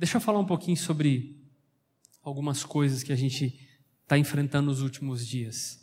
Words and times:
Deixa 0.00 0.16
eu 0.16 0.20
falar 0.22 0.38
um 0.38 0.46
pouquinho 0.46 0.78
sobre 0.78 1.38
algumas 2.22 2.64
coisas 2.64 3.02
que 3.02 3.12
a 3.12 3.16
gente 3.16 3.68
está 4.02 4.16
enfrentando 4.16 4.70
nos 4.70 4.80
últimos 4.80 5.26
dias. 5.26 5.78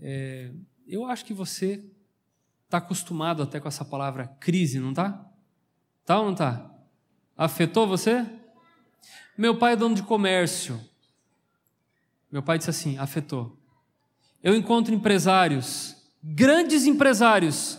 É, 0.00 0.50
eu 0.84 1.06
acho 1.06 1.24
que 1.24 1.32
você 1.32 1.88
está 2.64 2.78
acostumado 2.78 3.40
até 3.40 3.60
com 3.60 3.68
essa 3.68 3.84
palavra 3.84 4.26
crise, 4.40 4.80
não 4.80 4.90
está? 4.90 5.30
Tá 6.04 6.18
ou 6.18 6.24
não 6.24 6.32
está? 6.32 6.74
Afetou 7.36 7.86
você? 7.86 8.26
Meu 9.36 9.56
pai 9.56 9.74
é 9.74 9.76
dono 9.76 9.94
de 9.94 10.02
comércio. 10.02 10.80
Meu 12.32 12.42
pai 12.42 12.58
disse 12.58 12.70
assim: 12.70 12.98
afetou. 12.98 13.56
Eu 14.42 14.56
encontro 14.56 14.92
empresários, 14.92 15.94
grandes 16.20 16.84
empresários. 16.84 17.78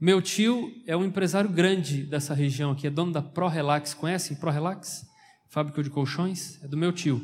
Meu 0.00 0.22
tio 0.22 0.72
é 0.86 0.96
um 0.96 1.04
empresário 1.04 1.50
grande 1.50 2.04
dessa 2.04 2.32
região 2.32 2.70
aqui, 2.70 2.86
é 2.86 2.90
dono 2.90 3.12
da 3.12 3.20
Pro 3.20 3.48
Relax. 3.48 3.92
Conhecem 3.92 4.34
Pro 4.34 4.50
Relax? 4.50 5.06
Fábrica 5.50 5.82
de 5.82 5.90
colchões? 5.90 6.58
É 6.64 6.66
do 6.66 6.74
meu 6.74 6.90
tio. 6.90 7.20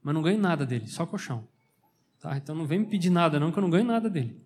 Mas 0.00 0.14
não 0.14 0.22
ganho 0.22 0.38
nada 0.38 0.64
dele, 0.64 0.86
só 0.86 1.04
colchão. 1.04 1.48
Tá? 2.20 2.36
Então 2.36 2.54
não 2.54 2.66
vem 2.66 2.78
me 2.78 2.86
pedir 2.86 3.10
nada, 3.10 3.40
não, 3.40 3.50
que 3.50 3.58
eu 3.58 3.62
não 3.62 3.68
ganho 3.68 3.84
nada 3.84 4.08
dele. 4.08 4.40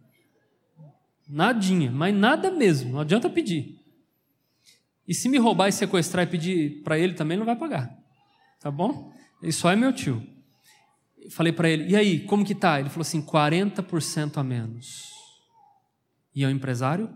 Nadinha, 1.29 1.93
mas 1.93 2.15
nada 2.15 2.51
mesmo, 2.51 2.93
não 2.93 3.01
adianta 3.01 3.29
pedir. 3.29 3.79
E 5.07 5.13
se 5.13 5.29
me 5.29 5.37
roubar 5.37 5.69
e 5.69 5.73
sequestrar 5.73 6.25
e 6.25 6.31
pedir 6.31 6.83
para 6.83 6.99
ele 6.99 7.13
também, 7.13 7.37
não 7.37 7.45
vai 7.45 7.57
pagar. 7.57 7.95
Tá 8.61 8.71
bom? 8.71 9.13
Ele 9.43 9.53
só 9.53 9.71
é 9.71 9.77
meu 9.77 9.93
tio. 9.93 10.27
falei 11.31 11.53
para 11.53 11.69
ele, 11.69 11.91
e 11.91 11.97
aí, 11.97 12.21
como 12.21 12.47
que 12.47 12.55
tá? 12.55 12.81
Ele 12.81 12.89
falou 12.89 13.03
assim, 13.03 13.21
40% 13.21 14.39
a 14.39 14.43
menos. 14.43 15.13
E 16.35 16.45
é 16.45 16.47
um 16.47 16.51
empresário 16.51 17.15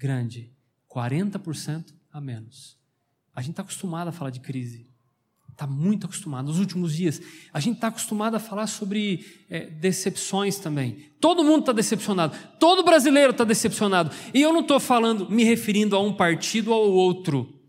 grande, 0.00 0.50
40% 0.88 1.92
a 2.10 2.20
menos. 2.20 2.78
A 3.34 3.42
gente 3.42 3.50
está 3.50 3.62
acostumado 3.62 4.08
a 4.08 4.12
falar 4.12 4.30
de 4.30 4.40
crise. 4.40 4.88
Está 5.50 5.66
muito 5.66 6.06
acostumado. 6.06 6.46
Nos 6.46 6.58
últimos 6.58 6.96
dias, 6.96 7.20
a 7.52 7.60
gente 7.60 7.74
está 7.74 7.88
acostumado 7.88 8.34
a 8.34 8.40
falar 8.40 8.66
sobre 8.66 9.26
é, 9.50 9.66
decepções 9.66 10.56
também. 10.56 11.10
Todo 11.20 11.44
mundo 11.44 11.60
está 11.60 11.72
decepcionado. 11.72 12.34
Todo 12.58 12.82
brasileiro 12.82 13.32
está 13.32 13.44
decepcionado. 13.44 14.10
E 14.32 14.40
eu 14.40 14.54
não 14.54 14.60
estou 14.60 14.80
falando, 14.80 15.30
me 15.30 15.44
referindo 15.44 15.94
a 15.94 16.00
um 16.00 16.14
partido 16.14 16.72
ou 16.72 16.82
ao 16.82 16.90
outro. 16.90 17.60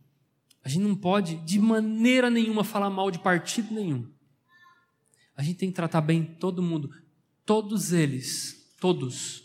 A 0.64 0.70
gente 0.70 0.84
não 0.84 0.96
pode, 0.96 1.36
de 1.36 1.59
maneira 1.59 2.30
nenhuma, 2.30 2.64
falar 2.64 2.90
mal 2.90 3.12
de 3.12 3.20
partido 3.20 3.74
nenhum. 3.74 4.08
A 5.36 5.44
gente 5.44 5.58
tem 5.58 5.70
que 5.70 5.76
tratar 5.76 6.00
bem 6.00 6.24
todo 6.24 6.62
mundo. 6.62 6.90
Todos 7.46 7.92
eles. 7.92 8.74
Todos. 8.80 9.44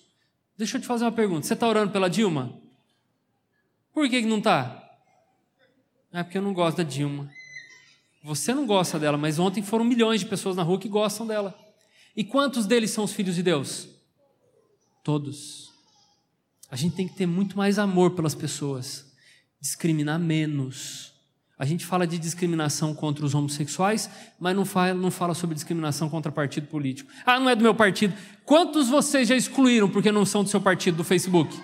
Deixa 0.57 0.77
eu 0.77 0.81
te 0.81 0.87
fazer 0.87 1.05
uma 1.05 1.13
pergunta. 1.13 1.45
Você 1.45 1.55
está 1.55 1.67
orando 1.67 1.91
pela 1.91 2.09
Dilma? 2.09 2.66
Por 3.97 4.11
que, 4.11 4.21
que 4.21 4.29
não 4.29 4.37
está? 4.37 4.91
É 6.13 6.23
porque 6.23 6.37
eu 6.37 6.43
não 6.43 6.53
gosto 6.53 6.77
da 6.77 6.83
Dilma. 6.83 7.31
Você 8.23 8.53
não 8.53 8.67
gosta 8.67 8.99
dela, 8.99 9.17
mas 9.17 9.39
ontem 9.39 9.63
foram 9.63 9.87
milhões 9.87 10.21
de 10.21 10.27
pessoas 10.27 10.55
na 10.55 10.63
rua 10.63 10.79
que 10.79 10.87
gostam 10.87 11.27
dela. 11.27 11.59
E 12.15 12.23
quantos 12.23 12.67
deles 12.67 12.91
são 12.91 13.05
os 13.05 13.15
filhos 13.15 13.35
de 13.35 13.43
Deus? 13.43 13.89
Todos. 15.03 15.73
A 16.71 16.77
gente 16.77 16.95
tem 16.95 17.09
que 17.09 17.15
ter 17.15 17.25
muito 17.25 17.57
mais 17.57 17.79
amor 17.79 18.11
pelas 18.11 18.35
pessoas, 18.35 19.17
discriminar 19.59 20.21
menos. 20.21 21.15
A 21.59 21.65
gente 21.65 21.87
fala 21.87 22.07
de 22.07 22.19
discriminação 22.19 22.95
contra 22.95 23.25
os 23.25 23.35
homossexuais, 23.35 24.11
mas 24.39 24.55
não 24.55 24.67
fala, 24.67 24.93
não 24.93 25.11
fala 25.11 25.33
sobre 25.33 25.55
discriminação 25.55 26.11
contra 26.11 26.31
partido 26.31 26.67
político. 26.67 27.11
Ah, 27.25 27.41
não 27.41 27.49
é 27.49 27.57
do 27.57 27.63
meu 27.63 27.75
partido. 27.75 28.13
Quantos 28.45 28.91
vocês 28.91 29.27
já 29.27 29.35
excluíram 29.35 29.89
porque 29.89 30.13
não 30.13 30.27
são 30.27 30.45
do 30.45 30.51
seu 30.51 30.61
partido 30.61 30.99
do 30.99 31.05
Facebook? 31.05 31.59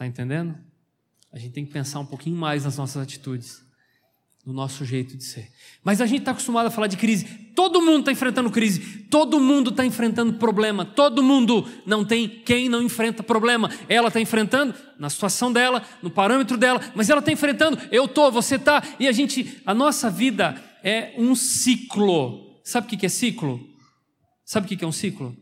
Está 0.00 0.06
entendendo? 0.06 0.56
A 1.30 1.38
gente 1.38 1.52
tem 1.52 1.66
que 1.66 1.70
pensar 1.70 2.00
um 2.00 2.06
pouquinho 2.06 2.34
mais 2.34 2.64
nas 2.64 2.78
nossas 2.78 3.02
atitudes, 3.02 3.62
no 4.46 4.50
nosso 4.50 4.82
jeito 4.82 5.14
de 5.14 5.22
ser. 5.22 5.52
Mas 5.84 6.00
a 6.00 6.06
gente 6.06 6.20
está 6.20 6.30
acostumado 6.30 6.68
a 6.68 6.70
falar 6.70 6.86
de 6.86 6.96
crise. 6.96 7.26
Todo 7.54 7.82
mundo 7.82 7.98
está 7.98 8.10
enfrentando 8.10 8.50
crise, 8.50 8.80
todo 9.10 9.38
mundo 9.38 9.68
está 9.68 9.84
enfrentando 9.84 10.32
problema, 10.38 10.86
todo 10.86 11.22
mundo 11.22 11.68
não 11.84 12.02
tem 12.02 12.26
quem 12.26 12.66
não 12.66 12.82
enfrenta 12.82 13.22
problema. 13.22 13.70
Ela 13.90 14.08
está 14.08 14.18
enfrentando 14.18 14.74
na 14.98 15.10
situação 15.10 15.52
dela, 15.52 15.82
no 16.02 16.08
parâmetro 16.08 16.56
dela, 16.56 16.80
mas 16.94 17.10
ela 17.10 17.18
está 17.18 17.30
enfrentando. 17.30 17.78
Eu 17.92 18.08
tô, 18.08 18.30
você 18.30 18.58
tá, 18.58 18.82
e 18.98 19.06
a 19.06 19.12
gente, 19.12 19.60
a 19.66 19.74
nossa 19.74 20.08
vida 20.08 20.58
é 20.82 21.12
um 21.18 21.34
ciclo. 21.34 22.58
Sabe 22.64 22.86
o 22.86 22.98
que 22.98 23.04
é 23.04 23.08
ciclo? 23.10 23.60
Sabe 24.46 24.64
o 24.64 24.78
que 24.78 24.82
é 24.82 24.88
um 24.88 24.92
ciclo? 24.92 25.36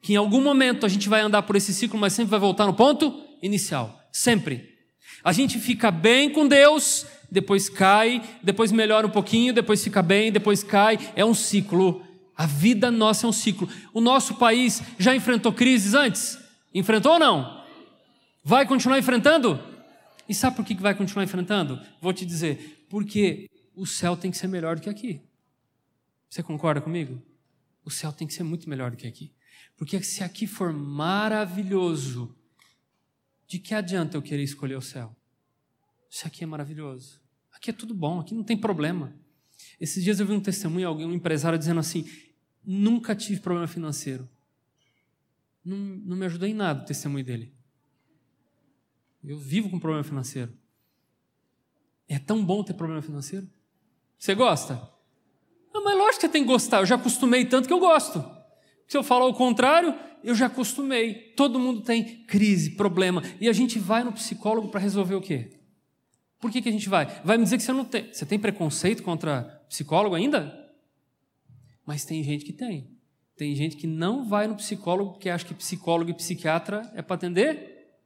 Que 0.00 0.14
em 0.14 0.16
algum 0.16 0.40
momento 0.40 0.86
a 0.86 0.88
gente 0.88 1.10
vai 1.10 1.20
andar 1.20 1.42
por 1.42 1.56
esse 1.56 1.74
ciclo, 1.74 2.00
mas 2.00 2.14
sempre 2.14 2.30
vai 2.30 2.40
voltar 2.40 2.64
no 2.64 2.72
ponto 2.72 3.22
inicial. 3.42 3.97
Sempre. 4.12 4.76
A 5.22 5.32
gente 5.32 5.58
fica 5.58 5.90
bem 5.90 6.30
com 6.30 6.46
Deus, 6.46 7.06
depois 7.30 7.68
cai, 7.68 8.22
depois 8.42 8.72
melhora 8.72 9.06
um 9.06 9.10
pouquinho, 9.10 9.52
depois 9.52 9.82
fica 9.82 10.02
bem, 10.02 10.32
depois 10.32 10.62
cai. 10.62 10.98
É 11.14 11.24
um 11.24 11.34
ciclo. 11.34 12.04
A 12.36 12.46
vida 12.46 12.90
nossa 12.90 13.26
é 13.26 13.28
um 13.28 13.32
ciclo. 13.32 13.68
O 13.92 14.00
nosso 14.00 14.36
país 14.36 14.82
já 14.98 15.14
enfrentou 15.14 15.52
crises 15.52 15.94
antes? 15.94 16.38
Enfrentou 16.72 17.12
ou 17.12 17.18
não? 17.18 17.64
Vai 18.44 18.66
continuar 18.66 18.98
enfrentando? 18.98 19.60
E 20.28 20.34
sabe 20.34 20.56
por 20.56 20.64
que 20.64 20.74
vai 20.74 20.94
continuar 20.94 21.24
enfrentando? 21.24 21.80
Vou 22.00 22.12
te 22.12 22.24
dizer, 22.24 22.86
porque 22.88 23.48
o 23.74 23.86
céu 23.86 24.16
tem 24.16 24.30
que 24.30 24.36
ser 24.36 24.46
melhor 24.46 24.76
do 24.76 24.82
que 24.82 24.90
aqui. 24.90 25.20
Você 26.28 26.42
concorda 26.42 26.80
comigo? 26.80 27.20
O 27.84 27.90
céu 27.90 28.12
tem 28.12 28.26
que 28.26 28.34
ser 28.34 28.42
muito 28.42 28.68
melhor 28.68 28.90
do 28.90 28.96
que 28.96 29.06
aqui. 29.06 29.32
Porque 29.76 30.02
se 30.02 30.22
aqui 30.22 30.46
for 30.46 30.72
maravilhoso, 30.72 32.34
de 33.48 33.58
que 33.58 33.74
adianta 33.74 34.16
eu 34.16 34.22
querer 34.22 34.42
escolher 34.42 34.76
o 34.76 34.82
céu? 34.82 35.16
Isso 36.10 36.26
aqui 36.26 36.44
é 36.44 36.46
maravilhoso. 36.46 37.20
Aqui 37.52 37.70
é 37.70 37.72
tudo 37.72 37.94
bom, 37.94 38.20
aqui 38.20 38.34
não 38.34 38.44
tem 38.44 38.56
problema. 38.56 39.12
Esses 39.80 40.04
dias 40.04 40.20
eu 40.20 40.26
vi 40.26 40.32
um 40.32 40.40
testemunho, 40.40 40.86
alguém, 40.86 41.06
um 41.06 41.14
empresário 41.14 41.58
dizendo 41.58 41.80
assim: 41.80 42.08
nunca 42.64 43.16
tive 43.16 43.40
problema 43.40 43.66
financeiro. 43.66 44.28
Não, 45.64 45.76
não 45.76 46.16
me 46.16 46.26
ajudou 46.26 46.46
em 46.46 46.54
nada 46.54 46.82
o 46.82 46.86
testemunho 46.86 47.24
dele. 47.24 47.52
Eu 49.24 49.38
vivo 49.38 49.68
com 49.68 49.80
problema 49.80 50.04
financeiro. 50.04 50.52
É 52.06 52.18
tão 52.18 52.44
bom 52.44 52.62
ter 52.62 52.74
problema 52.74 53.02
financeiro? 53.02 53.48
Você 54.18 54.34
gosta? 54.34 54.74
Não, 55.72 55.84
mas 55.84 55.96
lógico 55.96 56.16
que 56.16 56.26
você 56.26 56.28
tem 56.28 56.42
que 56.42 56.48
gostar. 56.48 56.78
Eu 56.78 56.86
já 56.86 56.94
acostumei 56.94 57.44
tanto 57.44 57.66
que 57.66 57.72
eu 57.72 57.80
gosto. 57.80 58.37
Se 58.88 58.96
eu 58.96 59.02
falar 59.02 59.26
o 59.26 59.34
contrário, 59.34 59.94
eu 60.24 60.34
já 60.34 60.46
acostumei. 60.46 61.32
Todo 61.36 61.58
mundo 61.58 61.82
tem 61.82 62.24
crise, 62.24 62.70
problema. 62.70 63.22
E 63.38 63.48
a 63.48 63.52
gente 63.52 63.78
vai 63.78 64.02
no 64.02 64.12
psicólogo 64.12 64.68
para 64.68 64.80
resolver 64.80 65.14
o 65.14 65.20
quê? 65.20 65.50
Por 66.40 66.50
que, 66.50 66.62
que 66.62 66.68
a 66.68 66.72
gente 66.72 66.88
vai? 66.88 67.06
Vai 67.22 67.36
me 67.36 67.44
dizer 67.44 67.58
que 67.58 67.62
você 67.62 67.72
não 67.72 67.84
tem. 67.84 68.12
Você 68.12 68.24
tem 68.24 68.38
preconceito 68.38 69.02
contra 69.02 69.42
psicólogo 69.68 70.14
ainda? 70.14 70.66
Mas 71.84 72.04
tem 72.04 72.22
gente 72.24 72.44
que 72.44 72.52
tem. 72.52 72.96
Tem 73.36 73.54
gente 73.54 73.76
que 73.76 73.86
não 73.86 74.24
vai 74.24 74.46
no 74.46 74.56
psicólogo 74.56 75.12
porque 75.12 75.28
acha 75.28 75.44
que 75.44 75.54
psicólogo 75.54 76.10
e 76.10 76.14
psiquiatra 76.14 76.90
é 76.94 77.02
para 77.02 77.16
atender? 77.16 77.98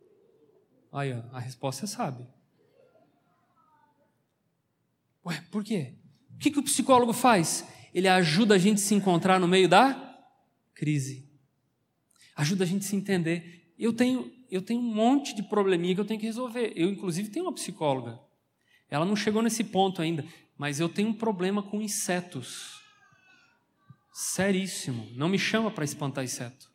Aí, 0.92 1.12
ó, 1.12 1.22
a 1.36 1.38
resposta 1.38 1.86
você 1.86 1.94
sabe. 1.94 2.26
Ué, 5.24 5.42
por 5.50 5.62
quê? 5.62 5.94
O 6.34 6.38
que, 6.38 6.50
que 6.50 6.58
o 6.58 6.62
psicólogo 6.62 7.12
faz? 7.12 7.64
Ele 7.94 8.08
ajuda 8.08 8.56
a 8.56 8.58
gente 8.58 8.78
a 8.78 8.84
se 8.84 8.94
encontrar 8.94 9.38
no 9.38 9.46
meio 9.46 9.68
da 9.68 10.11
crise 10.74 11.32
ajuda 12.36 12.64
a 12.64 12.66
gente 12.66 12.84
a 12.84 12.88
se 12.88 12.96
entender. 12.96 13.72
Eu 13.78 13.92
tenho, 13.92 14.30
eu 14.50 14.62
tenho 14.62 14.80
um 14.80 14.94
monte 14.94 15.34
de 15.34 15.42
probleminha 15.42 15.94
que 15.94 16.00
eu 16.00 16.04
tenho 16.04 16.20
que 16.20 16.26
resolver. 16.26 16.72
Eu, 16.76 16.88
inclusive, 16.88 17.30
tenho 17.30 17.46
uma 17.46 17.52
psicóloga. 17.52 18.18
Ela 18.90 19.04
não 19.04 19.16
chegou 19.16 19.42
nesse 19.42 19.64
ponto 19.64 20.02
ainda, 20.02 20.24
mas 20.56 20.78
eu 20.78 20.88
tenho 20.88 21.08
um 21.08 21.14
problema 21.14 21.62
com 21.62 21.80
insetos. 21.80 22.80
Seríssimo. 24.12 25.08
Não 25.14 25.28
me 25.28 25.38
chama 25.38 25.70
para 25.70 25.84
espantar 25.84 26.22
inseto. 26.22 26.70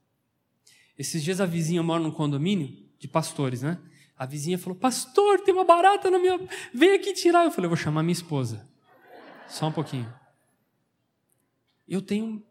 Esses 0.98 1.24
dias 1.24 1.40
a 1.40 1.46
vizinha 1.46 1.84
mora 1.84 2.02
num 2.02 2.12
condomínio 2.12 2.76
de 2.98 3.08
pastores, 3.08 3.62
né? 3.62 3.80
A 4.18 4.26
vizinha 4.26 4.58
falou: 4.58 4.76
Pastor, 4.76 5.42
tem 5.42 5.54
uma 5.54 5.64
barata 5.64 6.10
na 6.10 6.18
minha. 6.18 6.40
Vem 6.74 6.96
aqui 6.96 7.14
tirar. 7.14 7.46
Eu 7.46 7.52
falei: 7.52 7.68
Eu 7.68 7.70
vou 7.70 7.78
chamar 7.78 8.02
minha 8.02 8.14
esposa. 8.14 8.68
Só 9.48 9.68
um 9.68 9.72
pouquinho. 9.72 10.12
Eu 11.88 12.02
tenho 12.02 12.44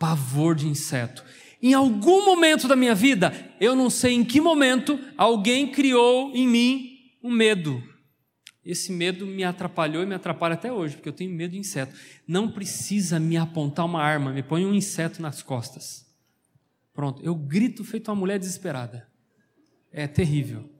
pavor 0.00 0.54
de 0.54 0.66
inseto. 0.66 1.22
Em 1.62 1.74
algum 1.74 2.24
momento 2.24 2.66
da 2.66 2.74
minha 2.74 2.94
vida, 2.94 3.32
eu 3.60 3.76
não 3.76 3.90
sei 3.90 4.14
em 4.14 4.24
que 4.24 4.40
momento, 4.40 4.98
alguém 5.14 5.70
criou 5.70 6.34
em 6.34 6.48
mim 6.48 6.98
um 7.22 7.30
medo. 7.30 7.82
Esse 8.64 8.90
medo 8.90 9.26
me 9.26 9.44
atrapalhou 9.44 10.02
e 10.02 10.06
me 10.06 10.14
atrapalha 10.14 10.54
até 10.54 10.72
hoje, 10.72 10.96
porque 10.96 11.08
eu 11.10 11.12
tenho 11.12 11.30
medo 11.30 11.52
de 11.52 11.58
inseto. 11.58 11.94
Não 12.26 12.50
precisa 12.50 13.20
me 13.20 13.36
apontar 13.36 13.84
uma 13.84 14.02
arma, 14.02 14.32
me 14.32 14.42
põe 14.42 14.64
um 14.64 14.74
inseto 14.74 15.20
nas 15.20 15.42
costas. 15.42 16.06
Pronto, 16.94 17.22
eu 17.22 17.34
grito 17.34 17.84
feito 17.84 18.08
uma 18.10 18.16
mulher 18.16 18.38
desesperada. 18.38 19.06
É 19.92 20.06
terrível. 20.06 20.70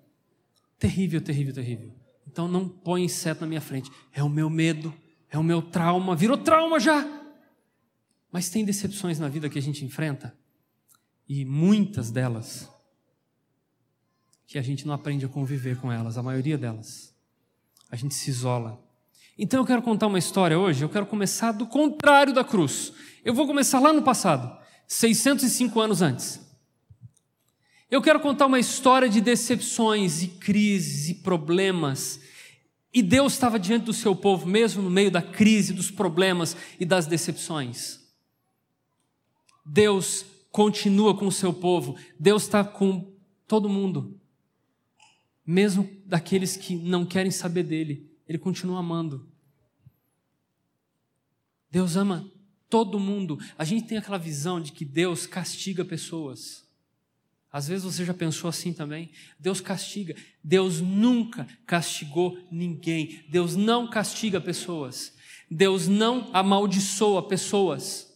Terrível, 0.79 1.21
terrível, 1.21 1.53
terrível. 1.53 1.93
Então 2.27 2.49
não 2.49 2.67
põe 2.67 3.05
inseto 3.05 3.43
na 3.43 3.47
minha 3.47 3.61
frente. 3.61 3.91
É 4.15 4.23
o 4.23 4.31
meu 4.31 4.49
medo, 4.49 4.95
é 5.31 5.37
o 5.37 5.43
meu 5.43 5.61
trauma. 5.61 6.17
Virou 6.17 6.39
trauma 6.39 6.81
já. 6.81 7.20
Mas 8.31 8.49
tem 8.49 8.65
decepções 8.65 9.19
na 9.19 9.29
vida 9.29 9.49
que 9.49 9.59
a 9.59 9.63
gente 9.63 9.85
enfrenta 9.85 10.37
e 11.29 11.45
muitas 11.45 12.11
delas 12.11 12.69
que 14.47 14.59
a 14.59 14.63
gente 14.63 14.85
não 14.85 14.93
aprende 14.93 15.25
a 15.25 15.29
conviver 15.29 15.77
com 15.77 15.93
elas, 15.93 16.19
a 16.19 16.23
maioria 16.23 16.59
delas. 16.59 17.15
a 17.89 17.97
gente 17.97 18.15
se 18.15 18.31
isola. 18.31 18.85
Então 19.39 19.61
eu 19.61 19.65
quero 19.65 19.81
contar 19.81 20.09
uma 20.09 20.19
história 20.19 20.59
hoje, 20.59 20.85
eu 20.85 20.89
quero 20.89 21.07
começar 21.07 21.53
do 21.53 21.67
contrário 21.67 22.33
da 22.33 22.43
cruz. 22.43 22.93
Eu 23.25 23.33
vou 23.33 23.47
começar 23.47 23.79
lá 23.79 23.93
no 23.93 24.03
passado, 24.03 24.57
605 24.89 25.81
anos 25.81 26.03
antes. 26.03 26.41
Eu 27.89 28.03
quero 28.03 28.19
contar 28.19 28.47
uma 28.47 28.59
história 28.59 29.09
de 29.09 29.21
decepções 29.21 30.23
e 30.23 30.29
crises 30.29 31.09
e 31.09 31.15
problemas. 31.15 32.21
E 32.93 33.03
Deus 33.03 33.35
estava 33.35 33.59
diante 33.59 33.85
do 33.85 33.93
seu 33.93 34.17
povo, 34.17 34.47
mesmo 34.47 34.83
no 34.83 34.91
meio 34.91 35.13
da 35.13 35.23
crise, 35.23 35.73
dos 35.73 35.93
problemas 35.93 36.57
e 36.79 36.85
das 36.85 37.07
decepções. 37.07 38.00
Deus 39.65 40.25
continua 40.51 41.17
com 41.17 41.27
o 41.27 41.33
seu 41.33 41.53
povo, 41.53 41.97
Deus 42.19 42.43
está 42.43 42.65
com 42.65 43.13
todo 43.47 43.69
mundo, 43.69 44.21
mesmo 45.47 45.89
daqueles 46.05 46.57
que 46.57 46.77
não 46.77 47.05
querem 47.05 47.31
saber 47.31 47.65
dele, 47.65 48.11
Ele 48.29 48.39
continua 48.39 48.79
amando. 48.79 49.29
Deus 51.71 51.97
ama 51.97 52.31
todo 52.69 52.99
mundo. 52.99 53.39
A 53.57 53.65
gente 53.65 53.87
tem 53.87 53.99
aquela 53.99 54.19
visão 54.19 54.61
de 54.61 54.73
que 54.73 54.85
Deus 54.85 55.27
castiga 55.27 55.85
pessoas. 55.85 56.65
Às 57.53 57.67
vezes 57.67 57.85
você 57.85 58.05
já 58.05 58.15
pensou 58.15 58.49
assim 58.49 58.73
também? 58.73 59.11
Deus 59.39 59.61
castiga. 59.61 60.15
Deus 60.43 60.81
nunca 60.81 61.47
castigou 61.67 62.39
ninguém. 62.51 63.25
Deus 63.29 63.57
não 63.57 63.91
castiga 63.91 64.41
pessoas. 64.41 65.13
Deus 65.51 65.89
não 65.89 66.31
amaldiçoa 66.33 67.27
pessoas. 67.27 68.10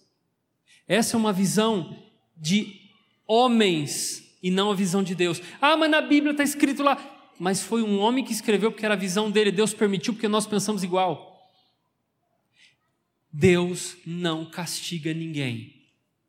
Essa 0.87 1.17
é 1.17 1.19
uma 1.19 1.33
visão 1.33 1.97
de 2.37 2.81
homens 3.27 4.23
e 4.43 4.51
não 4.51 4.71
a 4.71 4.75
visão 4.75 5.03
de 5.03 5.15
Deus. 5.15 5.41
Ah, 5.61 5.77
mas 5.77 5.91
na 5.91 6.01
Bíblia 6.01 6.33
está 6.33 6.43
escrito 6.43 6.83
lá. 6.83 6.99
Mas 7.39 7.63
foi 7.63 7.83
um 7.83 7.99
homem 7.99 8.25
que 8.25 8.33
escreveu 8.33 8.71
porque 8.71 8.85
era 8.85 8.95
a 8.95 8.99
visão 8.99 9.31
dele. 9.31 9.51
Deus 9.51 9.73
permitiu 9.73 10.13
porque 10.13 10.29
nós 10.29 10.47
pensamos 10.47 10.85
igual. 10.85 11.51
Deus 13.33 13.97
não 14.07 14.45
castiga 14.45 15.13
ninguém. 15.13 15.75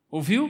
Ouviu? 0.10 0.50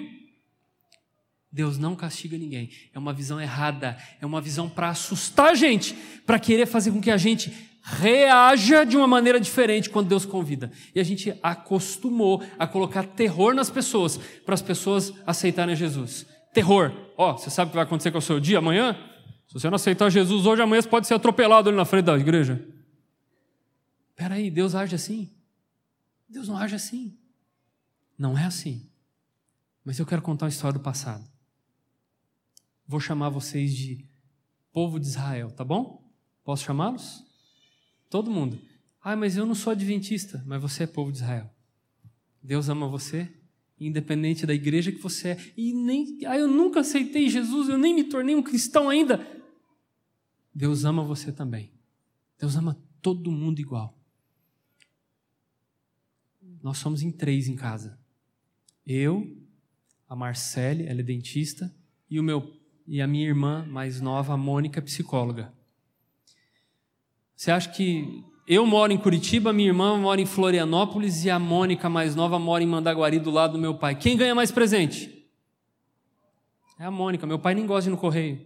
Deus 1.52 1.78
não 1.78 1.96
castiga 1.96 2.38
ninguém. 2.38 2.70
É 2.94 3.00
uma 3.00 3.14
visão 3.14 3.42
errada. 3.42 3.98
É 4.22 4.26
uma 4.26 4.40
visão 4.40 4.70
para 4.70 4.90
assustar 4.90 5.52
a 5.52 5.56
gente, 5.56 5.94
para 6.26 6.40
querer 6.40 6.66
fazer 6.66 6.92
com 6.92 7.02
que 7.02 7.12
a 7.12 7.18
gente 7.18 7.52
reaja 7.86 8.84
de 8.84 8.98
uma 8.98 9.06
maneira 9.06 9.40
diferente 9.40 9.92
quando 9.92 10.08
Deus 10.08 10.26
convida. 10.26 10.72
E 10.94 11.00
a 11.00 11.04
gente 11.04 11.38
acostumou 11.44 12.44
a 12.58 12.66
colocar 12.66 13.04
terror 13.04 13.54
nas 13.54 13.70
pessoas, 13.70 14.18
para 14.44 14.56
as 14.56 14.62
pessoas 14.62 15.14
aceitarem 15.26 15.76
Jesus. 15.76 16.26
Terror. 16.52 16.92
Ó, 17.16 17.32
oh, 17.32 17.38
você 17.38 17.52
sabe 17.52 17.68
o 17.68 17.72
que 17.72 17.76
vai 17.76 17.86
acontecer 17.86 18.12
com 18.12 18.18
o 18.18 18.22
seu 18.22 18.40
dia 18.40 18.58
amanhã? 18.58 18.98
Se 19.48 19.54
você 19.54 19.70
não 19.70 19.76
aceitar 19.76 20.10
Jesus 20.10 20.48
hoje, 20.48 20.64
amanhã 20.64 20.82
você 20.82 20.90
pode 20.90 21.06
ser 21.06 21.14
atropelado 21.14 21.70
ali 21.70 21.78
na 21.78 21.86
frente 21.86 22.06
da 22.06 22.18
igreja. 22.18 22.68
Espera 24.10 24.34
aí, 24.34 24.50
Deus 24.50 24.74
age 24.74 24.96
assim? 24.96 25.32
Deus 26.28 26.48
não 26.48 26.58
age 26.58 26.74
assim. 26.74 27.16
Não 28.18 28.36
é 28.36 28.46
assim. 28.46 28.90
Mas 29.84 30.00
eu 30.00 30.08
quero 30.08 30.24
contar 30.24 30.46
uma 30.46 30.50
história 30.50 30.80
do 30.80 30.84
passado. 30.84 31.24
Vou 32.88 33.00
chamar 33.00 33.30
vocês 33.30 33.76
de 33.76 34.04
povo 34.74 35.00
de 35.00 35.06
Israel, 35.06 35.52
tá 35.52 35.64
bom? 35.64 36.04
Posso 36.44 36.64
chamá-los? 36.64 37.24
Todo 38.10 38.32
mundo. 38.32 38.60
Ah, 39.02 39.16
mas 39.16 39.38
eu 39.38 39.46
não 39.46 39.56
sou 39.56 39.72
adventista, 39.72 40.44
mas 40.46 40.62
você 40.62 40.84
é 40.84 40.88
povo 40.88 41.12
de 41.12 41.18
Israel. 41.18 41.50
Deus 42.42 42.70
ama 42.70 42.88
você, 42.88 43.32
independente 43.80 44.46
da 44.46 44.54
igreja 44.54 44.92
que 44.92 45.00
você 45.00 45.30
é. 45.30 45.54
E 45.58 45.74
nem, 45.74 46.20
ah, 46.26 46.38
eu 46.38 46.48
nunca 46.48 46.80
aceitei 46.80 47.30
Jesus, 47.30 47.70
eu 47.70 47.78
nem 47.78 47.94
me 47.94 48.04
tornei 48.04 48.36
um 48.36 48.44
cristão 48.44 48.90
ainda. 48.90 49.26
Deus 50.54 50.86
ama 50.86 51.04
você 51.04 51.32
também. 51.32 51.72
Deus 52.40 52.56
ama 52.56 52.78
todo 53.02 53.32
mundo 53.32 53.60
igual. 53.60 53.98
Nós 56.64 56.78
somos 56.78 57.02
em 57.02 57.12
três 57.12 57.48
em 57.48 57.56
casa. 57.56 58.00
Eu, 58.86 59.36
a 60.08 60.16
Marcele, 60.16 60.86
ela 60.88 61.02
é 61.02 61.04
dentista, 61.04 61.74
e 62.10 62.20
o 62.20 62.24
meu 62.24 62.56
e 62.88 63.02
a 63.02 63.08
minha 63.08 63.28
irmã 63.28 63.66
mais 63.66 64.00
nova, 64.00 64.34
a 64.34 64.38
Mônica, 64.38 64.82
psicóloga. 64.82 65.52
Você 67.36 67.52
acha 67.52 67.70
que 67.70 68.24
eu 68.48 68.66
moro 68.66 68.94
em 68.94 68.98
Curitiba, 68.98 69.52
minha 69.52 69.70
irmã 69.70 69.98
mora 69.98 70.22
em 70.22 70.26
Florianópolis 70.26 71.26
e 71.26 71.30
a 71.30 71.38
Mônica, 71.38 71.90
mais 71.90 72.16
nova, 72.16 72.40
mora 72.40 72.64
em 72.64 72.68
Mandaguari, 72.68 73.20
do 73.20 73.32
lado 73.32 73.54
do 73.54 73.60
meu 73.60 73.78
pai. 73.78 73.96
Quem 73.96 74.16
ganha 74.16 74.36
mais 74.36 74.52
presente? 74.52 75.28
É 76.80 76.86
a 76.86 76.92
Mônica. 76.92 77.26
Meu 77.26 77.40
pai 77.40 77.56
nem 77.56 77.66
gosta 77.66 77.84
de 77.84 77.90
ir 77.90 77.92
no 77.92 77.98
correio. 77.98 78.46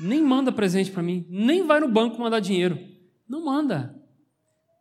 Nem 0.00 0.22
manda 0.22 0.50
presente 0.50 0.90
para 0.90 1.02
mim. 1.02 1.26
Nem 1.28 1.66
vai 1.66 1.80
no 1.80 1.88
banco 1.88 2.20
mandar 2.20 2.40
dinheiro. 2.40 2.78
Não 3.28 3.44
manda. 3.44 4.00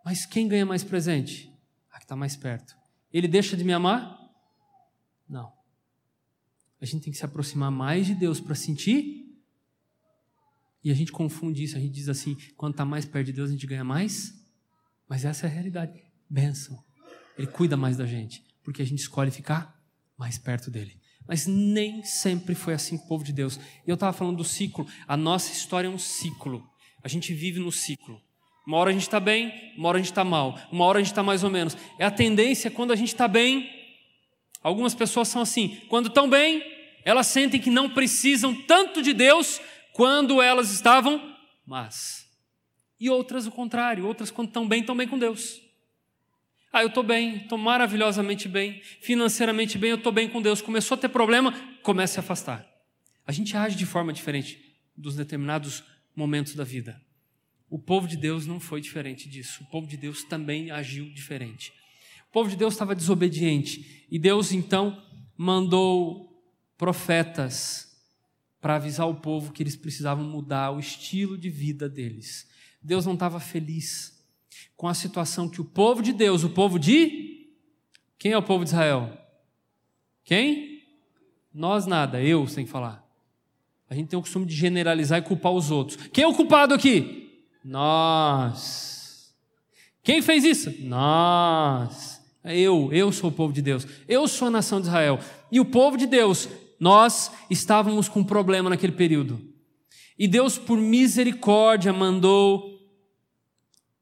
Mas 0.06 0.26
quem 0.26 0.48
ganha 0.48 0.66
mais 0.66 0.84
presente? 0.84 1.52
A 1.92 1.98
que 1.98 2.06
está 2.06 2.16
mais 2.16 2.36
perto. 2.36 2.76
Ele 3.12 3.28
deixa 3.28 3.58
de 3.58 3.64
me 3.64 3.74
amar? 3.74 4.18
Não. 5.28 5.52
A 6.80 6.86
gente 6.86 7.04
tem 7.04 7.12
que 7.12 7.18
se 7.18 7.26
aproximar 7.26 7.72
mais 7.72 8.06
de 8.06 8.16
Deus 8.16 8.40
para 8.40 8.56
sentir 8.56 9.27
e 10.84 10.92
a 10.92 10.94
gente 10.94 11.12
confunde 11.12 11.64
isso, 11.64 11.76
a 11.76 11.80
gente 11.80 11.94
diz 11.94 12.10
assim: 12.10 12.38
quando 12.56 12.74
está 12.74 12.86
mais 12.86 13.06
perto 13.06 13.28
de 13.28 13.34
Deus, 13.34 13.50
a 13.50 13.54
gente 13.54 13.68
ganha 13.68 13.84
mais. 13.84 14.34
Mas 15.08 15.26
essa 15.26 15.48
é 15.48 15.50
a 15.50 15.54
realidade. 15.54 16.02
Benção. 16.30 16.84
Ele 17.38 17.48
cuida 17.48 17.78
mais 17.78 17.98
da 17.98 18.06
gente, 18.06 18.44
porque 18.64 18.82
a 18.82 18.86
gente 18.86 19.00
escolhe 19.00 19.32
ficar 19.32 19.82
mais 20.18 20.38
perto 20.38 20.70
dele. 20.70 21.00
Mas 21.28 21.46
nem 21.46 22.04
sempre 22.04 22.56
foi 22.56 22.74
assim 22.74 22.98
com 22.98 23.06
o 23.06 23.08
povo 23.08 23.24
de 23.24 23.34
Deus. 23.34 23.60
E 23.86 23.90
eu 23.90 23.96
estava 23.96 24.14
falando 24.14 24.38
do 24.38 24.44
ciclo. 24.44 24.88
A 25.08 25.18
nossa 25.18 25.52
história 25.52 25.88
é 25.88 25.90
um 25.90 25.98
ciclo. 25.98 26.66
A 27.04 27.08
gente 27.08 27.34
vive 27.34 27.60
no 27.60 27.72
ciclo. 27.72 28.22
Uma 28.66 28.78
hora 28.78 28.90
a 28.90 28.94
gente 28.94 29.04
está 29.04 29.20
bem, 29.20 29.54
uma 29.78 29.88
hora 29.88 29.98
a 29.98 30.02
gente 30.02 30.12
está 30.12 30.26
mal, 30.26 30.60
uma 30.70 30.84
hora 30.84 31.00
a 31.00 31.02
gente 31.02 31.12
está 31.12 31.24
mais 31.24 31.42
ou 31.42 31.50
menos. 31.50 31.78
É 31.98 32.04
a 32.04 32.12
tendência 32.12 32.70
quando 32.70 32.92
a 32.92 32.98
gente 32.98 33.10
está 33.10 33.26
bem. 33.26 33.70
Algumas 34.62 34.94
pessoas 34.94 35.30
são 35.30 35.42
assim: 35.42 35.82
quando 35.88 36.08
estão 36.08 36.30
bem, 36.30 36.62
elas 37.06 37.28
sentem 37.28 37.62
que 37.62 37.70
não 37.70 37.90
precisam 37.90 38.54
tanto 38.54 39.02
de 39.02 39.14
Deus 39.14 39.62
quando 39.98 40.40
elas 40.44 40.72
estavam 40.72 41.36
más. 41.66 42.30
E 43.00 43.10
outras 43.10 43.48
o 43.48 43.52
contrário, 43.52 44.06
outras 44.06 44.30
quando 44.30 44.50
estão 44.50 44.68
bem, 44.68 44.82
estão 44.82 44.96
bem 44.96 45.08
com 45.08 45.18
Deus. 45.18 45.60
Ah, 46.72 46.84
eu 46.84 46.90
estou 46.90 47.02
bem, 47.02 47.38
estou 47.38 47.58
maravilhosamente 47.58 48.48
bem, 48.48 48.80
financeiramente 49.02 49.76
bem, 49.76 49.90
eu 49.90 49.96
estou 49.96 50.12
bem 50.12 50.30
com 50.30 50.40
Deus. 50.40 50.62
Começou 50.62 50.94
a 50.94 51.00
ter 51.00 51.10
problema, 51.10 51.52
comece 51.82 52.12
a 52.12 52.14
se 52.14 52.20
afastar. 52.20 52.64
A 53.26 53.32
gente 53.32 53.58
age 53.58 53.76
de 53.76 53.88
forma 53.88 54.14
diferente 54.14 54.64
dos 54.96 55.16
determinados 55.16 55.84
momentos 56.16 56.54
da 56.54 56.64
vida. 56.64 57.02
O 57.68 57.80
povo 57.80 58.08
de 58.08 58.18
Deus 58.18 58.46
não 58.46 58.60
foi 58.60 58.80
diferente 58.80 59.28
disso. 59.28 59.64
O 59.64 59.66
povo 59.72 59.88
de 59.88 59.98
Deus 59.98 60.24
também 60.24 60.70
agiu 60.70 61.12
diferente. 61.12 61.74
O 62.30 62.32
povo 62.34 62.52
de 62.52 62.56
Deus 62.56 62.76
estava 62.76 62.94
desobediente 62.94 64.06
e 64.12 64.20
Deus 64.20 64.52
então 64.52 65.04
mandou 65.36 66.40
profetas 66.78 67.87
para 68.60 68.76
avisar 68.76 69.08
o 69.08 69.16
povo 69.16 69.52
que 69.52 69.62
eles 69.64 69.76
precisavam 69.76 70.24
mudar 70.24 70.72
o 70.72 70.80
estilo 70.80 71.38
de 71.38 71.50
vida 71.50 71.88
deles. 71.88 72.48
Deus 72.82 73.06
não 73.06 73.14
estava 73.14 73.40
feliz 73.40 74.24
com 74.76 74.88
a 74.88 74.94
situação 74.94 75.50
que 75.50 75.62
o 75.62 75.66
povo 75.66 76.02
de 76.02 76.14
Deus, 76.14 76.44
o 76.44 76.50
povo 76.50 76.80
de. 76.80 77.48
Quem 78.18 78.32
é 78.32 78.38
o 78.38 78.44
povo 78.44 78.64
de 78.64 78.72
Israel? 78.72 79.16
Quem? 80.24 80.84
Nós 81.54 81.86
nada, 81.86 82.22
eu 82.22 82.48
sem 82.48 82.66
falar. 82.66 83.06
A 83.90 83.96
gente 83.96 84.10
tem 84.10 84.20
o 84.20 84.22
costume 84.22 84.46
de 84.46 84.56
generalizar 84.56 85.20
e 85.20 85.22
culpar 85.22 85.52
os 85.52 85.72
outros. 85.72 86.08
Quem 86.08 86.24
é 86.24 86.28
o 86.28 86.34
culpado 86.34 86.74
aqui? 86.74 87.46
Nós. 87.64 89.34
Quem 90.04 90.22
fez 90.22 90.44
isso? 90.44 90.74
Nós. 90.84 92.22
Eu, 92.44 92.92
eu 92.94 93.12
sou 93.12 93.30
o 93.30 93.34
povo 93.34 93.54
de 93.54 93.62
Deus. 93.62 93.88
Eu 94.08 94.28
sou 94.28 94.48
a 94.48 94.52
nação 94.52 94.80
de 94.80 94.88
Israel. 94.88 95.20
E 95.52 95.60
o 95.60 95.66
povo 95.66 95.98
de 95.98 96.06
Deus 96.06 96.50
nós 96.80 97.32
estávamos 97.50 98.08
com 98.08 98.20
um 98.20 98.24
problema 98.24 98.70
naquele 98.70 98.94
período. 98.94 99.42
E 100.18 100.28
Deus, 100.28 100.58
por 100.58 100.80
misericórdia, 100.80 101.94
mandou 101.94 102.78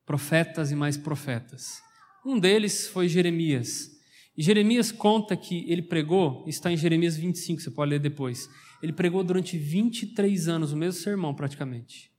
profetas 0.06 0.72
e 0.72 0.76
mais 0.76 0.96
profetas. 0.98 1.82
Um 2.26 2.40
deles 2.40 2.88
foi 2.88 3.08
Jeremias. 3.08 3.92
E 4.38 4.44
Jeremias 4.44 4.92
conta 4.92 5.36
que 5.36 5.70
ele 5.72 5.82
pregou, 5.82 6.44
está 6.48 6.72
em 6.72 6.78
Jeremias 6.78 7.16
25, 7.16 7.62
você 7.62 7.72
pode 7.72 7.92
ler 7.92 8.00
depois. 8.00 8.50
Ele 8.82 8.92
pregou 8.92 9.24
durante 9.24 9.58
23 9.58 10.48
anos 10.48 10.72
o 10.72 10.78
mesmo 10.78 11.02
sermão, 11.02 11.34
praticamente. 11.34 12.12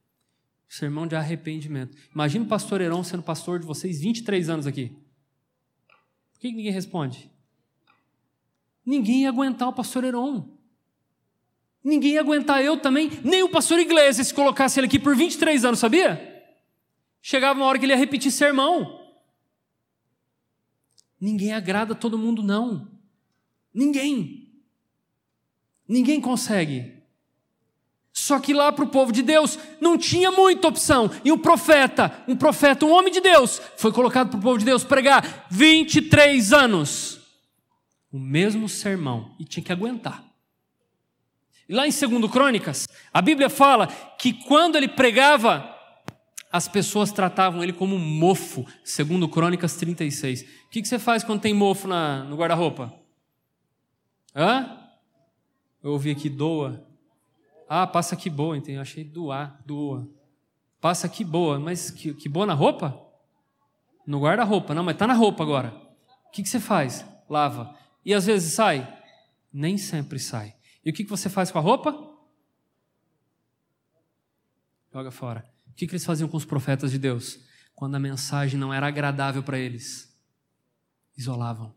Sermão 0.68 1.06
de 1.06 1.14
arrependimento. 1.14 1.96
Imagina 2.12 2.44
o 2.44 2.48
pastor 2.48 2.80
Heron 2.80 3.04
sendo 3.04 3.22
pastor 3.22 3.60
de 3.60 3.66
vocês 3.66 4.00
23 4.00 4.48
anos 4.48 4.66
aqui. 4.66 4.88
Por 6.32 6.40
que 6.40 6.50
ninguém 6.50 6.72
responde? 6.72 7.30
Ninguém 8.87 9.23
ia 9.23 9.28
aguentar 9.28 9.69
o 9.69 9.73
pastor 9.73 10.05
Heron. 10.05 10.49
Ninguém 11.83 12.12
ia 12.12 12.21
aguentar 12.21 12.64
eu 12.64 12.76
também, 12.78 13.11
nem 13.23 13.43
o 13.43 13.49
pastor 13.49 13.78
Iglesias, 13.78 14.28
se 14.28 14.35
colocasse 14.35 14.81
ele 14.81 14.87
aqui 14.87 14.99
por 14.99 15.14
23 15.14 15.64
anos, 15.64 15.81
sabia? 15.81 16.45
Chegava 17.21 17.59
uma 17.59 17.66
hora 17.66 17.78
que 17.78 17.85
ele 17.85 17.93
ia 17.93 17.99
repetir 17.99 18.31
sermão. 18.31 19.00
Ninguém 21.21 21.52
agrada 21.52 21.95
todo 21.95 22.19
mundo, 22.19 22.43
não. 22.43 22.88
Ninguém. 23.75 24.49
Ninguém 25.88 26.21
consegue. 26.21 26.97
Só 28.12 28.40
que 28.40 28.55
lá 28.55 28.73
para 28.73 28.85
o 28.85 28.88
povo 28.88 29.12
de 29.12 29.23
Deus 29.23 29.59
não 29.81 29.99
tinha 29.99 30.33
muita 30.33 30.69
opção. 30.69 31.11
E 31.25 31.31
um 31.31 31.38
profeta, 31.38 32.25
um 32.26 32.35
profeta, 32.35 32.87
um 32.87 32.90
homem 32.90 33.12
de 33.12 33.21
Deus, 33.21 33.61
foi 33.76 33.93
colocado 33.93 34.31
para 34.31 34.38
o 34.38 34.43
povo 34.43 34.59
de 34.59 34.64
Deus 34.64 34.83
pregar 34.83 35.47
23 35.50 36.52
anos. 36.52 37.21
O 38.16 38.18
mesmo 38.18 38.66
sermão. 38.66 39.37
E 39.38 39.44
tinha 39.44 39.62
que 39.62 39.70
aguentar. 39.70 40.25
E 41.68 41.75
lá 41.75 41.87
em 41.87 41.90
2 41.90 42.30
Crônicas, 42.32 42.88
a 43.12 43.20
Bíblia 43.20 43.50
fala 43.50 43.88
que 44.18 44.32
quando 44.32 44.76
ele 44.76 44.88
pregava, 44.88 45.70
as 46.50 46.66
pessoas 46.66 47.12
tratavam 47.12 47.62
ele 47.62 47.75
como 47.75 47.99
mofo. 47.99 48.64
Segundo 48.82 49.28
Crônicas 49.28 49.76
36. 49.76 50.40
O 50.40 50.70
que, 50.70 50.82
você 50.82 50.99
faz 50.99 51.23
quando 51.23 51.42
tem 51.42 51.52
mofo 51.52 51.87
na, 51.87 52.25
no 52.25 52.37
guarda-roupa? 52.37 52.90
Hã? 54.35 54.78
Eu 55.82 55.92
ouvi 55.92 56.11
aqui 56.11 56.30
doa. 56.30 56.88
Ah, 57.68 57.87
passa 57.87 58.16
que 58.16 58.30
boa, 58.30 58.56
então 58.56 58.73
eu 58.73 58.80
achei 58.80 59.04
doar, 59.04 59.61
doa. 59.66 60.08
Passa 60.80 61.06
que 61.06 61.23
boa, 61.23 61.58
mas 61.58 61.90
que, 61.90 62.14
que 62.14 62.30
boa 62.30 62.46
na 62.46 62.54
roupa? 62.54 62.99
No 64.06 64.20
guarda-roupa, 64.20 64.73
não, 64.73 64.85
mas 64.85 64.94
está 64.94 65.06
na 65.06 65.12
roupa 65.12 65.42
agora. 65.42 65.75
O 66.28 66.30
que 66.30 66.46
você 66.46 66.58
faz? 66.58 67.04
Lava. 67.28 67.76
E 68.06 68.14
às 68.14 68.25
vezes 68.25 68.52
sai? 68.52 69.02
Nem 69.52 69.76
sempre 69.76 70.20
sai. 70.20 70.54
E 70.84 70.90
o 70.90 70.92
que, 70.92 71.02
você 71.02 71.28
faz 71.28 71.50
com 71.50 71.58
a 71.58 71.60
roupa? 71.60 71.92
Joga 74.92 75.10
fora. 75.10 75.44
O 75.68 75.72
que 75.72 75.86
eles 75.86 76.04
faziam 76.04 76.28
com 76.28 76.36
os 76.36 76.44
profetas 76.44 76.92
de 76.92 77.00
Deus? 77.00 77.40
Quando 77.75 77.96
a 77.96 77.98
mensagem 77.98 78.60
não 78.60 78.72
era 78.72 78.86
agradável 78.86 79.42
para 79.42 79.58
eles, 79.58 80.16
isolavam. 81.18 81.75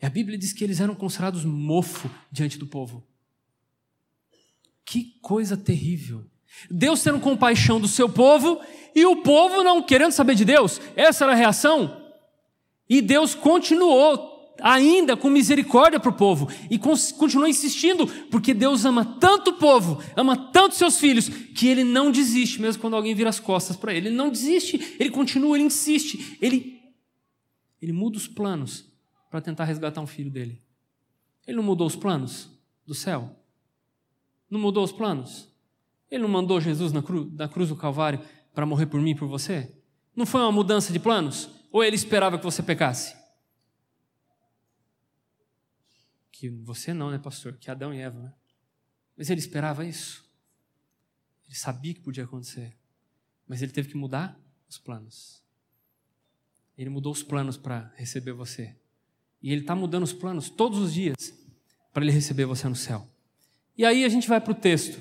E 0.00 0.06
a 0.06 0.08
Bíblia 0.08 0.38
diz 0.38 0.54
que 0.54 0.64
eles 0.64 0.80
eram 0.80 0.94
considerados 0.94 1.44
mofo 1.44 2.10
diante 2.32 2.56
do 2.56 2.66
povo. 2.66 3.06
Que 4.82 5.18
coisa 5.20 5.58
terrível. 5.58 6.24
Deus 6.70 7.02
tendo 7.02 7.20
compaixão 7.20 7.78
do 7.78 7.86
seu 7.86 8.08
povo 8.08 8.62
e 8.94 9.04
o 9.04 9.16
povo 9.22 9.62
não 9.62 9.82
querendo 9.82 10.12
saber 10.12 10.36
de 10.36 10.44
Deus. 10.46 10.80
Essa 10.96 11.24
era 11.24 11.34
a 11.34 11.36
reação. 11.36 12.02
E 12.88 13.02
Deus 13.02 13.34
continuou 13.34 14.33
ainda 14.60 15.16
com 15.16 15.28
misericórdia 15.28 15.98
para 15.98 16.10
o 16.10 16.14
povo 16.14 16.48
e 16.70 16.78
continua 16.78 17.48
insistindo, 17.48 18.06
porque 18.30 18.54
Deus 18.54 18.84
ama 18.84 19.04
tanto 19.04 19.50
o 19.50 19.54
povo, 19.54 20.02
ama 20.16 20.36
tanto 20.52 20.74
seus 20.74 20.98
filhos, 20.98 21.28
que 21.28 21.68
ele 21.68 21.84
não 21.84 22.10
desiste, 22.10 22.60
mesmo 22.60 22.80
quando 22.80 22.96
alguém 22.96 23.14
vira 23.14 23.28
as 23.28 23.40
costas 23.40 23.76
para 23.76 23.92
ele. 23.92 24.08
Ele 24.08 24.16
não 24.16 24.30
desiste, 24.30 24.96
ele 24.98 25.10
continua, 25.10 25.56
ele 25.56 25.64
insiste, 25.64 26.38
ele, 26.40 26.80
ele 27.80 27.92
muda 27.92 28.16
os 28.16 28.28
planos 28.28 28.86
para 29.30 29.40
tentar 29.40 29.64
resgatar 29.64 30.00
um 30.00 30.06
filho 30.06 30.30
dele. 30.30 30.62
Ele 31.46 31.56
não 31.56 31.64
mudou 31.64 31.86
os 31.86 31.96
planos 31.96 32.48
do 32.86 32.94
céu? 32.94 33.36
Não 34.48 34.60
mudou 34.60 34.84
os 34.84 34.92
planos? 34.92 35.48
Ele 36.10 36.22
não 36.22 36.28
mandou 36.28 36.60
Jesus 36.60 36.92
na, 36.92 37.02
na 37.32 37.48
cruz 37.48 37.68
do 37.68 37.76
Calvário 37.76 38.20
para 38.54 38.64
morrer 38.64 38.86
por 38.86 39.00
mim 39.00 39.10
e 39.10 39.14
por 39.14 39.26
você? 39.26 39.74
Não 40.14 40.24
foi 40.24 40.40
uma 40.40 40.52
mudança 40.52 40.92
de 40.92 40.98
planos? 41.00 41.50
Ou 41.72 41.82
ele 41.82 41.96
esperava 41.96 42.38
que 42.38 42.44
você 42.44 42.62
pecasse? 42.62 43.23
Que 46.34 46.48
você 46.48 46.92
não, 46.92 47.12
né, 47.12 47.18
pastor? 47.18 47.56
Que 47.56 47.70
Adão 47.70 47.94
e 47.94 48.00
Eva, 48.00 48.20
né? 48.20 48.34
Mas 49.16 49.30
ele 49.30 49.38
esperava 49.38 49.84
isso. 49.84 50.28
Ele 51.46 51.54
sabia 51.54 51.94
que 51.94 52.00
podia 52.00 52.24
acontecer. 52.24 52.76
Mas 53.46 53.62
ele 53.62 53.70
teve 53.70 53.90
que 53.90 53.96
mudar 53.96 54.36
os 54.68 54.76
planos. 54.76 55.44
Ele 56.76 56.90
mudou 56.90 57.12
os 57.12 57.22
planos 57.22 57.56
para 57.56 57.92
receber 57.94 58.32
você. 58.32 58.76
E 59.40 59.52
ele 59.52 59.60
está 59.60 59.76
mudando 59.76 60.02
os 60.02 60.12
planos 60.12 60.50
todos 60.50 60.80
os 60.80 60.92
dias 60.92 61.32
para 61.92 62.02
ele 62.02 62.10
receber 62.12 62.46
você 62.46 62.68
no 62.68 62.74
céu. 62.74 63.08
E 63.78 63.84
aí 63.84 64.04
a 64.04 64.08
gente 64.08 64.26
vai 64.26 64.40
para 64.40 64.50
o 64.50 64.56
texto, 64.56 65.00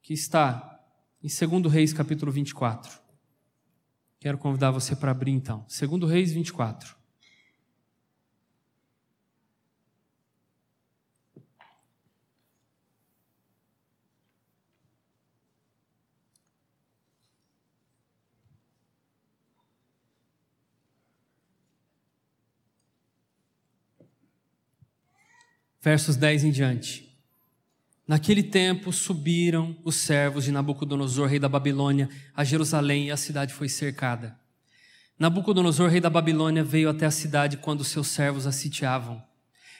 que 0.00 0.14
está 0.14 0.82
em 1.22 1.28
2 1.28 1.70
Reis, 1.70 1.92
capítulo 1.92 2.32
24. 2.32 2.98
Quero 4.18 4.38
convidar 4.38 4.70
você 4.70 4.96
para 4.96 5.10
abrir 5.10 5.32
então. 5.32 5.66
2 5.68 6.10
Reis 6.10 6.32
24. 6.32 6.98
Versos 25.80 26.16
10 26.16 26.44
em 26.44 26.50
diante. 26.50 27.08
Naquele 28.06 28.42
tempo 28.42 28.92
subiram 28.92 29.76
os 29.84 29.96
servos 29.96 30.44
de 30.44 30.50
Nabucodonosor, 30.50 31.28
rei 31.28 31.38
da 31.38 31.48
Babilônia, 31.48 32.08
a 32.34 32.42
Jerusalém 32.42 33.06
e 33.06 33.10
a 33.10 33.16
cidade 33.16 33.54
foi 33.54 33.68
cercada. 33.68 34.36
Nabucodonosor, 35.18 35.88
rei 35.88 36.00
da 36.00 36.10
Babilônia, 36.10 36.64
veio 36.64 36.88
até 36.88 37.06
a 37.06 37.10
cidade 37.10 37.58
quando 37.58 37.84
seus 37.84 38.08
servos 38.08 38.46
a 38.46 38.52
sitiavam. 38.52 39.22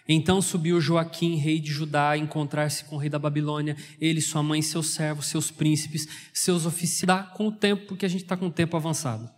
Então 0.09 0.41
subiu 0.41 0.81
Joaquim, 0.81 1.37
rei 1.37 1.59
de 1.59 1.73
Judá, 1.73 2.11
a 2.11 2.17
encontrar-se 2.19 2.85
com 2.85 2.97
o 2.97 2.99
rei 2.99 3.09
da 3.09 3.19
Babilônia, 3.19 3.77
ele, 4.01 4.21
sua 4.21 4.43
mãe, 4.43 4.61
seus 4.61 4.91
servos, 4.91 5.27
seus 5.27 5.51
príncipes, 5.51 6.07
seus 6.33 6.67
oficiais. 6.67 7.29
Com 7.35 7.49
o 7.49 7.53
tempo, 7.53 7.87
porque 7.87 8.07
a 8.07 8.09
gente 8.09 8.23
está 8.23 8.37
com 8.37 8.47
o 8.47 8.51
tempo 8.51 8.77
avançado. 8.77 9.31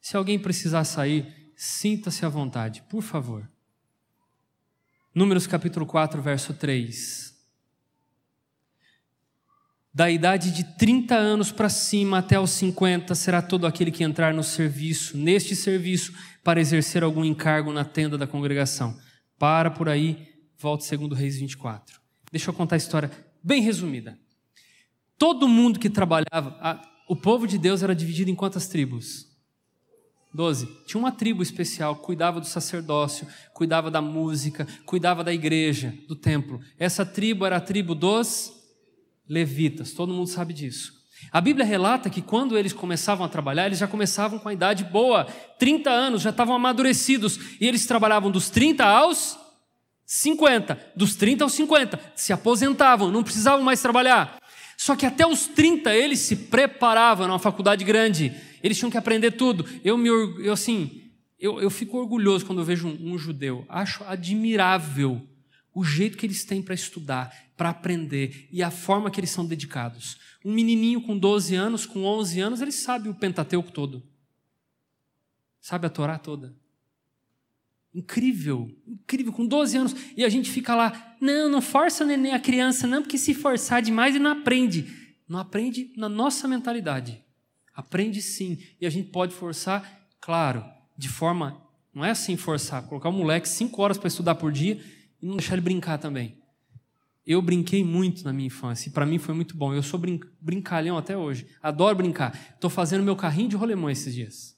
Se 0.00 0.16
alguém 0.16 0.38
precisar 0.38 0.84
sair, 0.84 1.52
sinta-se 1.56 2.24
à 2.24 2.28
vontade, 2.28 2.82
por 2.88 3.02
favor. 3.02 3.48
Números 5.14 5.46
capítulo 5.46 5.86
4, 5.86 6.20
verso 6.20 6.54
3. 6.54 7.28
Da 9.92 10.10
idade 10.10 10.52
de 10.52 10.62
30 10.76 11.14
anos 11.14 11.50
para 11.50 11.68
cima 11.68 12.18
até 12.18 12.38
os 12.38 12.50
50 12.50 13.14
será 13.14 13.42
todo 13.42 13.66
aquele 13.66 13.90
que 13.90 14.04
entrar 14.04 14.32
no 14.32 14.44
serviço, 14.44 15.16
neste 15.16 15.56
serviço, 15.56 16.12
para 16.44 16.60
exercer 16.60 17.02
algum 17.02 17.24
encargo 17.24 17.72
na 17.72 17.84
tenda 17.84 18.16
da 18.16 18.26
congregação. 18.26 18.96
Para 19.38 19.70
por 19.70 19.88
aí, 19.88 20.28
volte 20.58 20.84
segundo 20.84 21.14
Reis 21.14 21.38
24. 21.38 21.98
Deixa 22.30 22.50
eu 22.50 22.54
contar 22.54 22.76
a 22.76 22.78
história 22.78 23.10
bem 23.42 23.62
resumida. 23.62 24.18
Todo 25.16 25.48
mundo 25.48 25.80
que 25.80 25.90
trabalhava, 25.90 26.56
a, 26.60 26.80
o 27.08 27.16
povo 27.16 27.46
de 27.46 27.58
Deus 27.58 27.82
era 27.82 27.94
dividido 27.94 28.30
em 28.30 28.34
quantas 28.34 28.68
tribos? 28.68 29.27
12. 30.32 30.66
Tinha 30.86 30.98
uma 31.00 31.12
tribo 31.12 31.42
especial, 31.42 31.96
cuidava 31.96 32.40
do 32.40 32.46
sacerdócio, 32.46 33.26
cuidava 33.52 33.90
da 33.90 34.00
música, 34.00 34.66
cuidava 34.84 35.24
da 35.24 35.32
igreja, 35.32 35.94
do 36.06 36.14
templo. 36.14 36.60
Essa 36.78 37.04
tribo 37.04 37.46
era 37.46 37.56
a 37.56 37.60
tribo 37.60 37.94
dos 37.94 38.52
levitas, 39.28 39.92
todo 39.92 40.12
mundo 40.12 40.28
sabe 40.28 40.52
disso. 40.52 40.98
A 41.32 41.40
Bíblia 41.40 41.66
relata 41.66 42.08
que 42.08 42.22
quando 42.22 42.56
eles 42.56 42.72
começavam 42.72 43.26
a 43.26 43.28
trabalhar, 43.28 43.66
eles 43.66 43.78
já 43.78 43.88
começavam 43.88 44.38
com 44.38 44.48
a 44.48 44.52
idade 44.52 44.84
boa, 44.84 45.24
30 45.58 45.90
anos, 45.90 46.22
já 46.22 46.30
estavam 46.30 46.54
amadurecidos, 46.54 47.38
e 47.60 47.66
eles 47.66 47.86
trabalhavam 47.86 48.30
dos 48.30 48.48
30 48.50 48.84
aos 48.84 49.36
50, 50.06 50.92
dos 50.96 51.16
30 51.16 51.44
aos 51.44 51.52
50, 51.52 52.00
se 52.14 52.32
aposentavam, 52.32 53.10
não 53.10 53.22
precisavam 53.22 53.64
mais 53.64 53.82
trabalhar. 53.82 54.38
Só 54.78 54.94
que 54.94 55.04
até 55.04 55.26
os 55.26 55.48
30 55.48 55.92
eles 55.92 56.20
se 56.20 56.36
preparavam 56.36 57.26
numa 57.26 57.40
faculdade 57.40 57.84
grande, 57.84 58.32
eles 58.62 58.78
tinham 58.78 58.90
que 58.90 58.96
aprender 58.96 59.32
tudo. 59.32 59.66
Eu 59.82 59.98
me 59.98 60.08
eu, 60.08 60.52
assim, 60.52 61.10
eu, 61.36 61.60
eu 61.60 61.68
fico 61.68 61.98
orgulhoso 61.98 62.46
quando 62.46 62.60
eu 62.60 62.64
vejo 62.64 62.86
um, 62.86 63.12
um 63.14 63.18
judeu. 63.18 63.66
Acho 63.68 64.04
admirável 64.04 65.20
o 65.74 65.82
jeito 65.82 66.16
que 66.16 66.24
eles 66.24 66.44
têm 66.44 66.62
para 66.62 66.74
estudar, 66.74 67.34
para 67.56 67.70
aprender 67.70 68.48
e 68.52 68.62
a 68.62 68.70
forma 68.70 69.10
que 69.10 69.18
eles 69.18 69.30
são 69.30 69.44
dedicados. 69.44 70.16
Um 70.44 70.54
menininho 70.54 71.02
com 71.02 71.18
12 71.18 71.56
anos, 71.56 71.84
com 71.84 72.04
11 72.04 72.40
anos, 72.40 72.60
ele 72.60 72.70
sabe 72.72 73.08
o 73.08 73.14
Pentateuco 73.14 73.72
todo. 73.72 74.00
Sabe 75.60 75.88
a 75.88 75.90
Torá 75.90 76.18
toda. 76.18 76.54
Incrível, 77.94 78.70
incrível, 78.86 79.32
com 79.32 79.46
12 79.46 79.76
anos. 79.76 79.96
E 80.16 80.24
a 80.24 80.28
gente 80.28 80.50
fica 80.50 80.74
lá, 80.74 81.16
não, 81.20 81.48
não 81.48 81.60
força 81.60 82.04
neném 82.04 82.32
a 82.32 82.38
criança, 82.40 82.86
não, 82.86 83.02
porque 83.02 83.18
se 83.18 83.34
forçar 83.34 83.82
demais 83.82 84.14
ele 84.14 84.24
não 84.24 84.30
aprende. 84.30 84.86
Não 85.28 85.38
aprende 85.38 85.92
na 85.96 86.08
nossa 86.08 86.46
mentalidade. 86.46 87.22
Aprende 87.74 88.20
sim. 88.20 88.58
E 88.80 88.86
a 88.86 88.90
gente 88.90 89.10
pode 89.10 89.34
forçar, 89.34 90.08
claro, 90.20 90.64
de 90.96 91.08
forma. 91.08 91.62
Não 91.94 92.04
é 92.04 92.10
assim 92.10 92.36
forçar, 92.36 92.82
colocar 92.86 93.08
o 93.08 93.12
moleque 93.12 93.48
cinco 93.48 93.82
horas 93.82 93.96
para 93.96 94.08
estudar 94.08 94.34
por 94.34 94.52
dia 94.52 94.80
e 95.20 95.26
não 95.26 95.36
deixar 95.36 95.54
ele 95.54 95.62
brincar 95.62 95.98
também. 95.98 96.38
Eu 97.26 97.42
brinquei 97.42 97.84
muito 97.84 98.24
na 98.24 98.32
minha 98.32 98.46
infância 98.46 98.88
e 98.88 98.92
para 98.92 99.04
mim 99.04 99.18
foi 99.18 99.34
muito 99.34 99.56
bom. 99.56 99.74
Eu 99.74 99.82
sou 99.82 100.00
brin 100.00 100.18
brincalhão 100.40 100.96
até 100.96 101.16
hoje. 101.16 101.46
Adoro 101.62 101.96
brincar. 101.96 102.36
Estou 102.54 102.70
fazendo 102.70 103.04
meu 103.04 103.14
carrinho 103.14 103.50
de 103.50 103.56
rolemã 103.56 103.92
esses 103.92 104.14
dias. 104.14 104.57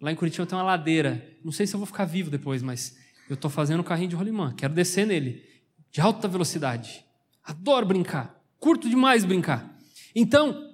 Lá 0.00 0.12
em 0.12 0.14
Curitiba 0.14 0.46
tem 0.46 0.56
uma 0.56 0.64
ladeira. 0.64 1.26
Não 1.44 1.52
sei 1.52 1.66
se 1.66 1.74
eu 1.74 1.78
vou 1.78 1.86
ficar 1.86 2.04
vivo 2.04 2.30
depois, 2.30 2.62
mas 2.62 2.96
eu 3.28 3.34
estou 3.34 3.50
fazendo 3.50 3.80
o 3.80 3.84
carrinho 3.84 4.10
de 4.10 4.16
rolimã. 4.16 4.54
Quero 4.56 4.72
descer 4.72 5.06
nele, 5.06 5.44
de 5.90 6.00
alta 6.00 6.28
velocidade. 6.28 7.04
Adoro 7.44 7.86
brincar. 7.86 8.40
Curto 8.58 8.88
demais 8.88 9.24
brincar. 9.24 9.76
Então, 10.14 10.68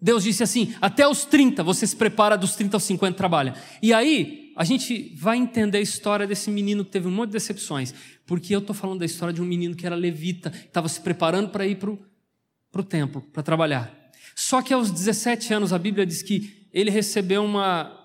Deus 0.00 0.24
disse 0.24 0.42
assim: 0.42 0.74
até 0.80 1.06
os 1.06 1.24
30 1.24 1.62
você 1.62 1.86
se 1.86 1.96
prepara, 1.96 2.36
dos 2.36 2.56
30 2.56 2.76
aos 2.76 2.84
50 2.84 3.16
trabalha. 3.16 3.54
E 3.80 3.92
aí, 3.94 4.52
a 4.56 4.64
gente 4.64 5.14
vai 5.16 5.38
entender 5.38 5.78
a 5.78 5.80
história 5.80 6.26
desse 6.26 6.50
menino 6.50 6.84
que 6.84 6.90
teve 6.90 7.08
um 7.08 7.10
monte 7.10 7.28
de 7.28 7.34
decepções, 7.34 7.94
porque 8.26 8.54
eu 8.54 8.58
estou 8.58 8.74
falando 8.74 8.98
da 8.98 9.06
história 9.06 9.32
de 9.32 9.40
um 9.40 9.44
menino 9.44 9.74
que 9.74 9.86
era 9.86 9.94
levita, 9.94 10.50
que 10.50 10.66
estava 10.66 10.88
se 10.88 11.00
preparando 11.00 11.50
para 11.50 11.66
ir 11.66 11.76
para 11.76 11.90
o 11.90 12.82
templo, 12.82 13.22
para 13.32 13.42
trabalhar. 13.42 13.92
Só 14.34 14.60
que 14.60 14.72
aos 14.72 14.90
17 14.90 15.54
anos, 15.54 15.72
a 15.72 15.78
Bíblia 15.78 16.04
diz 16.04 16.22
que 16.22 16.66
ele 16.72 16.90
recebeu 16.90 17.44
uma, 17.44 18.01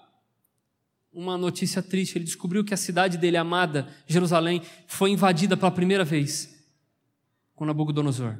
uma 1.18 1.36
notícia 1.36 1.82
triste. 1.82 2.16
Ele 2.16 2.26
descobriu 2.26 2.64
que 2.64 2.76
a 2.76 2.78
cidade 2.78 3.18
dele, 3.18 3.38
amada, 3.38 3.88
Jerusalém, 4.06 4.62
foi 4.86 5.10
invadida 5.10 5.58
pela 5.58 5.72
primeira 5.72 6.06
vez 6.06 6.56
com 7.56 7.66
Nabucodonosor. 7.66 8.38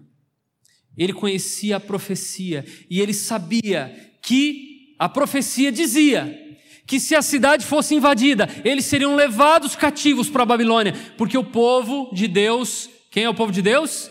Ele 0.96 1.12
conhecia 1.12 1.78
a 1.78 1.80
profecia 1.80 2.64
e 2.88 3.02
ele 3.02 3.16
sabia 3.16 4.14
que 4.22 4.96
a 5.00 5.10
profecia 5.10 5.72
dizia 5.72 6.44
que 6.86 7.00
se 7.00 7.16
a 7.16 7.22
cidade 7.22 7.66
fosse 7.66 7.96
invadida, 7.96 8.48
eles 8.64 8.86
seriam 8.86 9.16
levados 9.16 9.76
cativos 9.76 10.30
para 10.30 10.44
a 10.44 10.46
Babilônia, 10.46 10.94
porque 11.18 11.38
o 11.38 11.44
povo 11.44 12.10
de 12.14 12.28
Deus, 12.28 12.90
quem 13.10 13.24
é 13.24 13.30
o 13.30 13.34
povo 13.34 13.52
de 13.52 13.62
Deus? 13.62 14.10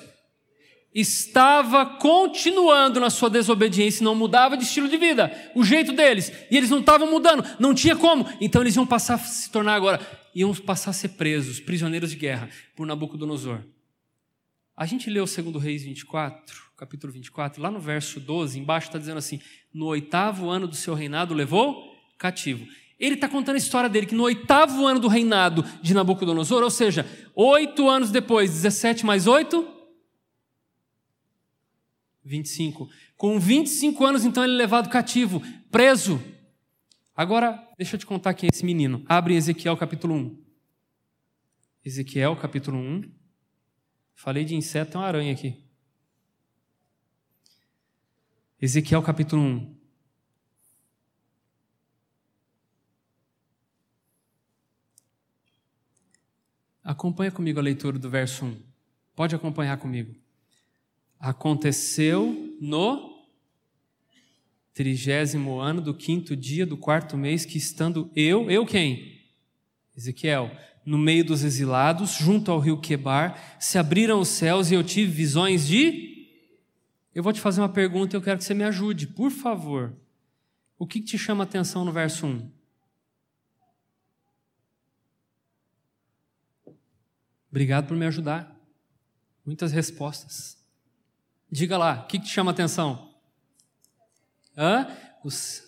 Estava 0.99 1.85
continuando 1.85 2.99
na 2.99 3.11
sua 3.11 3.29
desobediência, 3.29 4.03
não 4.03 4.15
mudava 4.15 4.57
de 4.57 4.65
estilo 4.65 4.89
de 4.89 4.97
vida, 4.97 5.31
o 5.55 5.63
jeito 5.63 5.93
deles, 5.93 6.33
e 6.51 6.57
eles 6.57 6.71
não 6.71 6.81
estavam 6.81 7.11
mudando, 7.11 7.45
não 7.61 7.75
tinha 7.75 7.95
como, 7.95 8.27
então 8.41 8.63
eles 8.63 8.77
iam 8.77 8.87
passar 8.87 9.17
a 9.17 9.19
se 9.19 9.51
tornar 9.51 9.75
agora, 9.75 10.01
iam 10.35 10.55
passar 10.55 10.93
a 10.93 10.95
ser 10.95 11.11
presos, 11.11 11.61
prisioneiros 11.61 12.13
de 12.13 12.17
guerra, 12.17 12.49
por 12.75 12.87
Nabucodonosor. 12.87 13.61
A 14.75 14.87
gente 14.87 15.11
leu 15.11 15.25
o 15.25 15.27
2 15.27 15.63
Reis 15.63 15.83
24, 15.83 16.63
capítulo 16.79 17.13
24, 17.13 17.61
lá 17.63 17.71
no 17.71 17.79
verso 17.79 18.19
12, 18.19 18.59
embaixo 18.59 18.87
está 18.87 18.99
dizendo 18.99 19.19
assim: 19.19 19.39
No 19.75 19.85
oitavo 19.89 20.49
ano 20.49 20.67
do 20.67 20.77
seu 20.77 20.95
reinado 20.95 21.35
levou 21.35 21.95
cativo. 22.17 22.67
Ele 22.99 23.17
está 23.17 23.29
contando 23.29 23.57
a 23.57 23.59
história 23.59 23.91
dele, 23.91 24.07
que 24.07 24.15
no 24.15 24.23
oitavo 24.23 24.87
ano 24.87 24.99
do 24.99 25.09
reinado 25.09 25.63
de 25.83 25.93
Nabucodonosor, 25.93 26.63
ou 26.63 26.71
seja, 26.71 27.05
oito 27.35 27.87
anos 27.87 28.11
depois, 28.11 28.51
17 28.51 29.05
mais 29.05 29.27
8, 29.27 29.76
25. 32.27 32.91
Com 33.17 33.39
25 33.39 34.05
anos, 34.05 34.25
então, 34.25 34.43
ele 34.43 34.55
é 34.55 34.57
levado 34.57 34.91
cativo, 34.91 35.41
preso. 35.71 36.21
Agora, 37.15 37.65
deixa 37.79 37.95
eu 37.95 38.01
te 38.01 38.05
contar 38.05 38.35
quem 38.35 38.49
é 38.49 38.51
esse 38.53 38.65
menino. 38.65 39.03
Abre 39.07 39.35
Ezequiel 39.35 39.77
capítulo 39.77 40.15
1. 40.15 40.45
Ezequiel 41.85 42.37
capítulo 42.37 42.77
1. 42.77 43.11
Falei 44.15 44.45
de 44.45 44.57
inseto, 44.57 44.93
tem 44.93 45.01
uma 45.01 45.07
aranha 45.07 45.33
aqui. 45.33 45.63
Ezequiel 48.61 49.03
capítulo 49.03 49.43
1. 49.43 49.77
Acompanha 56.83 57.31
comigo 57.31 57.59
a 57.59 57.63
leitura 57.63 57.99
do 57.99 58.11
verso 58.11 58.45
1. 58.45 58.63
Pode 59.15 59.35
acompanhar 59.35 59.77
comigo. 59.77 60.15
Aconteceu 61.19 62.57
no 62.61 63.17
trigésimo 64.75 65.59
ano 65.59 65.81
do 65.81 65.95
quinto 65.95 66.37
dia 66.37 66.67
do 66.67 66.77
quarto 66.77 67.17
mês 67.17 67.47
que 67.47 67.57
estando 67.57 68.11
eu, 68.15 68.51
eu 68.51 68.67
quem? 68.67 69.23
Ezequiel, 69.97 70.51
no 70.85 70.99
meio 70.99 71.25
dos 71.25 71.43
exilados, 71.43 72.13
junto 72.13 72.53
ao 72.53 72.61
rio 72.61 72.79
Quebar, 72.79 73.57
se 73.59 73.79
abriram 73.79 74.21
os 74.21 74.29
céus 74.29 74.71
e 74.71 74.75
eu 74.75 74.85
tive 74.85 75.11
visões 75.11 75.67
de. 75.67 76.29
Eu 77.15 77.23
vou 77.23 77.33
te 77.33 77.41
fazer 77.41 77.63
uma 77.63 77.69
pergunta 77.69 78.15
e 78.15 78.17
eu 78.19 78.23
quero 78.23 78.37
que 78.39 78.45
você 78.45 78.53
me 78.53 78.65
ajude, 78.65 79.07
por 79.07 79.31
favor. 79.31 79.97
O 80.79 80.87
que 80.87 81.01
te 81.01 81.17
chama 81.17 81.43
a 81.43 81.47
atenção 81.47 81.85
no 81.85 81.91
verso 81.91 82.27
1? 82.27 82.53
Obrigado 87.51 87.89
por 87.89 87.97
me 87.97 88.05
ajudar. 88.05 88.55
Muitas 89.45 89.73
respostas. 89.73 90.56
Diga 91.51 91.79
lá, 91.79 92.03
o 92.03 92.07
que, 92.07 92.19
te 92.19 92.29
chama 92.29 92.51
a 92.51 92.55
atenção? 92.55 93.11
Hã? 94.57 94.89
Os... 95.25 95.63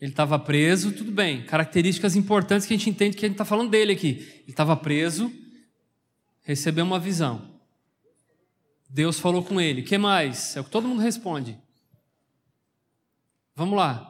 Ele 0.00 0.10
estava 0.10 0.38
preso, 0.38 0.92
tudo 0.92 1.12
bem. 1.12 1.44
Características 1.44 2.16
importantes 2.16 2.66
que 2.66 2.74
a 2.74 2.76
gente 2.76 2.88
entende 2.88 3.16
que 3.16 3.24
a 3.24 3.28
gente 3.28 3.34
está 3.34 3.44
falando 3.44 3.70
dele 3.70 3.92
aqui. 3.92 4.08
Ele 4.42 4.44
estava 4.48 4.76
preso, 4.76 5.32
recebeu 6.42 6.84
uma 6.84 6.98
visão. 6.98 7.60
Deus 8.88 9.20
falou 9.20 9.42
com 9.42 9.60
ele. 9.60 9.82
O 9.82 9.84
que 9.84 9.98
mais? 9.98 10.56
É 10.56 10.60
o 10.60 10.64
que 10.64 10.70
todo 10.70 10.88
mundo 10.88 11.00
responde. 11.00 11.58
Vamos 13.54 13.76
lá. 13.76 14.06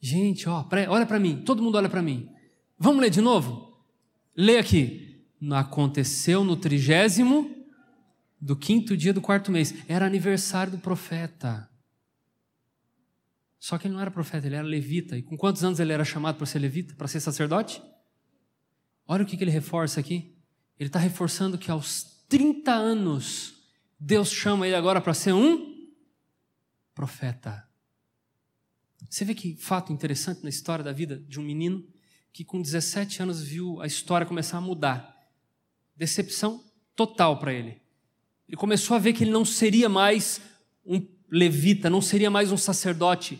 Gente, 0.00 0.48
ó, 0.48 0.66
olha 0.88 1.06
para 1.06 1.20
mim. 1.20 1.42
Todo 1.42 1.62
mundo 1.62 1.76
olha 1.76 1.88
para 1.88 2.02
mim. 2.02 2.28
Vamos 2.78 3.00
ler 3.00 3.10
de 3.10 3.20
novo? 3.20 3.78
Lê 4.34 4.58
aqui 4.58 5.08
aconteceu 5.52 6.42
no 6.42 6.56
trigésimo 6.56 7.57
do 8.40 8.56
quinto 8.56 8.96
dia 8.96 9.12
do 9.12 9.20
quarto 9.20 9.50
mês. 9.50 9.74
Era 9.88 10.06
aniversário 10.06 10.72
do 10.72 10.78
profeta. 10.78 11.68
Só 13.58 13.76
que 13.76 13.86
ele 13.86 13.94
não 13.94 14.00
era 14.00 14.10
profeta, 14.10 14.46
ele 14.46 14.54
era 14.54 14.66
levita. 14.66 15.16
E 15.16 15.22
com 15.22 15.36
quantos 15.36 15.64
anos 15.64 15.80
ele 15.80 15.92
era 15.92 16.04
chamado 16.04 16.36
para 16.36 16.46
ser 16.46 16.58
levita, 16.60 16.94
para 16.94 17.08
ser 17.08 17.20
sacerdote? 17.20 17.82
Olha 19.06 19.24
o 19.24 19.26
que, 19.26 19.42
ele 19.42 19.50
reforça 19.50 19.98
aqui. 19.98 20.36
Ele 20.78 20.88
está 20.88 20.98
reforçando 20.98 21.58
que 21.58 21.70
aos 21.70 22.24
30 22.28 22.72
anos, 22.72 23.54
Deus 23.98 24.30
chama 24.30 24.66
ele 24.66 24.76
agora 24.76 25.00
para 25.00 25.14
ser 25.14 25.32
um 25.32 25.76
profeta. 26.94 27.66
Você 29.08 29.24
vê 29.24 29.34
que 29.34 29.56
fato 29.56 29.92
interessante 29.92 30.42
na 30.42 30.48
história 30.48 30.84
da 30.84 30.92
vida 30.92 31.16
de 31.16 31.40
um 31.40 31.42
menino 31.42 31.84
que 32.32 32.44
com 32.44 32.60
17 32.60 33.22
anos 33.22 33.42
viu 33.42 33.80
a 33.80 33.86
história 33.86 34.26
começar 34.26 34.58
a 34.58 34.60
mudar 34.60 35.16
decepção 35.96 36.64
total 36.94 37.38
para 37.38 37.52
ele. 37.52 37.80
Ele 38.48 38.56
começou 38.56 38.96
a 38.96 38.98
ver 38.98 39.12
que 39.12 39.24
ele 39.24 39.30
não 39.30 39.44
seria 39.44 39.88
mais 39.88 40.40
um 40.84 41.06
levita, 41.30 41.90
não 41.90 42.00
seria 42.00 42.30
mais 42.30 42.50
um 42.50 42.56
sacerdote. 42.56 43.38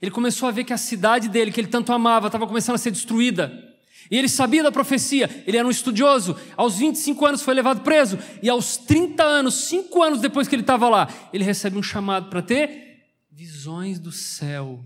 Ele 0.00 0.10
começou 0.10 0.48
a 0.48 0.52
ver 0.52 0.64
que 0.64 0.72
a 0.72 0.78
cidade 0.78 1.28
dele, 1.28 1.52
que 1.52 1.60
ele 1.60 1.68
tanto 1.68 1.92
amava, 1.92 2.28
estava 2.28 2.46
começando 2.46 2.76
a 2.76 2.78
ser 2.78 2.90
destruída. 2.90 3.68
E 4.10 4.16
ele 4.16 4.28
sabia 4.28 4.62
da 4.62 4.72
profecia, 4.72 5.28
ele 5.46 5.58
era 5.58 5.66
um 5.66 5.70
estudioso. 5.70 6.36
Aos 6.56 6.78
25 6.78 7.26
anos 7.26 7.42
foi 7.42 7.54
levado 7.54 7.82
preso, 7.82 8.18
e 8.42 8.48
aos 8.48 8.76
30 8.78 9.22
anos, 9.22 9.54
cinco 9.54 10.02
anos 10.02 10.20
depois 10.20 10.48
que 10.48 10.54
ele 10.54 10.62
estava 10.62 10.88
lá, 10.88 11.08
ele 11.32 11.44
recebe 11.44 11.76
um 11.76 11.82
chamado 11.82 12.30
para 12.30 12.40
ter 12.40 13.04
visões 13.30 13.98
do 13.98 14.10
céu. 14.10 14.84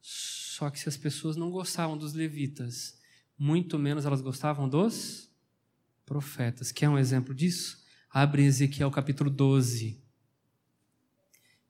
Só 0.00 0.70
que 0.70 0.80
se 0.80 0.88
as 0.88 0.96
pessoas 0.96 1.36
não 1.36 1.50
gostavam 1.50 1.98
dos 1.98 2.14
levitas, 2.14 2.98
muito 3.38 3.78
menos 3.78 4.06
elas 4.06 4.20
gostavam 4.20 4.68
dos 4.68 5.28
profetas. 6.06 6.72
Quer 6.72 6.88
um 6.88 6.98
exemplo 6.98 7.34
disso? 7.34 7.81
Abre 8.14 8.44
Ezequiel 8.44 8.90
capítulo 8.90 9.30
12. 9.30 9.98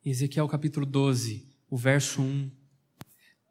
Ezequiel 0.05 0.49
capítulo 0.49 0.85
12, 0.85 1.49
o 1.71 1.77
verso 1.77 2.21
1. 2.21 2.51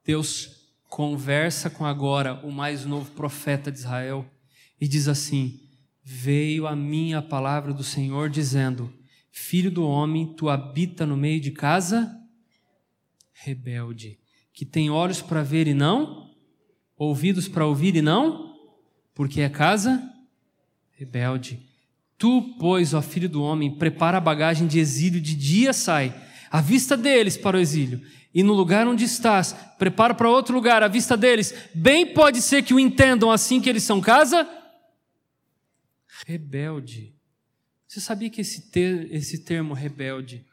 Deus 0.04 0.76
conversa 0.90 1.70
com 1.70 1.86
agora 1.86 2.46
o 2.46 2.52
mais 2.52 2.84
novo 2.84 3.10
profeta 3.12 3.72
de 3.72 3.80
Israel 3.80 4.30
e 4.78 4.90
diz 4.90 5.08
assim: 5.08 5.70
Veio 6.04 6.68
a 6.68 6.76
mim 6.76 7.14
a 7.14 7.22
palavra 7.22 7.74
do 7.74 7.82
Senhor 7.82 8.30
dizendo: 8.30 8.94
Filho 9.32 9.72
do 9.72 9.88
homem, 9.88 10.34
tu 10.34 10.50
habita 10.50 11.06
no 11.06 11.16
meio 11.16 11.40
de 11.40 11.52
casa 11.52 12.14
rebelde, 13.32 14.20
que 14.52 14.66
tem 14.66 14.90
olhos 14.90 15.22
para 15.22 15.42
ver 15.44 15.66
e 15.66 15.74
não, 15.74 16.30
ouvidos 16.98 17.48
para 17.48 17.66
ouvir 17.66 17.96
e 17.96 18.02
não, 18.02 18.54
porque 19.16 19.40
é 19.40 19.48
casa 19.48 20.14
rebelde. 20.92 21.71
Tu, 22.22 22.56
pois, 22.60 22.94
ó 22.94 23.02
filho 23.02 23.28
do 23.28 23.42
homem, 23.42 23.74
prepara 23.80 24.20
a 24.20 24.22
bagagem 24.22 24.68
de 24.68 24.78
exílio, 24.78 25.20
de 25.20 25.34
dia 25.34 25.74
sai, 25.74 26.14
à 26.52 26.62
vista 26.62 26.96
deles 26.96 27.36
para 27.36 27.58
o 27.58 27.60
exílio. 27.60 28.00
E 28.32 28.44
no 28.44 28.54
lugar 28.54 28.88
onde 28.88 29.06
estás, 29.06 29.56
prepara 29.80 30.14
para 30.14 30.30
outro 30.30 30.54
lugar, 30.54 30.84
à 30.84 30.88
vista 30.88 31.18
deles. 31.18 31.52
Bem 31.74 32.14
pode 32.14 32.44
ser 32.44 32.62
que 32.62 32.76
o 32.76 32.80
entendam 32.80 33.32
assim 33.32 33.60
que 33.60 33.68
eles 33.68 33.82
são 33.82 34.00
casa 34.00 34.48
rebelde. 36.28 37.16
Você 37.88 38.00
sabia 38.00 38.30
que 38.30 38.42
esse, 38.42 38.70
ter, 38.70 39.12
esse 39.12 39.40
termo 39.40 39.74
rebelde 39.74 40.46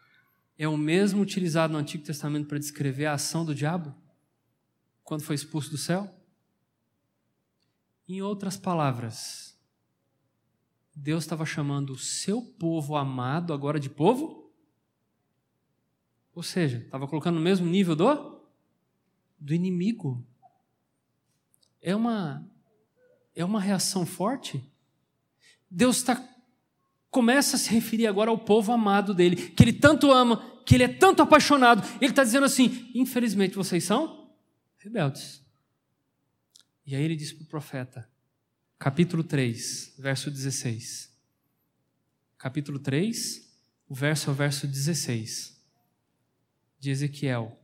é 0.57 0.67
o 0.67 0.75
mesmo 0.75 1.21
utilizado 1.21 1.75
no 1.75 1.79
Antigo 1.79 2.03
Testamento 2.03 2.49
para 2.49 2.59
descrever 2.59 3.05
a 3.05 3.13
ação 3.13 3.45
do 3.45 3.55
diabo? 3.55 3.95
Quando 5.05 5.21
foi 5.23 5.35
expulso 5.35 5.71
do 5.71 5.77
céu? 5.77 6.11
Em 8.09 8.23
outras 8.23 8.57
palavras, 8.57 9.48
Deus 11.01 11.23
estava 11.23 11.47
chamando 11.47 11.91
o 11.91 11.99
seu 11.99 12.43
povo 12.43 12.97
amado 12.97 13.53
agora 13.53 13.79
de 13.79 13.89
povo? 13.89 14.53
Ou 16.35 16.43
seja, 16.43 16.79
estava 16.79 17.07
colocando 17.07 17.37
no 17.37 17.41
mesmo 17.41 17.67
nível 17.67 17.95
do 17.95 18.39
do 19.39 19.55
inimigo. 19.55 20.27
É 21.81 21.95
uma 21.95 22.45
é 23.35 23.45
uma 23.45 23.61
reação 23.61 24.05
forte. 24.05 24.61
Deus 25.71 25.99
está 25.99 26.21
começa 27.11 27.55
a 27.55 27.59
se 27.59 27.71
referir 27.71 28.09
agora 28.09 28.31
ao 28.31 28.39
povo 28.39 28.73
amado 28.73 29.15
dele, 29.15 29.37
que 29.37 29.63
ele 29.63 29.73
tanto 29.73 30.11
ama, 30.11 30.63
que 30.67 30.75
ele 30.75 30.83
é 30.83 30.89
tanto 30.89 31.23
apaixonado. 31.23 31.87
Ele 32.01 32.11
está 32.11 32.25
dizendo 32.25 32.45
assim: 32.45 32.91
infelizmente 32.93 33.55
vocês 33.55 33.85
são 33.85 34.29
rebeldes. 34.79 35.47
E 36.85 36.97
aí 36.97 37.05
ele 37.05 37.15
disse 37.15 37.37
para 37.37 37.45
o 37.45 37.49
profeta, 37.49 38.11
capítulo 38.79 39.25
3, 39.25 39.95
verso 39.99 40.31
16. 40.31 41.13
Capítulo 42.37 42.79
3, 42.79 43.49
o 43.89 43.95
verso 43.95 44.31
é 44.31 44.33
o 44.33 44.37
verso 44.37 44.67
16 44.67 45.61
de 46.79 46.91
Ezequiel. 46.91 47.59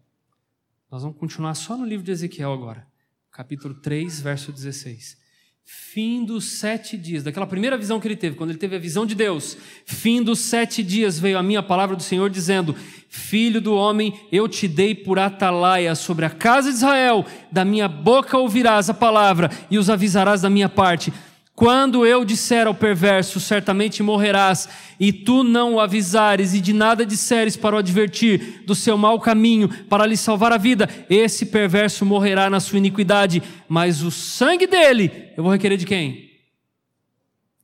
Nós 0.91 1.03
vamos 1.03 1.19
continuar 1.19 1.55
só 1.55 1.77
no 1.77 1.85
livro 1.85 2.05
de 2.05 2.13
Ezequiel 2.13 2.53
agora, 2.53 2.87
capítulo 3.31 3.75
3, 3.75 4.21
verso 4.21 4.53
16 4.53 5.24
fim 5.65 6.25
dos 6.25 6.59
sete 6.59 6.97
dias, 6.97 7.23
daquela 7.23 7.47
primeira 7.47 7.79
visão 7.79 7.99
que 7.99 8.07
ele 8.07 8.17
teve, 8.17 8.37
quando 8.37 8.51
ele 8.51 8.59
teve 8.59 8.77
a 8.77 8.79
visão 8.79 9.07
de 9.07 9.15
Deus, 9.15 9.57
fim 9.87 10.23
dos 10.23 10.41
sete 10.41 10.83
dias 10.83 11.19
veio 11.19 11.39
a 11.39 11.43
minha 11.43 11.63
palavra 11.63 11.97
do 11.97 12.03
Senhor 12.03 12.29
dizendo: 12.29 12.77
Filho 13.09 13.61
do 13.61 13.75
homem, 13.75 14.13
eu 14.31 14.49
te 14.49 14.69
dei 14.69 14.95
por 14.95 15.19
atalaia 15.19 15.95
sobre 15.95 16.25
a 16.25 16.31
casa 16.31 16.69
de 16.69 16.77
Israel, 16.77 17.25
da 17.51 17.65
minha 17.65 17.89
boca 17.89 18.37
ouvirás 18.37 18.91
a 18.91 18.95
palavra 18.95 19.51
e 19.71 19.79
os 19.79 19.89
avisarás 19.89 20.43
da 20.43 20.51
minha 20.51 20.69
parte. 20.69 21.13
Quando 21.55 22.05
eu 22.05 22.25
disser 22.25 22.67
ao 22.67 22.75
perverso, 22.75 23.39
certamente 23.39 24.03
morrerás, 24.03 24.69
e 24.99 25.13
tu 25.13 25.45
não 25.45 25.75
o 25.75 25.81
avisares 25.81 26.53
e 26.53 26.61
de 26.61 26.73
nada 26.73 27.07
disseres 27.07 27.57
para 27.57 27.77
o 27.77 27.79
advertir 27.79 28.65
do 28.65 28.75
seu 28.75 28.99
mau 28.99 29.21
caminho, 29.21 29.69
para 29.85 30.05
lhe 30.05 30.17
salvar 30.17 30.53
a 30.53 30.59
vida, 30.59 30.89
esse 31.09 31.47
perverso 31.47 32.05
morrerá 32.05 32.51
na 32.51 32.59
sua 32.59 32.79
iniquidade, 32.79 33.41
mas 33.69 34.03
o 34.03 34.11
sangue 34.11 34.67
dele 34.67 35.33
eu 35.37 35.45
vou 35.45 35.53
requerer 35.53 35.79
de 35.79 35.87
quem? 35.87 36.29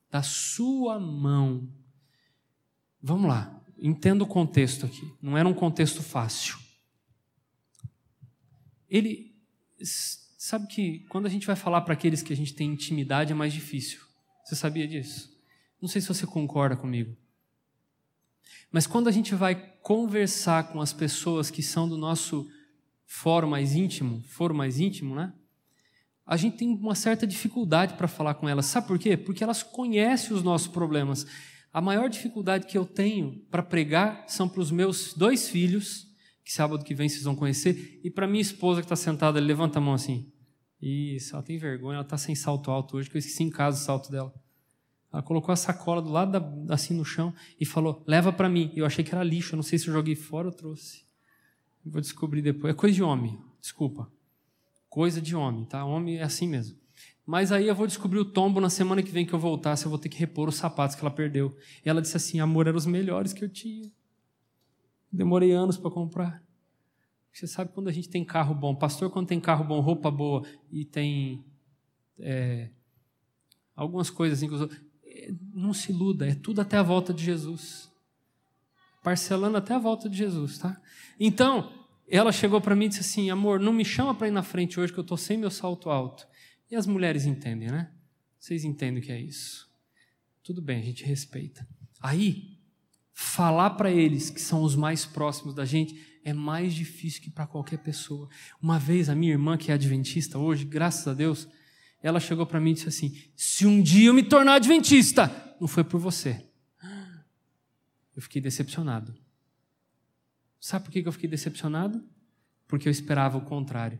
Da 0.09 0.22
sua 0.22 1.00
mão. 1.00 1.68
Vamos 3.03 3.29
lá, 3.29 3.61
entenda 3.76 4.22
o 4.22 4.26
contexto 4.26 4.87
aqui, 4.87 5.12
não 5.20 5.37
era 5.37 5.48
um 5.48 5.55
contexto 5.55 6.00
fácil. 6.00 6.57
Ele 8.88 9.35
Sabe 10.42 10.68
que 10.68 11.00
quando 11.11 11.26
a 11.26 11.29
gente 11.29 11.46
vai 11.46 11.55
falar 11.55 11.83
para 11.83 11.92
aqueles 11.92 12.22
que 12.22 12.33
a 12.33 12.37
gente 12.37 12.55
tem 12.55 12.70
intimidade 12.70 13.31
é 13.31 13.35
mais 13.35 13.53
difícil. 13.53 14.00
Você 14.42 14.57
sabia 14.57 14.88
disso? 14.88 15.31
Não 15.79 15.87
sei 15.87 16.00
se 16.00 16.09
você 16.09 16.26
concorda 16.26 16.74
comigo. 16.74 17.14
Mas 18.72 18.87
quando 18.87 19.07
a 19.09 19.12
gente 19.12 19.35
vai 19.35 19.55
conversar 19.83 20.72
com 20.72 20.81
as 20.81 20.94
pessoas 20.94 21.50
que 21.50 21.62
são 21.62 21.87
do 21.87 21.98
nosso 21.98 22.48
fórum 23.05 23.50
mais 23.50 23.74
íntimo, 23.74 24.24
foro 24.29 24.55
mais 24.55 24.81
íntimo, 24.81 25.14
né? 25.14 25.31
A 26.24 26.38
gente 26.38 26.57
tem 26.57 26.70
uma 26.70 26.94
certa 26.94 27.26
dificuldade 27.26 27.92
para 27.92 28.09
falar 28.09 28.33
com 28.33 28.48
elas. 28.48 28.64
Sabe 28.64 28.87
por 28.87 28.98
quê? 28.98 29.18
Porque 29.18 29.44
elas 29.44 29.62
conhecem 29.62 30.35
os 30.35 30.42
nossos 30.42 30.68
problemas. 30.68 31.26
A 31.70 31.83
maior 31.83 32.09
dificuldade 32.09 32.66
que 32.66 32.79
eu 32.79 32.87
tenho 32.87 33.44
para 33.50 33.62
pregar 33.62 34.24
são 34.26 34.48
para 34.48 34.62
os 34.62 34.70
meus 34.70 35.12
dois 35.12 35.50
filhos 35.50 36.10
que 36.44 36.53
sábado 36.53 36.85
que 36.85 36.94
vem 36.94 37.09
vocês 37.09 37.24
vão 37.24 37.37
conhecer. 37.37 38.00
E 38.03 38.11
para 38.11 38.26
minha 38.26 38.40
esposa 38.40 38.81
que 38.81 38.87
está 38.87 38.96
sentada 38.96 39.38
ali, 39.38 39.46
levanta 39.46 39.79
a 39.79 39.83
mão 39.83 39.94
assim. 39.94 40.31
Isso, 40.81 41.35
ela 41.35 41.42
tem 41.42 41.59
vergonha, 41.59 41.96
ela 41.96 42.05
está 42.05 42.16
sem 42.16 42.35
salto 42.35 42.70
alto 42.70 42.96
hoje, 42.96 43.11
que 43.11 43.16
eu 43.16 43.18
esqueci 43.18 43.42
em 43.42 43.50
casa 43.50 43.81
o 43.81 43.85
salto 43.85 44.11
dela. 44.11 44.35
Ela 45.12 45.22
colocou 45.22 45.53
a 45.53 45.57
sacola 45.57 46.00
do 46.00 46.11
lado 46.11 46.33
da, 46.33 46.74
assim 46.74 46.94
no 46.94 47.05
chão 47.05 47.35
e 47.59 47.66
falou: 47.66 48.03
leva 48.07 48.33
para 48.33 48.48
mim. 48.48 48.72
Eu 48.74 48.87
achei 48.87 49.05
que 49.05 49.14
era 49.14 49.24
lixo, 49.24 49.55
eu 49.55 49.57
não 49.57 49.62
sei 49.62 49.79
se 49.79 49.88
eu 49.88 49.92
joguei 49.92 50.14
fora 50.14 50.48
ou 50.48 50.55
trouxe. 50.55 51.05
Vou 51.85 52.00
descobrir 52.00 52.42
depois. 52.42 52.72
É 52.72 52.76
coisa 52.76 52.94
de 52.94 53.03
homem, 53.03 53.38
desculpa. 53.61 54.11
Coisa 54.88 55.20
de 55.20 55.35
homem, 55.35 55.64
tá? 55.64 55.85
Homem 55.85 56.18
é 56.18 56.22
assim 56.22 56.48
mesmo. 56.48 56.79
Mas 57.26 57.53
aí 57.53 57.68
eu 57.68 57.74
vou 57.74 57.87
descobrir 57.87 58.18
o 58.18 58.24
tombo 58.24 58.61
na 58.61 58.70
semana 58.70 59.03
que 59.03 59.11
vem 59.11 59.24
que 59.24 59.33
eu 59.33 59.38
voltar, 59.38 59.76
se 59.76 59.85
eu 59.85 59.90
vou 59.90 59.98
ter 59.98 60.09
que 60.09 60.18
repor 60.18 60.48
os 60.48 60.57
sapatos 60.57 60.96
que 60.96 61.03
ela 61.03 61.14
perdeu. 61.14 61.57
E 61.85 61.88
ela 61.88 62.00
disse 62.00 62.16
assim: 62.16 62.40
amor, 62.40 62.66
eram 62.66 62.79
os 62.79 62.87
melhores 62.87 63.33
que 63.33 63.44
eu 63.44 63.48
tinha. 63.48 63.90
Demorei 65.12 65.53
anos 65.53 65.77
para 65.77 65.90
comprar. 65.90 66.42
Você 67.33 67.46
sabe 67.46 67.73
quando 67.73 67.88
a 67.88 67.92
gente 67.92 68.09
tem 68.09 68.25
carro 68.25 68.55
bom, 68.55 68.75
pastor, 68.75 69.11
quando 69.11 69.29
tem 69.29 69.40
carro 69.40 69.64
bom, 69.64 69.81
roupa 69.81 70.11
boa 70.11 70.44
e 70.70 70.85
tem 70.85 71.44
é, 72.18 72.70
algumas 73.75 74.11
coisas 74.11 74.42
assim, 74.42 74.79
não 75.53 75.73
se 75.73 75.92
iluda, 75.92 76.29
é 76.29 76.35
tudo 76.35 76.61
até 76.61 76.77
a 76.77 76.83
volta 76.83 77.14
de 77.14 77.25
Jesus. 77.25 77.90
Parcelando 79.03 79.57
até 79.57 79.75
a 79.75 79.79
volta 79.79 80.09
de 80.09 80.16
Jesus, 80.16 80.59
tá? 80.59 80.81
Então, 81.18 81.73
ela 82.07 82.33
chegou 82.33 82.61
para 82.61 82.77
mim 82.77 82.87
e 82.87 82.88
disse 82.88 83.01
assim: 83.01 83.31
amor, 83.31 83.59
não 83.59 83.73
me 83.73 83.85
chama 83.85 84.14
para 84.14 84.29
ir 84.29 84.33
na 84.33 84.42
frente 84.42 84.79
hoje 84.79 84.92
que 84.92 84.99
eu 84.99 85.03
estou 85.03 85.16
sem 85.16 85.38
meu 85.38 85.51
salto 85.51 85.88
alto. 85.88 86.27
E 86.70 86.77
as 86.77 86.87
mulheres 86.87 87.25
entendem, 87.25 87.70
né? 87.70 87.90
Vocês 88.38 88.64
entendem 88.64 89.03
o 89.03 89.05
que 89.05 89.12
é 89.12 89.20
isso. 89.20 89.70
Tudo 90.42 90.61
bem, 90.61 90.81
a 90.81 90.85
gente 90.85 91.05
respeita. 91.05 91.66
Aí, 92.01 92.59
falar 93.20 93.70
para 93.70 93.90
eles, 93.90 94.30
que 94.30 94.40
são 94.40 94.62
os 94.62 94.74
mais 94.74 95.04
próximos 95.04 95.54
da 95.54 95.66
gente, 95.66 96.18
é 96.24 96.33
mais 96.33 96.72
difícil 96.72 97.20
que 97.20 97.30
para 97.30 97.46
qualquer 97.46 97.78
pessoa. 97.78 98.30
Uma 98.62 98.78
vez, 98.78 99.11
a 99.11 99.14
minha 99.14 99.33
irmã, 99.33 99.59
que 99.59 99.70
é 99.70 99.74
adventista 99.74 100.38
hoje, 100.38 100.64
graças 100.64 101.06
a 101.06 101.12
Deus, 101.12 101.46
ela 102.02 102.18
chegou 102.18 102.46
para 102.46 102.59
mim 102.59 102.70
e 102.70 102.74
disse 102.74 102.88
assim: 102.88 103.22
Se 103.37 103.66
um 103.66 103.83
dia 103.83 104.09
eu 104.09 104.14
me 104.14 104.22
tornar 104.22 104.54
adventista, 104.54 105.30
não 105.61 105.68
foi 105.68 105.85
por 105.85 106.00
você. 106.00 106.48
Eu 108.16 108.22
fiquei 108.22 108.40
decepcionado. 108.40 109.14
Sabe 110.59 110.87
por 110.87 110.90
que 110.90 111.06
eu 111.06 111.12
fiquei 111.12 111.28
decepcionado? 111.28 112.02
Porque 112.66 112.88
eu 112.88 112.90
esperava 112.90 113.37
o 113.37 113.42
contrário. 113.42 113.98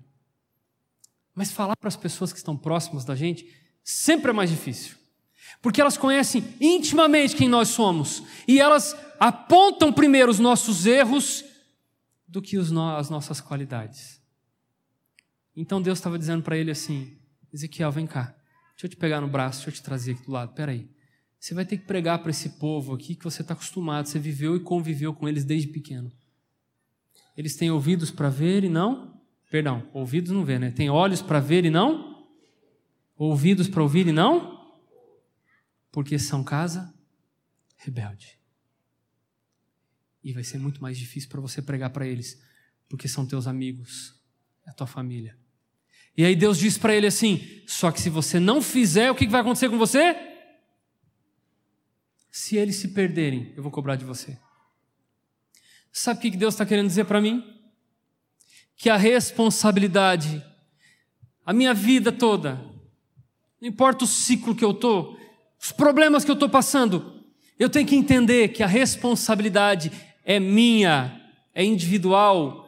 Mas 1.35 1.53
falar 1.53 1.77
para 1.77 1.89
as 1.89 1.97
pessoas 1.97 2.33
que 2.33 2.39
estão 2.39 2.57
próximas 2.57 3.05
da 3.05 3.15
gente 3.15 3.47
sempre 3.85 4.31
é 4.31 4.33
mais 4.33 4.49
difícil. 4.49 5.00
Porque 5.61 5.81
elas 5.81 5.97
conhecem 5.97 6.45
intimamente 6.61 7.37
quem 7.37 7.49
nós 7.49 7.69
somos. 7.69 8.23
E 8.47 8.61
elas 8.61 8.97
apontam 9.19 9.93
primeiro 9.93 10.31
os 10.31 10.39
nossos 10.39 10.87
erros 10.87 11.45
do 12.27 12.41
que 12.41 12.57
no, 12.57 12.97
as 12.97 13.11
nossas 13.11 13.41
qualidades. 13.41 14.21
Então 15.55 15.83
Deus 15.83 15.99
estava 15.99 16.19
dizendo 16.19 16.43
para 16.43 16.57
ele 16.57 16.71
assim: 16.71 17.19
Ezequiel, 17.53 17.93
vem 17.93 18.07
cá, 18.07 18.35
deixa 18.71 18.87
eu 18.87 18.89
te 18.89 18.97
pegar 18.97 19.21
no 19.21 19.29
braço, 19.29 19.59
deixa 19.59 19.71
eu 19.71 19.75
te 19.75 19.83
trazer 19.83 20.13
aqui 20.13 20.25
do 20.25 20.33
lado. 20.33 20.55
Peraí, 20.55 20.89
você 21.39 21.53
vai 21.55 21.65
ter 21.65 21.77
que 21.77 21.85
pregar 21.85 22.21
para 22.21 22.31
esse 22.31 22.51
povo 22.51 22.95
aqui 22.95 23.15
que 23.15 23.25
você 23.25 23.43
está 23.43 23.53
acostumado, 23.53 24.07
você 24.07 24.19
viveu 24.19 24.57
e 24.57 24.61
conviveu 24.61 25.13
com 25.13 25.29
eles 25.29 25.45
desde 25.45 25.69
pequeno. 25.69 26.11
Eles 27.37 27.57
têm 27.57 27.71
ouvidos 27.71 28.11
para 28.11 28.31
ver 28.31 28.65
e 28.65 28.69
não. 28.69 29.21
Perdão, 29.51 29.87
ouvidos 29.93 30.31
não 30.31 30.45
vê, 30.45 30.59
né? 30.59 30.71
Tem 30.71 30.89
olhos 30.89 31.21
para 31.21 31.41
ver 31.41 31.65
e 31.65 31.71
não. 31.71 32.25
Ouvidos 33.17 33.69
para 33.69 33.83
ouvir 33.83 34.07
e 34.07 34.13
não 34.13 34.60
porque 35.91 36.19
são 36.19 36.45
casa 36.45 36.93
rebelde. 37.77 38.39
E 40.23 40.33
vai 40.33 40.45
ser 40.45 40.59
muito 40.59 40.83
mais 40.83 40.99
difícil 40.99 41.29
para 41.29 41.41
você 41.41 41.63
pregar 41.63 41.91
para 41.91 42.07
eles, 42.07 42.41
porque 42.89 43.09
são 43.09 43.27
teus 43.27 43.47
amigos, 43.47 44.15
é 44.67 44.71
a 44.71 44.75
tua 44.75 44.87
família. 44.87 45.39
E 46.17 46.25
aí 46.25 46.37
Deus 46.37 46.59
diz 46.59 46.77
para 46.77 46.95
ele 46.95 47.07
assim: 47.07 47.63
só 47.67 47.91
que 47.91 48.01
se 48.01 48.11
você 48.11 48.39
não 48.39 48.61
fizer, 48.61 49.11
o 49.11 49.15
que 49.15 49.27
vai 49.27 49.41
acontecer 49.41 49.71
com 49.71 49.79
você? 49.79 50.15
Se 52.31 52.57
eles 52.57 52.77
se 52.77 52.89
perderem, 52.89 53.53
eu 53.57 53.63
vou 53.63 53.73
cobrar 53.73 53.97
de 53.97 54.05
você. 54.05 54.39
Sabe 55.93 56.19
o 56.19 56.23
que 56.23 56.37
Deus 56.37 56.55
está 56.55 56.65
querendo 56.65 56.87
dizer 56.87 57.05
para 57.05 57.21
mim? 57.21 57.43
Que 58.77 58.89
a 58.89 58.97
responsabilidade, 58.97 60.45
a 61.45 61.53
minha 61.53 61.75
vida 61.75 62.13
toda, 62.13 62.55
não 63.61 63.69
importa 63.69 64.05
o 64.05 64.09
ciclo 64.09 64.55
que 64.55 64.65
eu 64.65 64.71
estou, 64.71 65.20
os 65.63 65.73
problemas 65.73 66.25
que 66.25 66.31
eu 66.31 66.35
estou 66.35 66.49
passando, 66.49 67.23
eu 67.59 67.69
tenho 67.69 67.87
que 67.87 67.95
entender 67.95 68.49
que 68.49 68.63
a 68.63 68.67
responsabilidade 68.67 69.93
é 70.25 70.41
minha, 70.41 71.31
é 71.55 71.63
individual. 71.63 72.67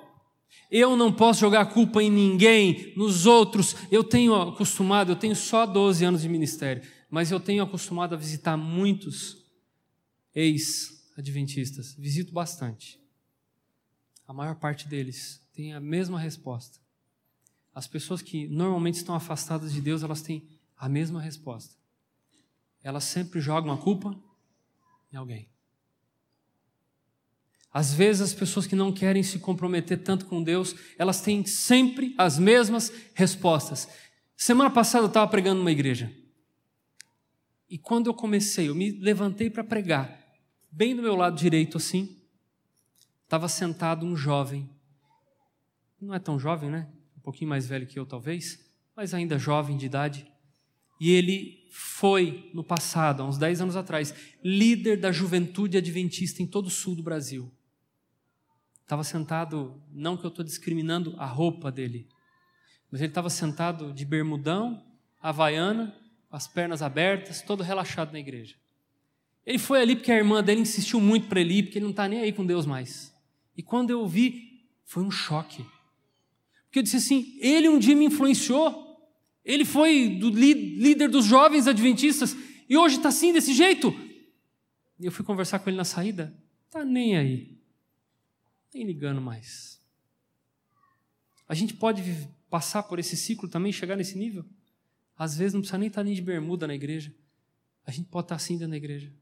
Eu 0.70 0.94
não 0.94 1.10
posso 1.10 1.40
jogar 1.40 1.62
a 1.62 1.66
culpa 1.66 2.02
em 2.02 2.10
ninguém, 2.10 2.92
nos 2.94 3.24
outros. 3.24 3.74
Eu 3.90 4.04
tenho 4.04 4.34
acostumado, 4.34 5.10
eu 5.12 5.16
tenho 5.16 5.34
só 5.34 5.64
12 5.64 6.04
anos 6.04 6.20
de 6.20 6.28
ministério, 6.28 6.82
mas 7.08 7.30
eu 7.30 7.40
tenho 7.40 7.62
acostumado 7.62 8.14
a 8.14 8.18
visitar 8.18 8.58
muitos 8.58 9.38
ex-adventistas. 10.34 11.94
Visito 11.98 12.32
bastante. 12.32 13.00
A 14.28 14.34
maior 14.34 14.56
parte 14.56 14.86
deles 14.86 15.40
tem 15.54 15.72
a 15.72 15.80
mesma 15.80 16.20
resposta. 16.20 16.78
As 17.74 17.86
pessoas 17.86 18.20
que 18.20 18.46
normalmente 18.48 18.96
estão 18.96 19.14
afastadas 19.14 19.72
de 19.72 19.80
Deus, 19.80 20.02
elas 20.02 20.20
têm 20.20 20.46
a 20.76 20.90
mesma 20.90 21.22
resposta 21.22 21.81
elas 22.82 23.04
sempre 23.04 23.40
jogam 23.40 23.72
a 23.72 23.78
culpa 23.78 24.18
em 25.12 25.16
alguém. 25.16 25.48
Às 27.72 27.94
vezes 27.94 28.20
as 28.20 28.34
pessoas 28.34 28.66
que 28.66 28.76
não 28.76 28.92
querem 28.92 29.22
se 29.22 29.38
comprometer 29.38 30.02
tanto 30.02 30.26
com 30.26 30.42
Deus, 30.42 30.74
elas 30.98 31.22
têm 31.22 31.44
sempre 31.46 32.14
as 32.18 32.38
mesmas 32.38 32.92
respostas. 33.14 33.88
Semana 34.36 34.70
passada 34.70 35.04
eu 35.04 35.08
estava 35.08 35.30
pregando 35.30 35.58
numa 35.58 35.72
igreja. 35.72 36.14
E 37.70 37.78
quando 37.78 38.08
eu 38.08 38.14
comecei, 38.14 38.68
eu 38.68 38.74
me 38.74 38.90
levantei 38.90 39.48
para 39.48 39.64
pregar, 39.64 40.22
bem 40.70 40.94
do 40.94 41.00
meu 41.00 41.16
lado 41.16 41.36
direito 41.36 41.78
assim, 41.78 42.20
estava 43.24 43.48
sentado 43.48 44.04
um 44.04 44.14
jovem. 44.14 44.68
Não 45.98 46.12
é 46.12 46.18
tão 46.18 46.38
jovem, 46.38 46.68
né? 46.68 46.92
Um 47.16 47.20
pouquinho 47.20 47.48
mais 47.48 47.66
velho 47.66 47.86
que 47.86 47.98
eu 47.98 48.04
talvez, 48.04 48.58
mas 48.94 49.14
ainda 49.14 49.38
jovem 49.38 49.78
de 49.78 49.86
idade. 49.86 50.31
E 51.02 51.10
ele 51.10 51.66
foi, 51.68 52.48
no 52.54 52.62
passado, 52.62 53.22
há 53.24 53.26
uns 53.26 53.36
10 53.36 53.62
anos 53.62 53.74
atrás, 53.74 54.14
líder 54.40 55.00
da 55.00 55.10
juventude 55.10 55.76
adventista 55.76 56.40
em 56.40 56.46
todo 56.46 56.66
o 56.66 56.70
sul 56.70 56.94
do 56.94 57.02
Brasil. 57.02 57.52
Estava 58.82 59.02
sentado, 59.02 59.82
não 59.90 60.16
que 60.16 60.24
eu 60.24 60.28
estou 60.28 60.44
discriminando 60.44 61.16
a 61.18 61.26
roupa 61.26 61.72
dele, 61.72 62.06
Mas 62.88 63.00
ele 63.00 63.10
estava 63.10 63.28
sentado 63.28 63.92
de 63.92 64.04
bermudão, 64.04 64.80
havaiana, 65.20 65.92
as 66.30 66.46
pernas 66.46 66.82
abertas, 66.82 67.42
todo 67.42 67.64
relaxado 67.64 68.12
na 68.12 68.20
igreja. 68.20 68.54
Ele 69.44 69.58
foi 69.58 69.82
ali 69.82 69.96
porque 69.96 70.12
a 70.12 70.16
irmã 70.16 70.40
dele 70.40 70.60
insistiu 70.60 71.00
muito 71.00 71.26
para 71.26 71.40
ele 71.40 71.54
ir, 71.54 71.62
porque 71.64 71.78
ele 71.78 71.84
não 71.84 71.90
está 71.90 72.06
nem 72.06 72.20
aí 72.20 72.32
com 72.32 72.46
Deus 72.46 72.64
mais. 72.64 73.12
E 73.56 73.62
quando 73.62 73.90
eu 73.90 74.06
vi, 74.06 74.68
foi 74.84 75.02
um 75.02 75.10
choque. 75.10 75.66
Porque 76.66 76.78
eu 76.78 76.82
disse 76.84 76.98
assim: 76.98 77.36
ele 77.40 77.68
um 77.68 77.80
dia 77.80 77.96
me 77.96 78.04
influenciou. 78.04 78.91
Ele 79.44 79.64
foi 79.64 80.08
do 80.08 80.30
líder 80.30 81.08
dos 81.08 81.24
jovens 81.24 81.66
adventistas 81.66 82.36
e 82.68 82.76
hoje 82.76 82.96
está 82.96 83.08
assim, 83.08 83.32
desse 83.32 83.52
jeito. 83.52 83.92
Eu 85.00 85.10
fui 85.10 85.24
conversar 85.24 85.58
com 85.58 85.68
ele 85.68 85.76
na 85.76 85.84
saída. 85.84 86.34
Tá 86.70 86.84
nem 86.84 87.16
aí. 87.16 87.58
Nem 88.72 88.84
ligando 88.84 89.20
mais. 89.20 89.80
A 91.48 91.54
gente 91.54 91.74
pode 91.74 92.02
passar 92.48 92.84
por 92.84 92.98
esse 92.98 93.16
ciclo 93.16 93.48
também, 93.48 93.72
chegar 93.72 93.96
nesse 93.96 94.16
nível? 94.16 94.44
Às 95.16 95.36
vezes 95.36 95.54
não 95.54 95.60
precisa 95.60 95.78
nem 95.78 95.88
estar 95.88 96.04
nem 96.04 96.14
de 96.14 96.22
bermuda 96.22 96.66
na 96.66 96.74
igreja. 96.74 97.14
A 97.84 97.90
gente 97.90 98.08
pode 98.08 98.26
estar 98.26 98.36
assim 98.36 98.54
dentro 98.54 98.70
da 98.70 98.76
igreja. 98.76 99.12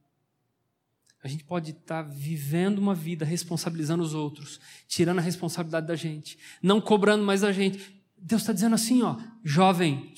A 1.22 1.28
gente 1.28 1.44
pode 1.44 1.72
estar 1.72 2.02
vivendo 2.02 2.78
uma 2.78 2.94
vida 2.94 3.24
responsabilizando 3.24 4.02
os 4.02 4.14
outros, 4.14 4.60
tirando 4.88 5.18
a 5.18 5.22
responsabilidade 5.22 5.86
da 5.86 5.96
gente, 5.96 6.38
não 6.62 6.80
cobrando 6.80 7.24
mais 7.24 7.42
da 7.42 7.52
gente. 7.52 7.99
Deus 8.22 8.42
está 8.42 8.52
dizendo 8.52 8.74
assim, 8.74 9.02
ó, 9.02 9.16
jovem, 9.44 10.12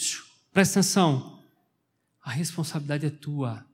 presta 0.52 0.80
atenção, 0.80 1.40
a 2.22 2.30
responsabilidade 2.30 3.06
é 3.06 3.10
tua. 3.10 3.64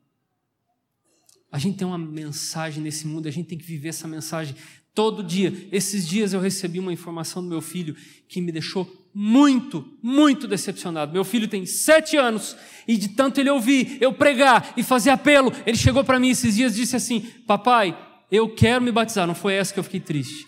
A 1.50 1.58
gente 1.58 1.78
tem 1.78 1.86
uma 1.86 1.98
mensagem 1.98 2.82
nesse 2.82 3.06
mundo, 3.06 3.26
a 3.26 3.30
gente 3.30 3.48
tem 3.48 3.58
que 3.58 3.64
viver 3.64 3.88
essa 3.88 4.06
mensagem 4.06 4.54
todo 4.94 5.22
dia. 5.22 5.68
Esses 5.72 6.06
dias 6.06 6.32
eu 6.32 6.40
recebi 6.40 6.78
uma 6.78 6.92
informação 6.92 7.42
do 7.42 7.48
meu 7.48 7.60
filho 7.60 7.96
que 8.28 8.40
me 8.40 8.52
deixou 8.52 9.08
muito, 9.14 9.96
muito 10.02 10.46
decepcionado. 10.46 11.12
Meu 11.12 11.24
filho 11.24 11.48
tem 11.48 11.64
sete 11.64 12.16
anos 12.16 12.56
e 12.86 12.96
de 12.96 13.08
tanto 13.08 13.40
ele 13.40 13.50
ouvir 13.50 13.98
eu 14.00 14.12
pregar 14.12 14.74
e 14.76 14.82
fazer 14.82 15.10
apelo, 15.10 15.52
ele 15.66 15.76
chegou 15.76 16.04
para 16.04 16.20
mim 16.20 16.28
esses 16.28 16.54
dias 16.54 16.74
e 16.74 16.80
disse 16.80 16.96
assim: 16.96 17.20
Papai, 17.46 17.96
eu 18.30 18.54
quero 18.54 18.84
me 18.84 18.92
batizar. 18.92 19.26
Não 19.26 19.34
foi 19.34 19.54
essa 19.54 19.72
que 19.72 19.80
eu 19.80 19.84
fiquei 19.84 20.00
triste. 20.00 20.46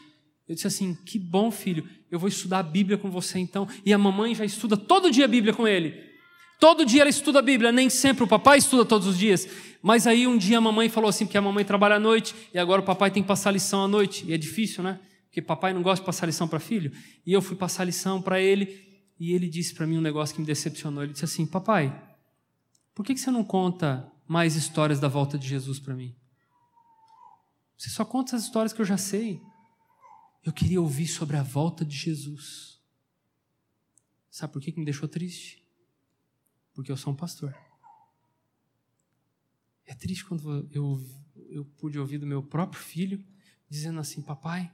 Eu 0.48 0.54
disse 0.54 0.66
assim: 0.66 0.94
Que 1.06 1.18
bom, 1.18 1.50
filho, 1.50 1.88
eu 2.10 2.18
vou 2.18 2.28
estudar 2.28 2.58
a 2.58 2.62
Bíblia 2.62 2.98
com 2.98 3.10
você 3.10 3.38
então. 3.38 3.68
E 3.84 3.92
a 3.92 3.98
mamãe 3.98 4.34
já 4.34 4.44
estuda 4.44 4.76
todo 4.76 5.10
dia 5.10 5.24
a 5.24 5.28
Bíblia 5.28 5.54
com 5.54 5.66
ele. 5.66 6.10
Todo 6.58 6.84
dia 6.84 7.02
ela 7.02 7.10
estuda 7.10 7.38
a 7.38 7.42
Bíblia, 7.42 7.72
nem 7.72 7.88
sempre 7.88 8.24
o 8.24 8.26
papai 8.26 8.58
estuda 8.58 8.84
todos 8.84 9.06
os 9.06 9.18
dias. 9.18 9.48
Mas 9.82 10.06
aí 10.06 10.26
um 10.26 10.36
dia 10.36 10.58
a 10.58 10.60
mamãe 10.60 10.88
falou 10.88 11.08
assim, 11.08 11.24
porque 11.24 11.38
a 11.38 11.42
mamãe 11.42 11.64
trabalha 11.64 11.96
à 11.96 12.00
noite 12.00 12.34
e 12.52 12.58
agora 12.58 12.82
o 12.82 12.84
papai 12.84 13.10
tem 13.10 13.22
que 13.22 13.28
passar 13.28 13.50
lição 13.50 13.84
à 13.84 13.88
noite. 13.88 14.26
E 14.26 14.34
é 14.34 14.36
difícil, 14.36 14.82
né? 14.82 15.00
Porque 15.24 15.40
papai 15.40 15.72
não 15.72 15.82
gosta 15.82 16.02
de 16.02 16.06
passar 16.06 16.26
lição 16.26 16.46
para 16.46 16.60
filho. 16.60 16.92
E 17.24 17.32
eu 17.32 17.40
fui 17.40 17.56
passar 17.56 17.84
lição 17.84 18.20
para 18.20 18.40
ele 18.40 18.90
e 19.18 19.32
ele 19.32 19.48
disse 19.48 19.74
para 19.74 19.86
mim 19.86 19.96
um 19.96 20.02
negócio 20.02 20.34
que 20.34 20.40
me 20.40 20.46
decepcionou. 20.46 21.02
Ele 21.02 21.12
disse 21.12 21.24
assim: 21.24 21.46
Papai, 21.46 21.94
por 22.94 23.06
que 23.06 23.16
você 23.16 23.30
não 23.30 23.44
conta 23.44 24.10
mais 24.26 24.56
histórias 24.56 24.98
da 24.98 25.08
volta 25.08 25.38
de 25.38 25.46
Jesus 25.46 25.78
para 25.78 25.94
mim? 25.94 26.14
Você 27.76 27.88
só 27.88 28.04
conta 28.04 28.36
as 28.36 28.42
histórias 28.42 28.72
que 28.72 28.80
eu 28.82 28.84
já 28.84 28.98
sei. 28.98 29.40
Eu 30.42 30.52
queria 30.52 30.80
ouvir 30.80 31.06
sobre 31.06 31.36
a 31.36 31.42
volta 31.42 31.84
de 31.84 31.96
Jesus. 31.96 32.80
Sabe 34.30 34.52
por 34.52 34.62
que 34.62 34.72
me 34.78 34.84
deixou 34.84 35.08
triste? 35.08 35.60
porque 36.80 36.90
eu 36.90 36.96
sou 36.96 37.12
um 37.12 37.16
pastor. 37.16 37.54
É 39.84 39.94
triste 39.94 40.24
quando 40.24 40.66
eu, 40.72 40.98
eu 41.50 41.62
pude 41.76 41.98
ouvir 41.98 42.16
do 42.16 42.26
meu 42.26 42.42
próprio 42.42 42.80
filho 42.80 43.22
dizendo 43.68 44.00
assim: 44.00 44.22
Papai, 44.22 44.72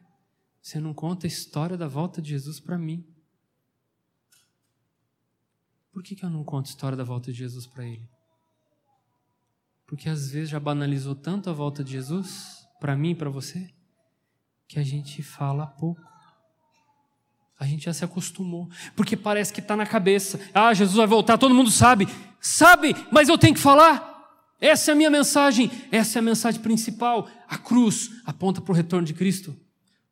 você 0.61 0.79
não 0.79 0.95
conta 0.95 1.27
a 1.27 1.29
história 1.29 1.77
da 1.77 1.89
volta 1.89 2.23
de 2.23 2.31
Jesus 2.31 2.61
para 2.61 2.79
mim. 2.79 3.05
Por 5.91 6.03
que, 6.03 6.15
que 6.15 6.25
eu 6.25 6.31
não 6.31 6.45
conto 6.45 6.67
a 6.67 6.69
história 6.69 6.97
da 6.97 7.03
volta 7.03 7.33
de 7.33 7.39
Jesus 7.39 7.67
para 7.67 7.85
ele? 7.85 8.09
Porque 9.85 10.09
às 10.09 10.31
vezes 10.31 10.51
já 10.51 10.61
banalizou 10.61 11.17
tanto 11.17 11.51
a 11.51 11.53
volta 11.53 11.83
de 11.83 11.91
Jesus, 11.91 12.69
para 12.79 12.97
mim 12.97 13.11
e 13.11 13.15
para 13.17 13.31
você, 13.31 13.75
que 14.69 14.79
a 14.79 14.83
gente 14.83 15.23
fala 15.23 15.67
pouco. 15.67 16.03
A 17.59 17.65
gente 17.65 17.87
já 17.87 17.93
se 17.93 18.05
acostumou, 18.05 18.69
porque 18.95 19.17
parece 19.17 19.53
que 19.53 19.61
está 19.61 19.75
na 19.75 19.87
cabeça. 19.87 20.39
Ah, 20.53 20.75
Jesus 20.75 20.97
vai 20.97 21.07
voltar, 21.07 21.39
todo 21.39 21.55
mundo 21.55 21.71
sabe. 21.71 22.07
Sabe, 22.41 22.95
mas 23.11 23.29
eu 23.29 23.39
tenho 23.39 23.55
que 23.55 23.61
falar. 23.61 24.15
Essa 24.61 24.91
é 24.91 24.93
a 24.93 24.97
minha 24.97 25.11
mensagem, 25.11 25.71
essa 25.91 26.19
é 26.19 26.21
a 26.21 26.23
mensagem 26.23 26.61
principal. 26.61 27.29
A 27.49 27.57
cruz 27.57 28.11
aponta 28.25 28.61
para 28.61 28.73
o 28.73 28.75
retorno 28.75 29.07
de 29.07 29.15
Cristo. 29.15 29.57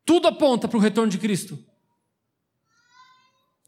Tudo 0.03 0.27
aponta 0.27 0.67
para 0.67 0.77
o 0.77 0.81
retorno 0.81 1.11
de 1.11 1.17
Cristo. 1.17 1.57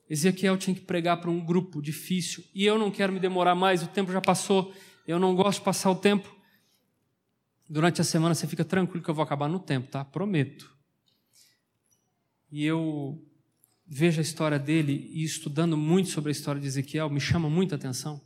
Ezequiel 0.10 0.58
tinha 0.58 0.76
que 0.76 0.82
pregar 0.82 1.20
para 1.20 1.30
um 1.30 1.44
grupo 1.44 1.82
difícil, 1.82 2.44
e 2.56 2.66
eu 2.66 2.78
não 2.78 2.90
quero 2.90 3.12
me 3.12 3.20
demorar 3.20 3.56
mais, 3.56 3.84
o 3.84 3.88
tempo 3.88 4.12
já 4.12 4.22
passou, 4.22 4.74
eu 5.06 5.20
não 5.20 5.36
gosto 5.36 5.60
de 5.60 5.66
passar 5.66 5.92
o 5.92 5.96
tempo. 5.96 6.34
Durante 7.70 8.00
a 8.00 8.04
semana 8.04 8.34
você 8.34 8.48
fica 8.48 8.64
tranquilo 8.64 9.04
que 9.04 9.10
eu 9.10 9.14
vou 9.14 9.24
acabar 9.24 9.50
no 9.50 9.60
tempo, 9.60 9.90
tá? 9.90 10.06
Prometo. 10.06 10.77
E 12.52 12.64
eu 12.66 13.22
vejo 13.86 14.20
a 14.20 14.22
história 14.22 14.60
dele 14.60 15.10
e 15.14 15.24
estudando 15.24 15.78
muito 15.78 16.10
sobre 16.10 16.30
a 16.30 16.32
história 16.32 16.60
de 16.60 16.68
Ezequiel, 16.68 17.10
me 17.10 17.20
chama 17.20 17.50
muita 17.50 17.76
atenção. 17.76 18.22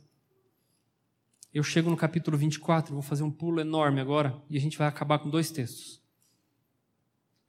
Eu 1.52 1.62
chego 1.62 1.90
no 1.90 1.96
capítulo 1.96 2.36
24, 2.36 2.94
vou 2.94 3.02
fazer 3.02 3.22
um 3.22 3.30
pulo 3.30 3.60
enorme 3.60 4.00
agora 4.00 4.42
e 4.48 4.56
a 4.56 4.60
gente 4.60 4.78
vai 4.78 4.86
acabar 4.86 5.18
com 5.18 5.28
dois 5.28 5.50
textos. 5.50 6.00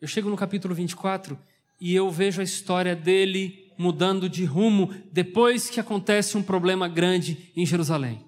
Eu 0.01 0.07
chego 0.07 0.29
no 0.29 0.36
capítulo 0.36 0.75
24 0.75 1.39
e 1.79 1.95
eu 1.95 2.12
vejo 2.12 2.41
a 2.41 2.43
história 2.43 2.95
dele 2.95 3.71
mudando 3.77 4.27
de 4.27 4.43
rumo 4.43 4.93
depois 5.12 5.69
que 5.69 5.79
acontece 5.79 6.38
um 6.38 6.43
problema 6.43 6.88
grande 6.88 7.51
em 7.55 7.65
Jerusalém. 7.65 8.23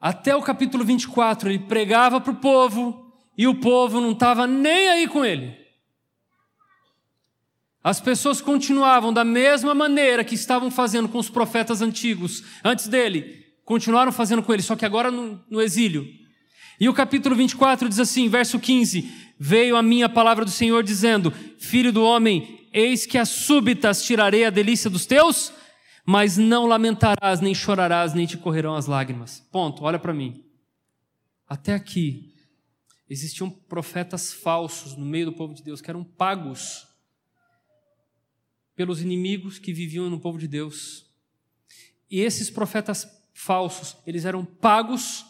Até 0.00 0.34
o 0.36 0.42
capítulo 0.42 0.84
24 0.84 1.48
ele 1.48 1.60
pregava 1.60 2.20
para 2.20 2.32
o 2.32 2.36
povo 2.36 3.14
e 3.38 3.46
o 3.46 3.54
povo 3.54 4.00
não 4.00 4.12
estava 4.12 4.46
nem 4.46 4.90
aí 4.90 5.08
com 5.08 5.24
ele. 5.24 5.61
As 7.82 8.00
pessoas 8.00 8.40
continuavam 8.40 9.12
da 9.12 9.24
mesma 9.24 9.74
maneira 9.74 10.22
que 10.22 10.36
estavam 10.36 10.70
fazendo 10.70 11.08
com 11.08 11.18
os 11.18 11.28
profetas 11.28 11.82
antigos, 11.82 12.44
antes 12.62 12.86
dele, 12.86 13.44
continuaram 13.64 14.12
fazendo 14.12 14.42
com 14.42 14.52
ele, 14.52 14.62
só 14.62 14.76
que 14.76 14.84
agora 14.84 15.10
no, 15.10 15.42
no 15.50 15.60
exílio. 15.60 16.06
E 16.78 16.88
o 16.88 16.94
capítulo 16.94 17.34
24 17.34 17.88
diz 17.88 17.98
assim, 17.98 18.28
verso 18.28 18.60
15: 18.60 19.10
Veio 19.38 19.76
a 19.76 19.82
minha 19.82 20.08
palavra 20.08 20.44
do 20.44 20.50
Senhor 20.50 20.82
dizendo: 20.84 21.32
Filho 21.58 21.92
do 21.92 22.04
homem, 22.04 22.68
eis 22.72 23.04
que 23.04 23.18
as 23.18 23.28
súbitas 23.28 24.04
tirarei 24.04 24.44
a 24.44 24.50
delícia 24.50 24.88
dos 24.88 25.04
teus, 25.04 25.52
mas 26.06 26.38
não 26.38 26.66
lamentarás, 26.66 27.40
nem 27.40 27.54
chorarás, 27.54 28.14
nem 28.14 28.26
te 28.26 28.36
correrão 28.36 28.74
as 28.74 28.86
lágrimas. 28.86 29.40
Ponto, 29.50 29.82
olha 29.82 29.98
para 29.98 30.14
mim. 30.14 30.44
Até 31.48 31.74
aqui, 31.74 32.32
existiam 33.10 33.50
profetas 33.50 34.32
falsos 34.32 34.96
no 34.96 35.04
meio 35.04 35.26
do 35.26 35.32
povo 35.32 35.52
de 35.52 35.62
Deus, 35.64 35.80
que 35.80 35.90
eram 35.90 36.04
pagos 36.04 36.91
pelos 38.74 39.00
inimigos 39.00 39.58
que 39.58 39.72
viviam 39.72 40.08
no 40.08 40.20
povo 40.20 40.38
de 40.38 40.48
Deus. 40.48 41.06
E 42.10 42.20
esses 42.20 42.50
profetas 42.50 43.06
falsos, 43.32 43.96
eles 44.06 44.24
eram 44.24 44.44
pagos 44.44 45.24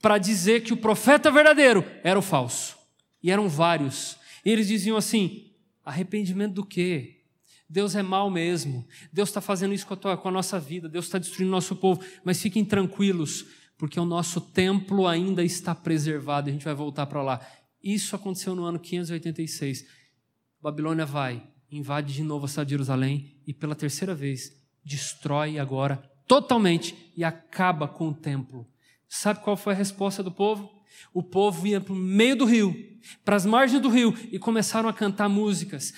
para 0.00 0.18
dizer 0.18 0.62
que 0.62 0.72
o 0.72 0.76
profeta 0.76 1.30
verdadeiro 1.30 1.84
era 2.04 2.18
o 2.18 2.22
falso. 2.22 2.76
E 3.22 3.30
eram 3.30 3.48
vários. 3.48 4.16
E 4.44 4.50
eles 4.50 4.68
diziam 4.68 4.96
assim: 4.96 5.52
arrependimento 5.84 6.54
do 6.54 6.64
quê? 6.64 7.24
Deus 7.68 7.96
é 7.96 8.02
mal 8.02 8.30
mesmo. 8.30 8.86
Deus 9.12 9.28
está 9.28 9.40
fazendo 9.40 9.74
isso 9.74 9.86
com 9.86 9.94
a, 9.94 9.96
tua, 9.96 10.16
com 10.16 10.28
a 10.28 10.32
nossa 10.32 10.60
vida. 10.60 10.88
Deus 10.88 11.06
está 11.06 11.18
destruindo 11.18 11.50
o 11.50 11.56
nosso 11.56 11.74
povo. 11.74 12.00
Mas 12.22 12.40
fiquem 12.40 12.64
tranquilos, 12.64 13.44
porque 13.76 13.98
o 13.98 14.04
nosso 14.04 14.40
templo 14.40 15.08
ainda 15.08 15.42
está 15.42 15.74
preservado. 15.74 16.48
A 16.48 16.52
gente 16.52 16.64
vai 16.64 16.74
voltar 16.74 17.06
para 17.06 17.22
lá. 17.22 17.44
Isso 17.82 18.14
aconteceu 18.14 18.54
no 18.54 18.64
ano 18.64 18.78
586. 18.78 19.84
Babilônia 20.60 21.04
vai 21.04 21.42
invade 21.70 22.14
de 22.14 22.22
novo 22.22 22.46
a 22.46 22.48
cidade 22.48 22.68
de 22.68 22.74
Jerusalém 22.74 23.36
e 23.46 23.52
pela 23.52 23.74
terceira 23.74 24.14
vez 24.14 24.52
destrói 24.84 25.58
agora 25.58 26.02
totalmente 26.26 27.12
e 27.16 27.24
acaba 27.24 27.88
com 27.88 28.08
o 28.08 28.14
templo. 28.14 28.66
Sabe 29.08 29.40
qual 29.40 29.56
foi 29.56 29.72
a 29.72 29.76
resposta 29.76 30.22
do 30.22 30.30
povo? 30.30 30.70
O 31.12 31.22
povo 31.22 31.66
ia 31.66 31.80
para 31.80 31.92
o 31.92 31.96
meio 31.96 32.36
do 32.36 32.44
rio, 32.44 32.74
para 33.24 33.36
as 33.36 33.46
margens 33.46 33.80
do 33.80 33.88
rio 33.88 34.14
e 34.30 34.38
começaram 34.38 34.88
a 34.88 34.92
cantar 34.92 35.28
músicas. 35.28 35.92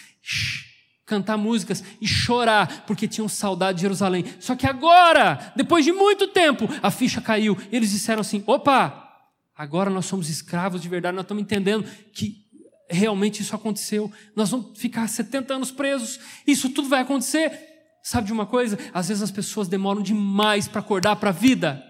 Cantar 1.07 1.39
músicas 1.39 1.83
e 2.01 2.07
chorar 2.07 2.85
porque 2.87 3.09
tinham 3.09 3.29
saudade 3.29 3.77
de 3.77 3.83
Jerusalém. 3.83 4.25
Só 4.41 4.55
que 4.55 4.67
agora, 4.67 5.53
depois 5.57 5.85
de 5.85 5.93
muito 5.93 6.29
tempo, 6.29 6.69
a 6.83 6.91
ficha 6.91 7.21
caiu. 7.21 7.57
E 7.73 7.77
eles 7.77 7.91
disseram 7.91 8.21
assim: 8.21 8.43
opa, 8.47 9.09
agora 9.57 9.89
nós 9.89 10.05
somos 10.05 10.29
escravos 10.29 10.83
de 10.83 10.89
verdade, 10.89 11.17
nós 11.17 11.25
estamos 11.25 11.43
entendendo 11.43 11.85
que 12.13 12.47
realmente 12.89 13.43
isso 13.43 13.55
aconteceu. 13.55 14.11
Nós 14.35 14.51
vamos 14.51 14.79
ficar 14.79 15.07
70 15.09 15.55
anos 15.55 15.71
presos. 15.71 16.19
Isso 16.47 16.71
tudo 16.71 16.89
vai 16.89 17.03
acontecer. 17.03 17.69
Sabe 18.03 18.27
de 18.27 18.33
uma 18.33 18.47
coisa? 18.47 18.79
Às 18.93 19.09
vezes 19.09 19.23
as 19.23 19.31
pessoas 19.31 19.69
demoram 19.69 20.03
demais 20.03 20.67
para 20.67 20.81
acordar 20.81 21.17
para 21.17 21.31
a 21.31 21.33
vida. 21.33 21.85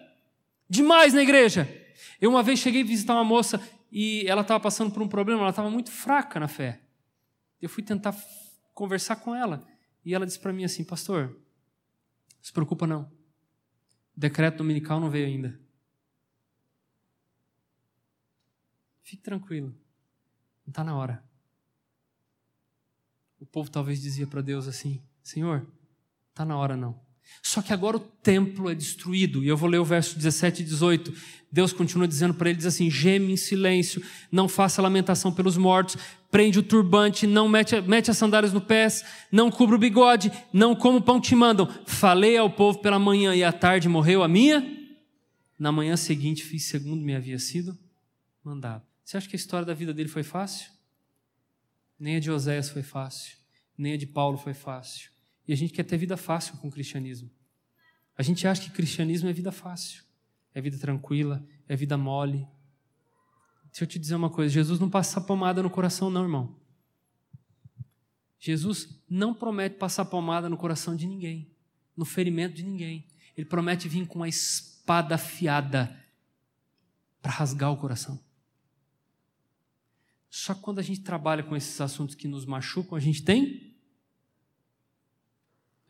Demais 0.69 1.15
na 1.15 1.23
igreja. 1.23 1.69
Eu 2.21 2.31
uma 2.31 2.43
vez 2.43 2.59
cheguei 2.59 2.83
a 2.83 2.87
visitar 2.87 3.15
uma 3.15 3.25
moça 3.25 3.61
e 3.91 4.25
ela 4.27 4.43
estava 4.43 4.61
passando 4.61 4.93
por 4.93 5.03
um 5.03 5.09
problema, 5.09 5.41
ela 5.41 5.51
estava 5.51 5.71
muito 5.71 5.91
fraca 5.91 6.41
na 6.41 6.49
fé. 6.49 6.81
Eu 7.61 7.69
fui 7.69 7.83
tentar 7.83 8.15
conversar 8.75 9.17
com 9.17 9.35
ela. 9.35 9.67
E 10.05 10.15
ela 10.15 10.27
disse 10.27 10.39
para 10.39 10.53
mim 10.53 10.65
assim: 10.65 10.85
Pastor, 10.85 11.37
se 12.41 12.53
preocupa 12.53 12.87
não. 12.87 13.03
O 14.17 14.21
decreto 14.21 14.59
dominical 14.59 15.01
não 15.01 15.11
veio 15.11 15.27
ainda. 15.27 15.59
Fique 19.03 19.23
tranquilo. 19.23 19.75
Não 20.69 20.71
está 20.71 20.85
na 20.85 20.95
hora. 20.95 21.25
O 23.41 23.47
povo 23.47 23.71
talvez 23.71 24.03
dizia 24.03 24.27
para 24.27 24.43
Deus 24.43 24.69
assim: 24.69 25.01
Senhor, 25.23 25.67
está 26.29 26.45
na 26.45 26.59
hora 26.59 26.77
não. 26.77 26.95
Só 27.43 27.63
que 27.63 27.73
agora 27.73 27.97
o 27.97 28.01
templo 28.01 28.69
é 28.69 28.75
destruído. 28.75 29.43
E 29.43 29.49
eu 29.49 29.57
vou 29.57 29.67
ler 29.67 29.79
o 29.79 29.85
verso 29.85 30.15
17 30.17 30.61
e 30.61 30.65
18. 30.67 31.15
Deus 31.51 31.73
continua 31.73 32.07
dizendo 32.07 32.35
para 32.35 32.51
ele: 32.51 32.59
diz 32.59 32.67
assim: 32.67 32.91
geme 32.91 33.33
em 33.33 33.37
silêncio, 33.37 34.05
não 34.31 34.47
faça 34.47 34.83
lamentação 34.83 35.33
pelos 35.33 35.57
mortos, 35.57 35.97
prende 36.31 36.59
o 36.59 36.63
turbante, 36.63 37.27
não 37.27 37.49
mete, 37.49 37.81
mete 37.81 38.11
as 38.11 38.19
sandálias 38.19 38.53
no 38.53 38.61
pés, 38.61 39.03
não 39.33 39.51
cubra 39.51 39.75
o 39.75 39.79
bigode, 39.79 40.31
não 40.53 40.77
como 40.77 41.01
pão 41.01 41.19
te 41.19 41.35
mandam. 41.35 41.67
Falei 41.87 42.37
ao 42.37 42.51
povo 42.51 42.81
pela 42.81 42.99
manhã 42.99 43.35
e 43.35 43.43
à 43.43 43.55
tarde 43.55 43.89
morreu 43.89 44.23
a 44.23 44.29
minha. 44.29 44.63
Na 45.59 45.73
manhã 45.73 45.97
seguinte 45.97 46.45
fiz 46.45 46.67
segundo 46.67 47.03
me 47.03 47.15
havia 47.15 47.39
sido 47.39 47.75
mandado. 48.45 48.87
Você 49.09 49.17
acha 49.17 49.27
que 49.27 49.37
a 49.37 49.39
história 49.39 49.65
da 49.65 49.73
vida 49.73 49.95
dele 49.95 50.11
foi 50.11 50.23
fácil? 50.23 50.71
Nem 51.99 52.17
a 52.17 52.21
de 52.21 52.31
Oséias 52.31 52.69
foi 52.69 52.83
fácil, 52.83 53.39
nem 53.77 53.95
a 53.95 53.97
de 53.97 54.07
Paulo 54.07 54.37
foi 54.37 54.53
fácil. 54.53 55.11
E 55.47 55.53
a 55.55 55.57
gente 55.57 55.73
quer 55.73 55.85
ter 55.85 55.97
vida 55.97 56.15
fácil 56.15 56.59
com 56.59 56.69
o 56.69 56.71
cristianismo. 56.71 57.31
A 58.19 58.23
gente 58.23 58.47
acha 58.47 58.61
que 58.61 58.71
cristianismo 58.71 59.27
é 59.27 59.33
vida 59.33 59.51
fácil, 59.51 60.05
é 60.53 60.61
vida 60.61 60.77
tranquila, 60.77 61.43
é 61.67 61.75
vida 61.75 61.97
mole. 61.97 62.47
Deixa 63.71 63.85
eu 63.85 63.89
te 63.89 63.99
dizer 63.99 64.15
uma 64.15 64.29
coisa: 64.29 64.53
Jesus 64.53 64.79
não 64.79 64.91
passa 64.91 65.23
pomada 65.23 65.63
no 65.63 65.71
coração, 65.71 66.11
não, 66.11 66.25
irmão. 66.25 66.61
Jesus 68.39 69.03
não 69.09 69.33
promete 69.33 69.77
passar 69.77 70.05
pomada 70.05 70.51
no 70.51 70.57
coração 70.59 70.95
de 70.95 71.07
ninguém, 71.07 71.51
no 71.97 72.05
ferimento 72.05 72.57
de 72.57 72.63
ninguém. 72.63 73.09
Ele 73.35 73.47
promete 73.47 73.89
vir 73.89 74.07
com 74.07 74.23
a 74.23 74.29
espada 74.29 75.15
afiada 75.15 75.99
para 77.23 77.33
rasgar 77.33 77.73
o 77.73 77.79
coração. 77.79 78.28
Só 80.31 80.55
que 80.55 80.61
quando 80.61 80.79
a 80.79 80.83
gente 80.83 81.01
trabalha 81.01 81.43
com 81.43 81.57
esses 81.57 81.81
assuntos 81.81 82.15
que 82.15 82.29
nos 82.29 82.45
machucam, 82.45 82.97
a 82.97 83.01
gente 83.01 83.23
tem 83.23 83.69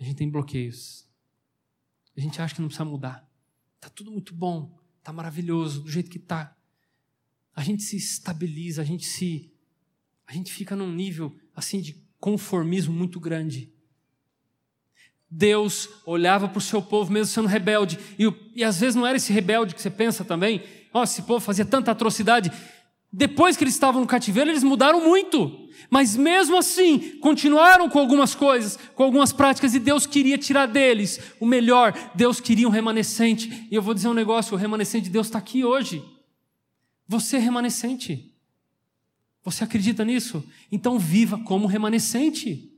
a 0.01 0.05
gente 0.05 0.17
tem 0.17 0.31
bloqueios. 0.31 1.09
A 2.17 2.21
gente 2.21 2.41
acha 2.41 2.55
que 2.55 2.61
não 2.61 2.69
precisa 2.69 2.85
mudar. 2.85 3.29
Tá 3.81 3.89
tudo 3.89 4.11
muito 4.11 4.35
bom, 4.35 4.79
tá 5.03 5.13
maravilhoso 5.13 5.83
do 5.83 5.91
jeito 5.91 6.11
que 6.11 6.19
tá. 6.19 6.57
A 7.55 7.63
gente 7.63 7.83
se 7.83 7.97
estabiliza, 7.97 8.83
a 8.83 8.85
gente 8.85 9.07
se 9.07 9.53
a 10.27 10.33
gente 10.33 10.53
fica 10.53 10.77
num 10.77 10.93
nível 10.93 11.35
assim 11.55 11.81
de 11.81 11.95
conformismo 12.21 12.93
muito 12.93 13.19
grande. 13.19 13.73
Deus 15.31 15.89
olhava 16.07 16.49
para 16.49 16.59
o 16.59 16.63
seu 16.63 16.81
povo 16.81 17.13
mesmo 17.13 17.33
sendo 17.33 17.49
rebelde. 17.49 17.99
E, 18.19 18.61
e, 18.61 18.65
às 18.65 18.81
vezes 18.81 18.95
não 18.95 19.07
era 19.07 19.17
esse 19.17 19.33
rebelde 19.33 19.75
que 19.75 19.83
você 19.83 19.91
pensa 19.91 20.25
também. 20.25 20.63
Ó, 20.93 21.01
oh, 21.01 21.05
esse 21.05 21.23
povo 21.23 21.41
fazia 21.41 21.65
tanta 21.65 21.91
atrocidade. 21.91 22.51
Depois 23.13 23.57
que 23.57 23.65
eles 23.65 23.75
estavam 23.75 24.03
no 24.03 24.07
cativeiro, 24.07 24.51
eles 24.51 24.63
mudaram 24.63 25.03
muito. 25.03 25.69
Mas 25.89 26.15
mesmo 26.15 26.59
assim, 26.59 27.19
continuaram 27.21 27.89
com 27.89 27.99
algumas 27.99 28.35
coisas, 28.35 28.79
com 28.95 29.03
algumas 29.03 29.33
práticas, 29.33 29.75
e 29.75 29.79
Deus 29.79 30.07
queria 30.07 30.37
tirar 30.37 30.67
deles 30.67 31.19
o 31.41 31.47
melhor. 31.47 31.95
Deus 32.15 32.39
queria 32.39 32.69
um 32.69 32.71
remanescente. 32.71 33.67
E 33.71 33.75
eu 33.75 33.81
vou 33.81 33.95
dizer 33.95 34.09
um 34.09 34.15
negócio: 34.15 34.55
o 34.55 34.59
remanescente 34.59 35.05
de 35.05 35.11
Deus 35.11 35.29
está 35.29 35.39
aqui 35.39 35.65
hoje. 35.65 36.05
Você 37.07 37.37
é 37.37 37.41
remanescente. 37.41 38.35
Você 39.43 39.65
acredita 39.65 40.05
nisso? 40.05 40.45
Então 40.71 40.99
viva 40.99 41.39
como 41.39 41.67
remanescente. 41.67 42.71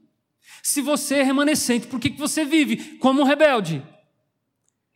Se 0.62 0.80
você 0.80 1.16
é 1.16 1.22
remanescente, 1.24 1.88
por 1.88 1.98
que 1.98 2.10
você 2.10 2.44
vive 2.44 2.98
como 2.98 3.22
um 3.22 3.24
rebelde? 3.24 3.82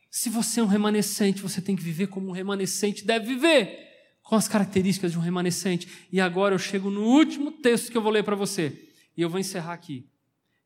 Se 0.08 0.30
você 0.30 0.60
é 0.60 0.62
um 0.62 0.68
remanescente, 0.68 1.42
você 1.42 1.60
tem 1.60 1.74
que 1.74 1.82
viver 1.82 2.06
como 2.06 2.28
um 2.28 2.32
remanescente 2.32 3.04
deve 3.04 3.26
viver 3.26 3.93
com 4.24 4.34
as 4.34 4.48
características 4.48 5.12
de 5.12 5.18
um 5.18 5.20
remanescente. 5.20 5.86
E 6.10 6.20
agora 6.20 6.54
eu 6.54 6.58
chego 6.58 6.90
no 6.90 7.02
último 7.02 7.52
texto 7.52 7.92
que 7.92 7.96
eu 7.96 8.02
vou 8.02 8.10
ler 8.10 8.24
para 8.24 8.34
você. 8.34 8.88
E 9.16 9.22
eu 9.22 9.30
vou 9.30 9.38
encerrar 9.38 9.74
aqui. 9.74 10.08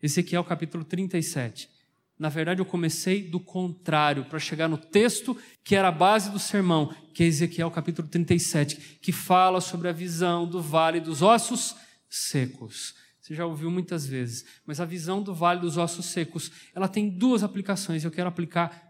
Ezequiel 0.02 0.44
capítulo 0.44 0.84
37. 0.84 1.68
Na 2.16 2.28
verdade, 2.28 2.60
eu 2.60 2.64
comecei 2.64 3.22
do 3.22 3.38
contrário, 3.38 4.24
para 4.24 4.38
chegar 4.38 4.68
no 4.68 4.78
texto 4.78 5.36
que 5.62 5.76
era 5.76 5.88
a 5.88 5.92
base 5.92 6.30
do 6.30 6.38
sermão, 6.38 6.94
que 7.12 7.22
é 7.22 7.26
Ezequiel 7.26 7.70
capítulo 7.70 8.08
37, 8.08 8.98
que 9.00 9.12
fala 9.12 9.60
sobre 9.60 9.88
a 9.88 9.92
visão 9.92 10.46
do 10.48 10.62
vale 10.62 11.00
dos 11.00 11.20
ossos 11.20 11.76
secos. 12.08 12.94
Você 13.20 13.34
já 13.34 13.44
ouviu 13.44 13.70
muitas 13.70 14.06
vezes, 14.06 14.44
mas 14.64 14.80
a 14.80 14.84
visão 14.84 15.22
do 15.22 15.34
vale 15.34 15.60
dos 15.60 15.76
ossos 15.76 16.06
secos, 16.06 16.50
ela 16.74 16.88
tem 16.88 17.08
duas 17.10 17.42
aplicações. 17.42 18.04
Eu 18.04 18.10
quero 18.10 18.28
aplicar 18.28 18.88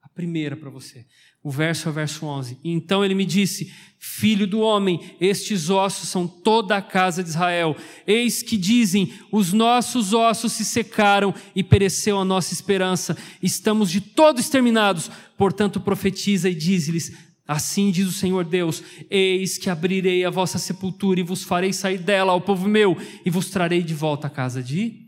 a 0.00 0.08
primeira 0.08 0.56
para 0.56 0.70
você. 0.70 1.06
O 1.42 1.50
verso 1.50 1.88
é 1.88 1.90
o 1.90 1.94
verso 1.94 2.26
11. 2.26 2.58
Então 2.62 3.04
ele 3.04 3.14
me 3.14 3.24
disse: 3.24 3.72
Filho 3.98 4.46
do 4.46 4.60
homem, 4.60 5.14
estes 5.20 5.70
ossos 5.70 6.08
são 6.08 6.26
toda 6.26 6.76
a 6.76 6.82
casa 6.82 7.22
de 7.22 7.30
Israel. 7.30 7.74
Eis 8.06 8.42
que 8.42 8.58
dizem: 8.58 9.12
Os 9.32 9.52
nossos 9.52 10.12
ossos 10.12 10.52
se 10.52 10.64
secaram 10.64 11.34
e 11.56 11.62
pereceu 11.62 12.18
a 12.18 12.24
nossa 12.24 12.52
esperança. 12.52 13.16
Estamos 13.42 13.90
de 13.90 14.00
todo 14.00 14.38
exterminados. 14.38 15.10
Portanto, 15.36 15.80
profetiza 15.80 16.50
e 16.50 16.54
diz-lhes: 16.54 17.12
Assim 17.48 17.90
diz 17.90 18.06
o 18.06 18.12
Senhor 18.12 18.44
Deus: 18.44 18.82
Eis 19.08 19.56
que 19.56 19.70
abrirei 19.70 20.26
a 20.26 20.30
vossa 20.30 20.58
sepultura 20.58 21.20
e 21.20 21.24
vos 21.24 21.42
farei 21.42 21.72
sair 21.72 21.98
dela, 21.98 22.32
ao 22.32 22.40
povo 22.40 22.68
meu, 22.68 22.96
e 23.24 23.30
vos 23.30 23.48
trarei 23.48 23.82
de 23.82 23.94
volta 23.94 24.26
à 24.26 24.30
casa 24.30 24.62
de 24.62 25.06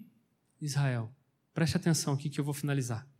Israel. 0.60 1.10
Preste 1.52 1.76
atenção 1.76 2.14
aqui 2.14 2.30
que 2.30 2.40
eu 2.40 2.44
vou 2.44 2.54
finalizar. 2.54 3.11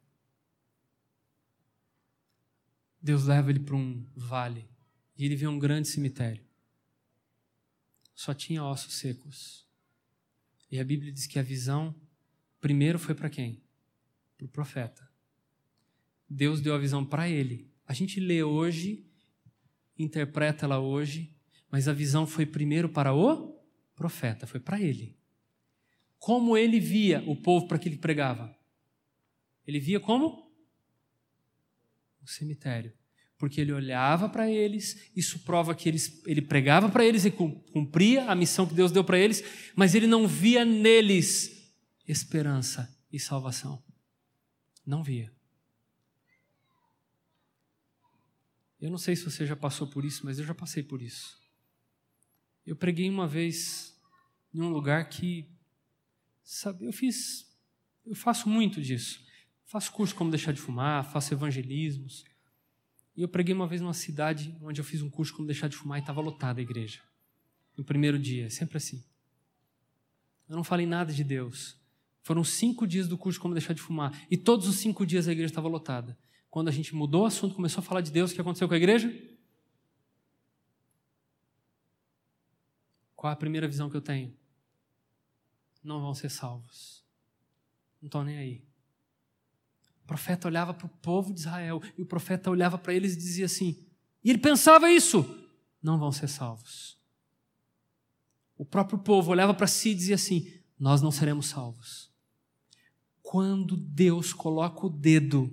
Deus 3.02 3.24
leva 3.24 3.50
ele 3.50 3.60
para 3.60 3.74
um 3.74 4.06
vale 4.14 4.68
e 5.18 5.24
ele 5.24 5.34
vê 5.34 5.46
um 5.46 5.58
grande 5.58 5.88
cemitério. 5.88 6.44
Só 8.14 8.32
tinha 8.32 8.62
ossos 8.62 8.94
secos. 8.94 9.66
E 10.70 10.78
a 10.78 10.84
Bíblia 10.84 11.12
diz 11.12 11.26
que 11.26 11.38
a 11.38 11.42
visão 11.42 11.94
primeiro 12.60 12.98
foi 12.98 13.14
para 13.14 13.28
quem? 13.28 13.60
Para 14.38 14.44
o 14.44 14.48
profeta. 14.48 15.10
Deus 16.28 16.60
deu 16.60 16.74
a 16.74 16.78
visão 16.78 17.04
para 17.04 17.28
ele. 17.28 17.70
A 17.86 17.92
gente 17.92 18.20
lê 18.20 18.42
hoje, 18.42 19.04
interpreta 19.98 20.64
ela 20.64 20.78
hoje, 20.78 21.36
mas 21.70 21.88
a 21.88 21.92
visão 21.92 22.26
foi 22.26 22.46
primeiro 22.46 22.88
para 22.88 23.12
o 23.12 23.60
profeta, 23.94 24.46
foi 24.46 24.60
para 24.60 24.80
ele. 24.80 25.18
Como 26.18 26.56
ele 26.56 26.78
via 26.78 27.22
o 27.26 27.34
povo 27.34 27.66
para 27.66 27.78
que 27.78 27.88
ele 27.88 27.98
pregava? 27.98 28.56
Ele 29.66 29.80
via 29.80 29.98
como? 29.98 30.41
O 32.22 32.28
cemitério. 32.28 32.92
Porque 33.38 33.60
ele 33.60 33.72
olhava 33.72 34.28
para 34.28 34.48
eles, 34.50 35.10
isso 35.16 35.40
prova 35.40 35.74
que 35.74 35.88
eles, 35.88 36.22
ele 36.26 36.40
pregava 36.40 36.88
para 36.88 37.04
eles 37.04 37.24
e 37.24 37.30
cumpria 37.30 38.30
a 38.30 38.34
missão 38.34 38.66
que 38.66 38.74
Deus 38.74 38.92
deu 38.92 39.02
para 39.02 39.18
eles, 39.18 39.42
mas 39.74 39.94
ele 39.94 40.06
não 40.06 40.28
via 40.28 40.64
neles 40.64 41.74
esperança 42.06 42.96
e 43.12 43.18
salvação. 43.18 43.82
Não 44.86 45.02
via. 45.02 45.32
Eu 48.80 48.90
não 48.90 48.98
sei 48.98 49.14
se 49.14 49.24
você 49.24 49.46
já 49.46 49.54
passou 49.54 49.86
por 49.86 50.04
isso, 50.04 50.24
mas 50.24 50.38
eu 50.38 50.44
já 50.44 50.54
passei 50.54 50.82
por 50.82 51.00
isso. 51.02 51.40
Eu 52.66 52.76
preguei 52.76 53.08
uma 53.08 53.26
vez 53.26 53.96
em 54.52 54.60
um 54.60 54.68
lugar 54.68 55.08
que, 55.08 55.48
sabe, 56.42 56.84
eu 56.84 56.92
fiz, 56.92 57.46
eu 58.04 58.14
faço 58.14 58.48
muito 58.48 58.80
disso. 58.80 59.24
Faço 59.72 59.90
curso 59.90 60.14
como 60.14 60.28
deixar 60.28 60.52
de 60.52 60.60
fumar, 60.60 61.02
faço 61.02 61.32
evangelismos. 61.32 62.26
E 63.16 63.22
eu 63.22 63.28
preguei 63.28 63.54
uma 63.54 63.66
vez 63.66 63.80
numa 63.80 63.94
cidade 63.94 64.54
onde 64.60 64.78
eu 64.78 64.84
fiz 64.84 65.00
um 65.00 65.08
curso 65.08 65.32
como 65.32 65.46
deixar 65.46 65.66
de 65.66 65.78
fumar 65.78 65.96
e 65.98 66.02
estava 66.02 66.20
lotada 66.20 66.60
a 66.60 66.62
igreja. 66.62 67.00
No 67.74 67.82
primeiro 67.82 68.18
dia, 68.18 68.50
sempre 68.50 68.76
assim. 68.76 69.02
Eu 70.46 70.56
não 70.56 70.62
falei 70.62 70.84
nada 70.84 71.10
de 71.10 71.24
Deus. 71.24 71.80
Foram 72.20 72.44
cinco 72.44 72.86
dias 72.86 73.08
do 73.08 73.16
curso 73.16 73.40
como 73.40 73.54
deixar 73.54 73.72
de 73.72 73.80
fumar. 73.80 74.12
E 74.30 74.36
todos 74.36 74.68
os 74.68 74.76
cinco 74.76 75.06
dias 75.06 75.26
a 75.26 75.32
igreja 75.32 75.50
estava 75.50 75.68
lotada. 75.68 76.18
Quando 76.50 76.68
a 76.68 76.70
gente 76.70 76.94
mudou 76.94 77.22
o 77.22 77.26
assunto, 77.26 77.54
começou 77.54 77.80
a 77.80 77.82
falar 77.82 78.02
de 78.02 78.10
Deus, 78.10 78.30
o 78.30 78.34
que 78.34 78.42
aconteceu 78.42 78.68
com 78.68 78.74
a 78.74 78.76
igreja? 78.76 79.10
Qual 83.16 83.32
a 83.32 83.36
primeira 83.36 83.66
visão 83.66 83.88
que 83.88 83.96
eu 83.96 84.02
tenho? 84.02 84.36
Não 85.82 85.98
vão 85.98 86.12
ser 86.12 86.28
salvos. 86.28 87.02
Não 88.02 88.08
estão 88.08 88.22
nem 88.22 88.36
aí. 88.36 88.71
Profeta 90.12 90.46
olhava 90.46 90.74
para 90.74 90.84
o 90.84 90.90
povo 90.90 91.32
de 91.32 91.40
Israel 91.40 91.80
e 91.96 92.02
o 92.02 92.06
profeta 92.06 92.50
olhava 92.50 92.76
para 92.76 92.92
eles 92.92 93.14
e 93.14 93.16
dizia 93.16 93.46
assim: 93.46 93.82
e 94.22 94.28
ele 94.28 94.38
pensava 94.38 94.90
isso, 94.90 95.24
não 95.82 95.98
vão 95.98 96.12
ser 96.12 96.28
salvos. 96.28 96.98
O 98.58 98.62
próprio 98.62 98.98
povo 98.98 99.30
olhava 99.30 99.54
para 99.54 99.66
si 99.66 99.88
e 99.88 99.94
dizia 99.94 100.16
assim: 100.16 100.52
nós 100.78 101.00
não 101.00 101.10
seremos 101.10 101.46
salvos. 101.46 102.12
Quando 103.22 103.74
Deus 103.74 104.34
coloca 104.34 104.84
o 104.84 104.90
dedo, 104.90 105.50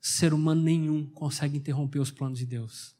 ser 0.00 0.34
humano 0.34 0.62
nenhum 0.62 1.06
consegue 1.06 1.56
interromper 1.56 2.00
os 2.00 2.10
planos 2.10 2.40
de 2.40 2.46
Deus. 2.46 2.96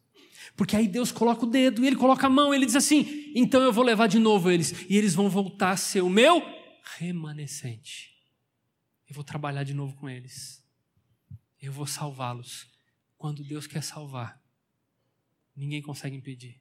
Porque 0.57 0.77
aí 0.77 0.87
Deus 0.87 1.11
coloca 1.11 1.45
o 1.45 1.51
dedo 1.51 1.83
e 1.83 1.89
ele 1.89 1.97
coloca 1.97 2.29
a 2.29 2.31
mão, 2.31 2.55
e 2.55 2.57
ele 2.57 2.67
diz 2.67 2.77
assim: 2.77 3.33
então 3.35 3.61
eu 3.61 3.73
vou 3.73 3.83
levar 3.83 4.07
de 4.07 4.21
novo 4.21 4.49
eles, 4.49 4.89
e 4.89 4.97
eles 4.97 5.17
vão 5.17 5.29
voltar 5.29 5.73
a 5.73 5.77
ser 5.77 6.01
o 6.01 6.09
meu 6.09 6.41
remanescente. 6.97 8.13
Eu 9.09 9.17
vou 9.17 9.25
trabalhar 9.25 9.65
de 9.65 9.75
novo 9.75 9.97
com 9.97 10.09
eles. 10.09 10.62
Eu 11.63 11.73
vou 11.73 11.87
salvá-los. 11.87 12.69
Quando 13.17 13.45
Deus 13.45 13.69
quer 13.69 13.85
salvar, 13.85 14.43
ninguém 15.55 15.81
consegue 15.81 16.17
impedir. 16.17 16.61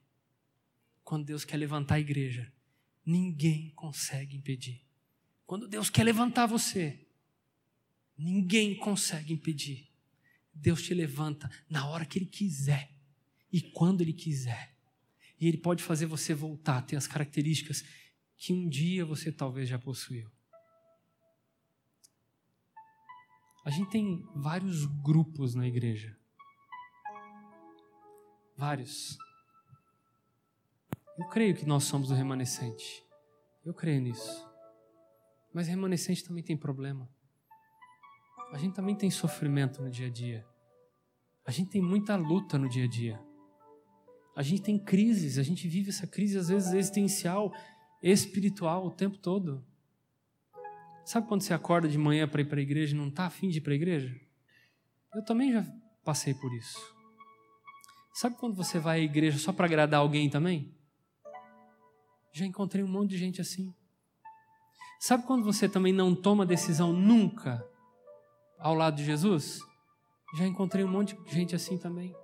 Quando 1.02 1.26
Deus 1.26 1.44
quer 1.44 1.56
levantar 1.56 1.96
a 1.96 2.00
igreja, 2.00 2.52
ninguém 3.04 3.70
consegue 3.70 4.36
impedir. 4.36 4.80
Quando 5.44 5.66
Deus 5.66 5.90
quer 5.90 6.04
levantar 6.04 6.46
você, 6.46 7.04
ninguém 8.16 8.76
consegue 8.76 9.32
impedir. 9.32 9.90
Deus 10.54 10.82
te 10.82 10.94
levanta 10.94 11.50
na 11.68 11.86
hora 11.88 12.06
que 12.06 12.16
Ele 12.16 12.26
quiser 12.26 12.94
e 13.50 13.60
quando 13.60 14.02
Ele 14.02 14.12
quiser. 14.12 14.76
E 15.40 15.48
Ele 15.48 15.58
pode 15.58 15.82
fazer 15.82 16.06
você 16.06 16.32
voltar 16.32 16.78
a 16.78 16.82
ter 16.82 16.94
as 16.94 17.08
características 17.08 17.84
que 18.36 18.52
um 18.52 18.68
dia 18.68 19.04
você 19.04 19.32
talvez 19.32 19.68
já 19.68 19.78
possuiu. 19.78 20.30
A 23.64 23.70
gente 23.70 23.90
tem 23.90 24.28
vários 24.34 24.86
grupos 24.86 25.54
na 25.54 25.66
igreja. 25.66 26.16
Vários. 28.56 29.16
Eu 31.16 31.28
creio 31.28 31.54
que 31.54 31.64
nós 31.64 31.84
somos 31.84 32.10
o 32.10 32.14
remanescente. 32.14 33.04
Eu 33.64 33.72
creio 33.72 34.00
nisso. 34.00 34.48
Mas 35.54 35.68
remanescente 35.68 36.24
também 36.24 36.42
tem 36.42 36.56
problema. 36.56 37.08
A 38.52 38.58
gente 38.58 38.74
também 38.74 38.96
tem 38.96 39.10
sofrimento 39.10 39.80
no 39.80 39.90
dia 39.90 40.08
a 40.08 40.10
dia. 40.10 40.44
A 41.46 41.50
gente 41.50 41.70
tem 41.70 41.80
muita 41.80 42.16
luta 42.16 42.58
no 42.58 42.68
dia 42.68 42.84
a 42.84 42.88
dia. 42.88 43.22
A 44.34 44.42
gente 44.42 44.62
tem 44.62 44.78
crises, 44.78 45.38
a 45.38 45.42
gente 45.42 45.68
vive 45.68 45.90
essa 45.90 46.06
crise 46.06 46.36
às 46.38 46.48
vezes 46.48 46.72
existencial, 46.72 47.52
espiritual 48.02 48.86
o 48.86 48.90
tempo 48.90 49.18
todo. 49.18 49.64
Sabe 51.04 51.26
quando 51.26 51.42
você 51.42 51.52
acorda 51.52 51.88
de 51.88 51.98
manhã 51.98 52.28
para 52.28 52.40
ir 52.40 52.44
para 52.44 52.58
a 52.58 52.62
igreja 52.62 52.94
e 52.94 52.98
não 52.98 53.08
está 53.08 53.26
afim 53.26 53.48
de 53.48 53.58
ir 53.58 53.60
para 53.60 53.72
a 53.72 53.76
igreja? 53.76 54.14
Eu 55.14 55.24
também 55.24 55.52
já 55.52 55.64
passei 56.04 56.32
por 56.34 56.52
isso. 56.54 56.78
Sabe 58.14 58.36
quando 58.36 58.54
você 58.54 58.78
vai 58.78 59.00
à 59.00 59.02
igreja 59.02 59.38
só 59.38 59.52
para 59.52 59.66
agradar 59.66 60.00
alguém 60.00 60.28
também? 60.28 60.74
Já 62.32 62.46
encontrei 62.46 62.84
um 62.84 62.88
monte 62.88 63.10
de 63.10 63.18
gente 63.18 63.40
assim. 63.40 63.74
Sabe 65.00 65.26
quando 65.26 65.44
você 65.44 65.68
também 65.68 65.92
não 65.92 66.14
toma 66.14 66.46
decisão 66.46 66.92
nunca 66.92 67.66
ao 68.58 68.74
lado 68.74 68.96
de 68.96 69.04
Jesus? 69.04 69.60
Já 70.36 70.46
encontrei 70.46 70.84
um 70.84 70.88
monte 70.88 71.16
de 71.24 71.34
gente 71.34 71.54
assim 71.54 71.76
também. 71.76 72.14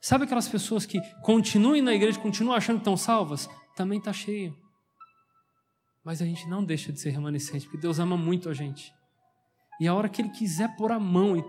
Sabe 0.00 0.24
aquelas 0.24 0.48
pessoas 0.48 0.86
que 0.86 1.00
continuam 1.22 1.82
na 1.82 1.94
igreja, 1.94 2.20
continuam 2.20 2.54
achando 2.54 2.76
que 2.76 2.82
estão 2.82 2.96
salvas? 2.96 3.48
Também 3.74 3.98
está 3.98 4.12
cheio. 4.12 4.56
Mas 6.08 6.22
a 6.22 6.24
gente 6.24 6.48
não 6.48 6.64
deixa 6.64 6.90
de 6.90 6.98
ser 6.98 7.10
remanescente, 7.10 7.66
porque 7.66 7.76
Deus 7.76 7.98
ama 7.98 8.16
muito 8.16 8.48
a 8.48 8.54
gente. 8.54 8.94
E 9.78 9.86
a 9.86 9.92
hora 9.92 10.08
que 10.08 10.22
Ele 10.22 10.30
quiser 10.30 10.74
pôr 10.74 10.90
a 10.90 10.98
mão 10.98 11.36
e 11.36 11.44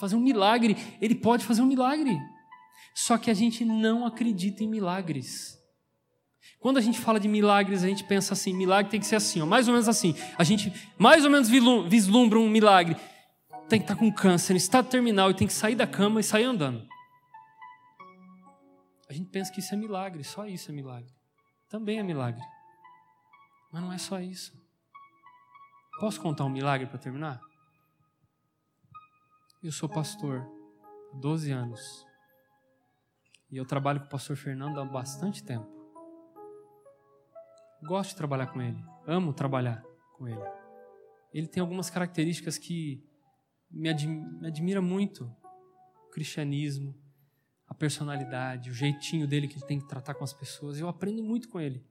fazer 0.00 0.16
um 0.16 0.20
milagre, 0.20 0.74
Ele 0.98 1.14
pode 1.14 1.44
fazer 1.44 1.60
um 1.60 1.66
milagre. 1.66 2.18
Só 2.94 3.18
que 3.18 3.30
a 3.30 3.34
gente 3.34 3.66
não 3.66 4.06
acredita 4.06 4.64
em 4.64 4.66
milagres. 4.66 5.58
Quando 6.58 6.78
a 6.78 6.80
gente 6.80 6.98
fala 6.98 7.20
de 7.20 7.28
milagres, 7.28 7.84
a 7.84 7.86
gente 7.86 8.02
pensa 8.04 8.32
assim: 8.32 8.54
milagre 8.54 8.90
tem 8.90 8.98
que 8.98 9.04
ser 9.04 9.16
assim, 9.16 9.42
ó, 9.42 9.44
mais 9.44 9.68
ou 9.68 9.74
menos 9.74 9.86
assim. 9.90 10.14
A 10.38 10.42
gente 10.42 10.72
mais 10.96 11.22
ou 11.26 11.30
menos 11.30 11.50
vislumbra 11.50 12.38
um 12.38 12.48
milagre. 12.48 12.96
Tem 13.68 13.78
que 13.78 13.84
estar 13.84 13.96
com 13.96 14.10
câncer, 14.10 14.56
estado 14.56 14.88
terminal, 14.88 15.30
e 15.30 15.34
tem 15.34 15.46
que 15.46 15.52
sair 15.52 15.74
da 15.74 15.86
cama 15.86 16.18
e 16.18 16.24
sair 16.24 16.44
andando. 16.44 16.82
A 19.06 19.12
gente 19.12 19.28
pensa 19.28 19.52
que 19.52 19.60
isso 19.60 19.74
é 19.74 19.76
milagre, 19.76 20.24
só 20.24 20.46
isso 20.46 20.70
é 20.70 20.74
milagre. 20.74 21.12
Também 21.68 21.98
é 21.98 22.02
milagre. 22.02 22.42
Mas 23.72 23.82
não 23.82 23.92
é 23.92 23.98
só 23.98 24.20
isso. 24.20 24.52
Posso 25.98 26.20
contar 26.20 26.44
um 26.44 26.50
milagre 26.50 26.86
para 26.86 26.98
terminar? 26.98 27.40
Eu 29.62 29.72
sou 29.72 29.88
pastor 29.88 30.46
há 31.14 31.16
12 31.16 31.50
anos. 31.50 32.06
E 33.50 33.56
eu 33.56 33.64
trabalho 33.64 34.00
com 34.00 34.06
o 34.06 34.10
pastor 34.10 34.36
Fernando 34.36 34.78
há 34.78 34.84
bastante 34.84 35.42
tempo. 35.42 35.70
Gosto 37.84 38.10
de 38.10 38.16
trabalhar 38.16 38.48
com 38.48 38.60
ele, 38.60 38.82
amo 39.06 39.32
trabalhar 39.32 39.82
com 40.16 40.28
ele. 40.28 40.42
Ele 41.32 41.46
tem 41.46 41.60
algumas 41.60 41.88
características 41.88 42.58
que 42.58 43.04
me, 43.70 43.88
admi 43.88 44.16
me 44.40 44.48
admira 44.48 44.80
muito: 44.80 45.24
o 46.06 46.10
cristianismo, 46.10 46.94
a 47.66 47.74
personalidade, 47.74 48.70
o 48.70 48.74
jeitinho 48.74 49.26
dele 49.26 49.48
que 49.48 49.54
ele 49.54 49.66
tem 49.66 49.78
que 49.78 49.88
tratar 49.88 50.14
com 50.14 50.24
as 50.24 50.32
pessoas. 50.32 50.78
Eu 50.78 50.88
aprendo 50.88 51.22
muito 51.22 51.48
com 51.48 51.60
ele. 51.60 51.84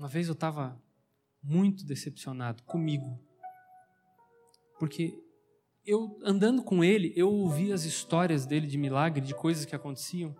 Uma 0.00 0.08
vez 0.08 0.28
eu 0.28 0.32
estava 0.32 0.82
muito 1.42 1.84
decepcionado 1.84 2.62
comigo, 2.62 3.20
porque 4.78 5.12
eu 5.84 6.18
andando 6.24 6.62
com 6.62 6.82
ele, 6.82 7.12
eu 7.14 7.30
ouvi 7.30 7.70
as 7.70 7.84
histórias 7.84 8.46
dele 8.46 8.66
de 8.66 8.78
milagre, 8.78 9.20
de 9.20 9.34
coisas 9.34 9.66
que 9.66 9.76
aconteciam. 9.76 10.34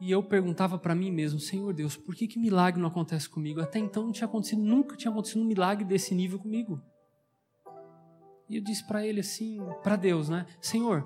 E 0.00 0.10
eu 0.10 0.22
perguntava 0.22 0.78
para 0.78 0.94
mim 0.94 1.10
mesmo, 1.10 1.38
Senhor 1.38 1.74
Deus, 1.74 1.94
por 1.94 2.14
que, 2.14 2.26
que 2.26 2.38
milagre 2.38 2.80
não 2.80 2.88
acontece 2.88 3.28
comigo? 3.28 3.60
Até 3.60 3.78
então 3.78 4.04
não 4.04 4.12
tinha 4.12 4.26
acontecido, 4.26 4.62
nunca 4.62 4.96
tinha 4.96 5.10
acontecido 5.10 5.42
um 5.42 5.46
milagre 5.46 5.84
desse 5.84 6.14
nível 6.14 6.38
comigo. 6.38 6.82
E 8.48 8.56
eu 8.56 8.62
disse 8.62 8.86
para 8.86 9.06
ele 9.06 9.20
assim, 9.20 9.60
para 9.82 9.94
Deus, 9.94 10.30
né? 10.30 10.46
Senhor, 10.58 11.02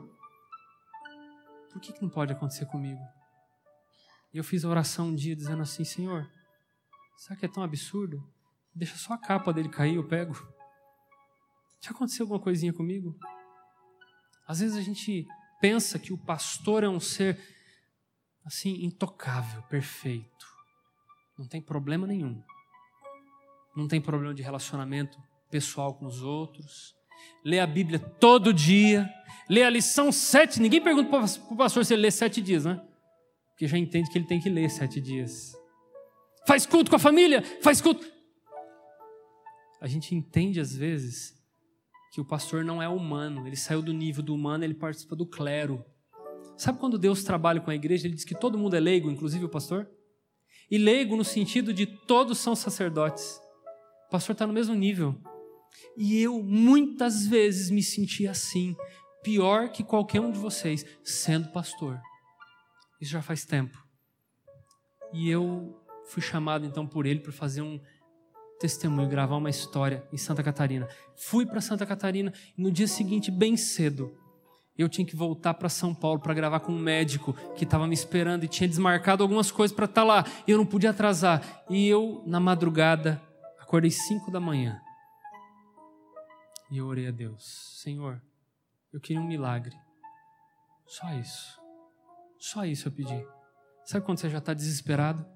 por 1.72 1.80
que, 1.80 1.92
que 1.92 2.02
não 2.02 2.08
pode 2.08 2.32
acontecer 2.32 2.66
comigo? 2.66 3.00
E 4.32 4.38
eu 4.38 4.44
fiz 4.44 4.64
a 4.64 4.68
oração 4.68 5.08
um 5.08 5.14
dia 5.16 5.34
dizendo 5.34 5.62
assim, 5.62 5.82
Senhor, 5.82 6.30
sabe 7.16 7.40
que 7.40 7.46
é 7.46 7.48
tão 7.48 7.62
absurdo? 7.62 8.22
Deixa 8.74 8.96
só 8.96 9.14
a 9.14 9.18
capa 9.18 9.52
dele 9.52 9.68
cair, 9.68 9.96
eu 9.96 10.06
pego. 10.06 10.34
Já 11.80 11.90
aconteceu 11.90 12.24
alguma 12.24 12.40
coisinha 12.40 12.72
comigo? 12.72 13.16
Às 14.46 14.60
vezes 14.60 14.76
a 14.76 14.82
gente 14.82 15.26
pensa 15.60 15.98
que 15.98 16.12
o 16.12 16.18
pastor 16.18 16.84
é 16.84 16.88
um 16.88 17.00
ser 17.00 17.38
assim, 18.44 18.84
intocável, 18.84 19.62
perfeito. 19.64 20.46
Não 21.38 21.46
tem 21.46 21.60
problema 21.60 22.06
nenhum. 22.06 22.42
Não 23.76 23.88
tem 23.88 24.00
problema 24.00 24.32
de 24.32 24.42
relacionamento 24.42 25.18
pessoal 25.50 25.94
com 25.94 26.06
os 26.06 26.22
outros. 26.22 26.94
Lê 27.44 27.60
a 27.60 27.66
Bíblia 27.66 27.98
todo 27.98 28.52
dia. 28.52 29.08
Lê 29.48 29.62
a 29.62 29.70
lição 29.70 30.10
sete. 30.12 30.60
Ninguém 30.60 30.82
pergunta 30.82 31.10
para 31.10 31.24
o 31.52 31.56
pastor 31.56 31.84
se 31.84 31.94
ele 31.94 32.02
lê 32.02 32.10
sete 32.10 32.40
dias, 32.40 32.64
né? 32.64 32.80
Porque 33.50 33.66
já 33.66 33.76
entende 33.76 34.10
que 34.10 34.18
ele 34.18 34.26
tem 34.26 34.40
que 34.40 34.48
ler 34.48 34.70
sete 34.70 35.00
dias. 35.00 35.52
Faz 36.46 36.64
culto 36.64 36.90
com 36.90 36.96
a 36.96 37.00
família, 37.00 37.42
faz 37.60 37.80
culto. 37.80 38.06
A 39.80 39.86
gente 39.86 40.14
entende 40.14 40.60
às 40.60 40.74
vezes 40.74 41.34
que 42.12 42.20
o 42.20 42.24
pastor 42.24 42.64
não 42.64 42.82
é 42.82 42.88
humano, 42.88 43.46
ele 43.46 43.56
saiu 43.56 43.82
do 43.82 43.92
nível 43.92 44.22
do 44.22 44.34
humano, 44.34 44.64
ele 44.64 44.74
participa 44.74 45.14
do 45.14 45.26
clero. 45.26 45.84
Sabe 46.56 46.78
quando 46.78 46.96
Deus 46.96 47.22
trabalha 47.22 47.60
com 47.60 47.70
a 47.70 47.74
igreja, 47.74 48.06
ele 48.06 48.14
diz 48.14 48.24
que 48.24 48.34
todo 48.34 48.56
mundo 48.56 48.74
é 48.74 48.80
leigo, 48.80 49.10
inclusive 49.10 49.44
o 49.44 49.48
pastor? 49.48 49.90
E 50.70 50.78
leigo 50.78 51.16
no 51.16 51.24
sentido 51.24 51.74
de 51.74 51.84
todos 51.84 52.38
são 52.38 52.56
sacerdotes. 52.56 53.38
O 54.06 54.10
pastor 54.10 54.32
está 54.32 54.46
no 54.46 54.52
mesmo 54.52 54.74
nível. 54.74 55.14
E 55.96 56.18
eu 56.18 56.42
muitas 56.42 57.26
vezes 57.26 57.70
me 57.70 57.82
senti 57.82 58.26
assim, 58.26 58.74
pior 59.22 59.70
que 59.70 59.84
qualquer 59.84 60.20
um 60.20 60.30
de 60.30 60.38
vocês, 60.38 60.86
sendo 61.04 61.52
pastor. 61.52 62.00
Isso 63.00 63.12
já 63.12 63.20
faz 63.20 63.44
tempo. 63.44 63.76
E 65.12 65.28
eu 65.28 65.85
fui 66.06 66.22
chamado 66.22 66.64
então 66.64 66.86
por 66.86 67.06
ele 67.06 67.20
para 67.20 67.32
fazer 67.32 67.62
um 67.62 67.80
testemunho, 68.58 69.08
gravar 69.08 69.36
uma 69.36 69.50
história 69.50 70.06
em 70.12 70.16
Santa 70.16 70.42
Catarina. 70.42 70.88
Fui 71.14 71.44
para 71.44 71.60
Santa 71.60 71.84
Catarina 71.84 72.32
e 72.56 72.62
no 72.62 72.70
dia 72.70 72.88
seguinte, 72.88 73.30
bem 73.30 73.56
cedo, 73.56 74.16
eu 74.78 74.88
tinha 74.88 75.06
que 75.06 75.16
voltar 75.16 75.54
para 75.54 75.68
São 75.68 75.94
Paulo 75.94 76.20
para 76.20 76.34
gravar 76.34 76.60
com 76.60 76.72
um 76.72 76.78
médico 76.78 77.32
que 77.54 77.64
estava 77.64 77.86
me 77.86 77.94
esperando 77.94 78.44
e 78.44 78.48
tinha 78.48 78.68
desmarcado 78.68 79.22
algumas 79.22 79.50
coisas 79.50 79.74
para 79.74 79.86
estar 79.86 80.02
tá 80.02 80.06
lá. 80.06 80.24
E 80.46 80.50
eu 80.50 80.58
não 80.58 80.66
podia 80.66 80.90
atrasar. 80.90 81.64
E 81.70 81.88
eu, 81.88 82.22
na 82.26 82.38
madrugada, 82.38 83.20
acordei 83.58 83.90
cinco 83.90 84.30
da 84.30 84.38
manhã. 84.38 84.80
E 86.70 86.76
eu 86.78 86.86
orei 86.86 87.08
a 87.08 87.10
Deus: 87.10 87.80
Senhor, 87.82 88.20
eu 88.92 89.00
queria 89.00 89.20
um 89.20 89.26
milagre. 89.26 89.74
Só 90.86 91.10
isso. 91.14 91.58
Só 92.38 92.64
isso 92.66 92.88
eu 92.88 92.92
pedi. 92.92 93.26
Sabe 93.86 94.04
quando 94.04 94.18
você 94.18 94.28
já 94.28 94.38
está 94.38 94.52
desesperado? 94.52 95.35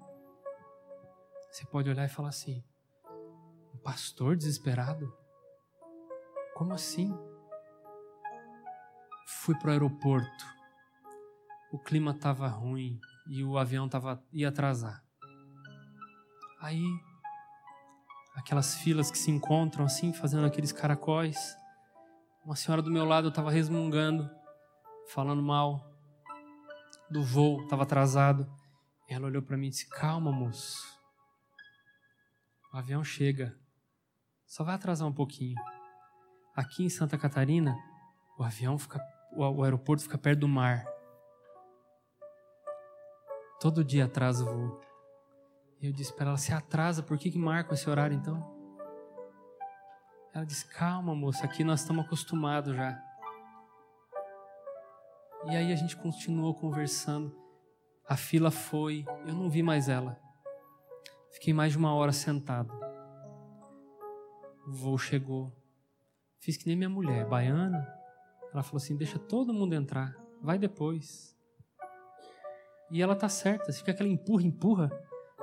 Você 1.51 1.65
pode 1.65 1.89
olhar 1.89 2.05
e 2.05 2.09
falar 2.09 2.29
assim: 2.29 2.63
um 3.75 3.77
pastor 3.79 4.37
desesperado? 4.37 5.13
Como 6.55 6.73
assim? 6.73 7.13
Fui 9.27 9.53
para 9.55 9.67
o 9.67 9.71
aeroporto. 9.71 10.45
O 11.73 11.77
clima 11.77 12.11
estava 12.11 12.47
ruim 12.47 12.99
e 13.29 13.43
o 13.43 13.57
avião 13.57 13.89
tava, 13.89 14.23
ia 14.31 14.47
atrasar. 14.47 15.03
Aí, 16.61 16.85
aquelas 18.35 18.75
filas 18.75 19.11
que 19.11 19.17
se 19.17 19.29
encontram 19.29 19.83
assim, 19.83 20.13
fazendo 20.13 20.45
aqueles 20.45 20.71
caracóis. 20.71 21.57
Uma 22.45 22.55
senhora 22.55 22.81
do 22.81 22.91
meu 22.91 23.03
lado 23.03 23.27
estava 23.27 23.51
resmungando, 23.51 24.29
falando 25.07 25.41
mal 25.41 25.85
do 27.09 27.21
voo, 27.21 27.63
estava 27.63 27.83
atrasado. 27.83 28.49
Ela 29.09 29.27
olhou 29.27 29.41
para 29.41 29.57
mim 29.57 29.67
e 29.67 29.71
disse: 29.71 29.89
Calma, 29.89 30.31
moço. 30.31 31.00
O 32.73 32.77
avião 32.77 33.03
chega. 33.03 33.53
Só 34.45 34.63
vai 34.63 34.75
atrasar 34.75 35.07
um 35.07 35.13
pouquinho. 35.13 35.55
Aqui 36.55 36.85
em 36.85 36.89
Santa 36.89 37.17
Catarina, 37.17 37.75
o 38.37 38.43
avião 38.43 38.77
fica, 38.77 38.99
o 39.35 39.63
aeroporto 39.63 40.03
fica 40.03 40.17
perto 40.17 40.39
do 40.39 40.47
mar. 40.47 40.85
Todo 43.59 43.83
dia 43.83 44.05
atrasa 44.05 44.43
o 44.43 44.47
voo. 44.47 44.81
E 45.81 45.87
eu 45.87 45.91
disse 45.91 46.13
para 46.13 46.27
ela: 46.27 46.37
se 46.37 46.53
atrasa, 46.53 47.03
por 47.03 47.17
que, 47.17 47.29
que 47.29 47.37
marca 47.37 47.73
esse 47.73 47.89
horário 47.89 48.15
então? 48.15 48.39
Ela 50.33 50.45
disse: 50.45 50.65
calma, 50.65 51.13
moça, 51.13 51.45
aqui 51.45 51.65
nós 51.65 51.81
estamos 51.81 52.05
acostumados 52.05 52.73
já. 52.73 52.97
E 55.45 55.55
aí 55.57 55.73
a 55.73 55.75
gente 55.75 55.97
continuou 55.97 56.55
conversando. 56.55 57.35
A 58.07 58.15
fila 58.15 58.49
foi, 58.49 59.05
eu 59.25 59.33
não 59.33 59.49
vi 59.49 59.61
mais 59.61 59.89
ela. 59.89 60.19
Fiquei 61.31 61.53
mais 61.53 61.71
de 61.71 61.77
uma 61.77 61.93
hora 61.93 62.11
sentado. 62.11 62.71
O 64.67 64.71
voo 64.71 64.97
chegou. 64.97 65.51
Fiz 66.39 66.57
que 66.57 66.67
nem 66.67 66.75
minha 66.75 66.89
mulher, 66.89 67.27
baiana. 67.27 67.87
Ela 68.53 68.63
falou 68.63 68.77
assim: 68.77 68.95
deixa 68.97 69.17
todo 69.17 69.53
mundo 69.53 69.73
entrar, 69.73 70.15
vai 70.41 70.57
depois. 70.57 71.37
E 72.91 73.01
ela 73.01 73.15
tá 73.15 73.29
certa, 73.29 73.71
fica 73.71 73.91
aquela 73.91 74.09
empurra, 74.09 74.43
empurra, 74.43 74.91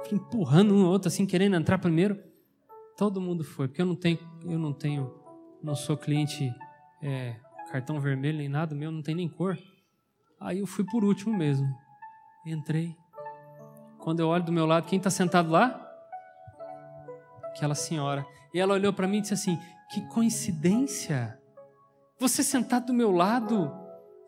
fica 0.03 0.16
empurrando 0.16 0.74
um 0.74 0.84
ou 0.84 0.93
outro 0.93 1.09
assim, 1.09 1.24
querendo 1.24 1.57
entrar 1.57 1.78
primeiro. 1.78 2.22
Todo 2.97 3.20
mundo 3.20 3.43
foi, 3.43 3.68
porque 3.68 3.80
eu 3.80 3.86
não 3.86 3.97
tenho, 3.97 4.18
eu 4.45 4.59
não 4.59 4.72
tenho, 4.72 5.14
não 5.62 5.74
sou 5.74 5.97
cliente 5.97 6.53
é, 7.03 7.36
cartão 7.70 8.01
vermelho 8.01 8.39
nem 8.39 8.49
nada, 8.49 8.74
meu 8.74 8.91
não 8.91 9.03
tem 9.03 9.14
nem 9.14 9.28
cor. 9.28 9.57
Aí 10.41 10.59
eu 10.59 10.66
fui 10.66 10.84
por 10.84 11.05
último 11.05 11.36
mesmo. 11.36 11.66
Entrei. 12.47 12.95
Quando 13.99 14.20
eu 14.20 14.28
olho 14.28 14.44
do 14.44 14.53
meu 14.53 14.64
lado, 14.64 14.86
quem 14.86 14.96
está 14.96 15.11
sentado 15.11 15.51
lá? 15.51 15.84
Aquela 17.44 17.74
senhora. 17.74 18.24
E 18.55 18.59
ela 18.59 18.74
olhou 18.74 18.92
para 18.92 19.07
mim 19.07 19.18
e 19.18 19.20
disse 19.20 19.34
assim: 19.34 19.59
Que 19.90 20.07
coincidência! 20.09 21.38
Você 22.18 22.42
sentado 22.42 22.86
do 22.86 22.94
meu 22.94 23.11
lado. 23.11 23.70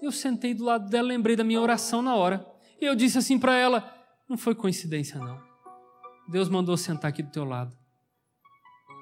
Eu 0.00 0.12
sentei 0.12 0.54
do 0.54 0.64
lado 0.64 0.88
dela, 0.88 1.08
lembrei 1.08 1.36
da 1.36 1.44
minha 1.44 1.60
oração 1.60 2.00
na 2.00 2.14
hora. 2.14 2.46
E 2.80 2.84
eu 2.84 2.94
disse 2.94 3.18
assim 3.18 3.38
para 3.38 3.54
ela: 3.56 3.92
Não 4.28 4.36
foi 4.36 4.54
coincidência, 4.54 5.18
não. 5.18 5.40
Deus 6.28 6.48
mandou 6.48 6.76
sentar 6.76 7.10
aqui 7.10 7.22
do 7.22 7.30
teu 7.30 7.44
lado. 7.44 7.76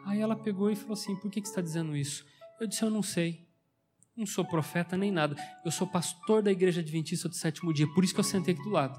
Aí 0.07 0.21
ela 0.21 0.35
pegou 0.37 0.71
e 0.71 0.77
falou 0.77 0.95
assim: 0.95 1.15
Por 1.17 1.31
que, 1.31 1.41
que 1.41 1.47
você 1.47 1.53
está 1.53 1.63
dizendo 1.63 1.97
isso? 1.97 2.25
Eu 2.61 2.67
disse: 2.67 2.83
Eu 2.83 2.91
não 2.91 3.03
sei. 3.03 3.47
Não 4.17 4.27
sou 4.27 4.45
profeta 4.45 4.97
nem 4.97 5.13
nada. 5.13 5.37
Eu 5.65 5.71
sou 5.71 5.87
pastor 5.87 6.43
da 6.43 6.51
igreja 6.51 6.81
adventista 6.81 7.29
do 7.29 7.35
sétimo 7.35 7.73
dia. 7.73 7.87
Por 7.95 8.03
isso 8.03 8.13
que 8.13 8.19
eu 8.19 8.25
sentei 8.25 8.55
aqui 8.55 8.63
do 8.65 8.71
lado. 8.71 8.99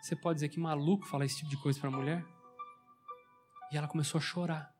Você 0.00 0.16
pode 0.16 0.36
dizer 0.36 0.48
que 0.48 0.58
maluco 0.58 1.06
falar 1.06 1.24
esse 1.24 1.36
tipo 1.36 1.50
de 1.50 1.56
coisa 1.56 1.78
para 1.78 1.88
a 1.88 1.92
mulher? 1.92 2.24
E 3.70 3.76
ela 3.76 3.86
começou 3.86 4.18
a 4.18 4.22
chorar. 4.22 4.72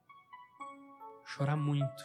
Chorar 1.24 1.56
muito. 1.56 2.04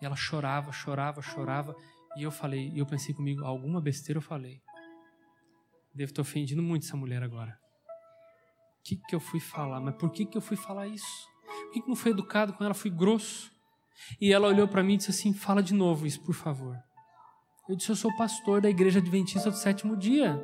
E 0.00 0.06
ela 0.06 0.16
chorava, 0.16 0.70
chorava, 0.70 1.22
chorava. 1.22 1.74
E 2.16 2.22
eu 2.22 2.30
falei, 2.30 2.70
e 2.70 2.78
eu 2.78 2.86
pensei 2.86 3.14
comigo, 3.14 3.44
alguma 3.44 3.80
besteira 3.80 4.18
eu 4.18 4.22
falei. 4.22 4.62
Devo 5.94 6.12
ter 6.12 6.20
ofendido 6.20 6.62
muito 6.62 6.86
essa 6.86 6.96
mulher 6.96 7.22
agora. 7.22 7.58
O 8.78 8.82
que, 8.84 8.96
que 8.96 9.14
eu 9.14 9.20
fui 9.20 9.40
falar? 9.40 9.80
Mas 9.80 9.96
por 9.96 10.10
que, 10.10 10.24
que 10.24 10.36
eu 10.36 10.42
fui 10.42 10.56
falar 10.56 10.86
isso? 10.86 11.28
Por 11.44 11.72
que, 11.72 11.82
que 11.82 11.88
não 11.88 11.96
fui 11.96 12.12
educado 12.12 12.52
com 12.52 12.64
ela? 12.64 12.74
Fui 12.74 12.90
grosso. 12.90 13.50
E 14.20 14.32
ela 14.32 14.48
olhou 14.48 14.68
para 14.68 14.82
mim 14.82 14.94
e 14.94 14.96
disse 14.98 15.10
assim: 15.10 15.34
Fala 15.34 15.62
de 15.62 15.74
novo 15.74 16.06
isso, 16.06 16.20
por 16.22 16.34
favor. 16.34 16.78
Eu 17.68 17.76
disse: 17.76 17.90
Eu 17.90 17.96
sou 17.96 18.16
pastor 18.16 18.60
da 18.60 18.70
igreja 18.70 19.00
adventista 19.00 19.50
do 19.50 19.56
sétimo 19.56 19.96
dia. 19.96 20.38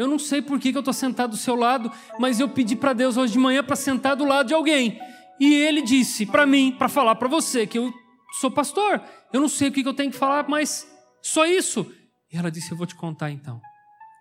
Eu 0.00 0.08
não 0.08 0.18
sei 0.18 0.40
por 0.40 0.58
que, 0.58 0.72
que 0.72 0.78
eu 0.78 0.80
estou 0.80 0.94
sentado 0.94 1.30
do 1.30 1.36
seu 1.36 1.54
lado, 1.54 1.90
mas 2.18 2.40
eu 2.40 2.48
pedi 2.48 2.74
para 2.74 2.92
Deus 2.92 3.16
hoje 3.16 3.34
de 3.34 3.38
manhã 3.38 3.62
para 3.62 3.76
sentar 3.76 4.16
do 4.16 4.24
lado 4.24 4.48
de 4.48 4.54
alguém. 4.54 5.00
E 5.38 5.54
ele 5.54 5.82
disse 5.82 6.26
para 6.26 6.46
mim, 6.46 6.72
para 6.72 6.88
falar 6.88 7.14
para 7.14 7.28
você, 7.28 7.66
que 7.66 7.78
eu 7.78 7.92
sou 8.40 8.50
pastor. 8.50 9.02
Eu 9.32 9.40
não 9.40 9.48
sei 9.48 9.68
o 9.68 9.72
que, 9.72 9.82
que 9.82 9.88
eu 9.88 9.94
tenho 9.94 10.10
que 10.10 10.18
falar, 10.18 10.48
mas 10.48 10.90
só 11.22 11.46
isso. 11.46 11.90
E 12.32 12.36
ela 12.36 12.50
disse: 12.50 12.72
Eu 12.72 12.76
vou 12.76 12.86
te 12.86 12.94
contar 12.94 13.30
então. 13.30 13.60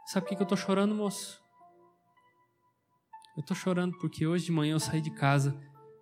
Sabe 0.08 0.26
por 0.26 0.30
que, 0.30 0.36
que 0.36 0.42
eu 0.42 0.46
estou 0.46 0.58
chorando, 0.58 0.96
moço? 0.96 1.40
Eu 3.38 3.42
estou 3.42 3.56
chorando 3.56 3.98
porque 4.00 4.26
hoje 4.26 4.46
de 4.46 4.52
manhã 4.52 4.74
eu 4.74 4.80
saí 4.80 5.02
de 5.02 5.12
casa 5.12 5.60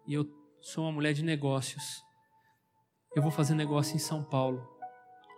e 0.07 0.13
eu 0.13 0.25
sou 0.61 0.85
uma 0.85 0.91
mulher 0.91 1.13
de 1.13 1.23
negócios 1.23 2.07
eu 3.17 3.21
vou 3.23 3.31
fazer 3.31 3.55
negócio 3.55 3.95
em 3.95 3.99
São 3.99 4.23
Paulo. 4.23 4.63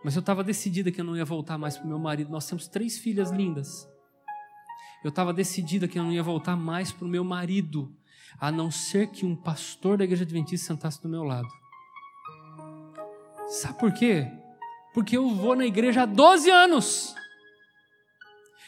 Mas 0.04 0.16
eu 0.16 0.20
estava 0.20 0.44
decidida 0.44 0.92
que 0.92 1.00
eu 1.00 1.06
não 1.06 1.16
ia 1.16 1.24
voltar 1.24 1.58
mais 1.58 1.78
para 1.78 1.86
o 1.86 1.88
meu 1.88 1.98
marido. 1.98 2.30
Nós 2.30 2.46
temos 2.46 2.68
três 2.68 2.98
filhas 2.98 3.32
lindas. 3.32 3.88
Eu 5.04 5.10
estava 5.10 5.34
decidida 5.34 5.88
que 5.88 5.97
eu 5.97 6.04
não 6.04 6.12
ia 6.12 6.24
voltar 6.24 6.56
mais 6.56 6.91
para 6.91 7.06
o 7.06 7.10
meu 7.10 7.24
marido, 7.24 7.93
a 8.39 8.52
não 8.52 8.70
ser 8.70 9.08
que 9.08 9.26
um 9.26 9.36
pastor 9.36 9.97
da 9.97 10.04
igreja 10.04 10.24
adventista 10.24 10.68
sentasse 10.68 11.02
do 11.02 11.10
meu 11.10 11.24
lado. 11.24 11.47
Sabe 13.47 13.80
por 13.80 13.91
quê? 13.93 14.28
Porque 14.93 15.18
eu 15.18 15.30
vou 15.30 15.56
na 15.56 15.66
igreja 15.66 16.04
há 16.04 16.06
12 16.06 16.50
anos. 16.50 17.16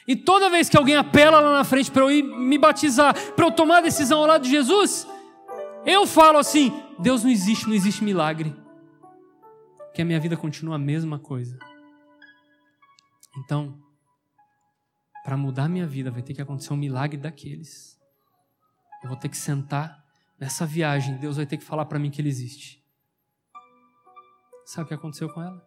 E 0.08 0.16
toda 0.16 0.50
vez 0.50 0.68
que 0.68 0.78
alguém 0.78 0.96
apela 0.96 1.40
lá 1.40 1.54
na 1.54 1.64
frente 1.64 1.92
para 1.92 2.02
eu 2.02 2.12
ir 2.12 2.24
me 2.24 2.58
batizar, 2.58 3.14
para 3.34 3.46
eu 3.46 3.52
tomar 3.52 3.78
a 3.78 3.82
decisão 3.82 4.20
ao 4.20 4.26
lado 4.26 4.44
de 4.44 4.50
Jesus, 4.50 5.08
eu 5.86 6.08
falo 6.08 6.38
assim: 6.38 6.74
Deus 6.98 7.24
não 7.24 7.30
existe, 7.30 7.68
não 7.68 7.74
existe 7.74 8.04
milagre 8.04 8.56
que 9.94 10.02
a 10.02 10.06
minha 10.06 10.20
vida 10.20 10.38
continua 10.38 10.76
a 10.76 10.80
mesma 10.80 11.20
coisa. 11.20 11.58
Então, 13.38 13.78
para 15.24 15.38
mudar 15.38 15.70
minha 15.70 15.86
vida, 15.86 16.12
vai 16.12 16.22
ter 16.22 16.34
que 16.34 16.42
acontecer 16.42 16.74
um 16.74 16.78
milagre 16.78 17.18
daqueles. 17.18 18.00
Eu 19.04 19.10
vou 19.10 19.18
ter 19.18 19.30
que 19.30 19.38
sentar 19.38 20.04
nessa 20.40 20.66
viagem, 20.66 21.18
Deus 21.18 21.38
vai 21.38 21.46
ter 21.46 21.58
que 21.58 21.64
falar 21.64 21.86
para 21.86 22.00
mim 22.00 22.10
que 22.10 22.22
Ele 22.22 22.30
existe. 22.30 22.84
Sabe 24.66 24.86
o 24.86 24.88
que 24.88 24.94
aconteceu 24.94 25.32
com 25.34 25.42
ela? 25.42 25.66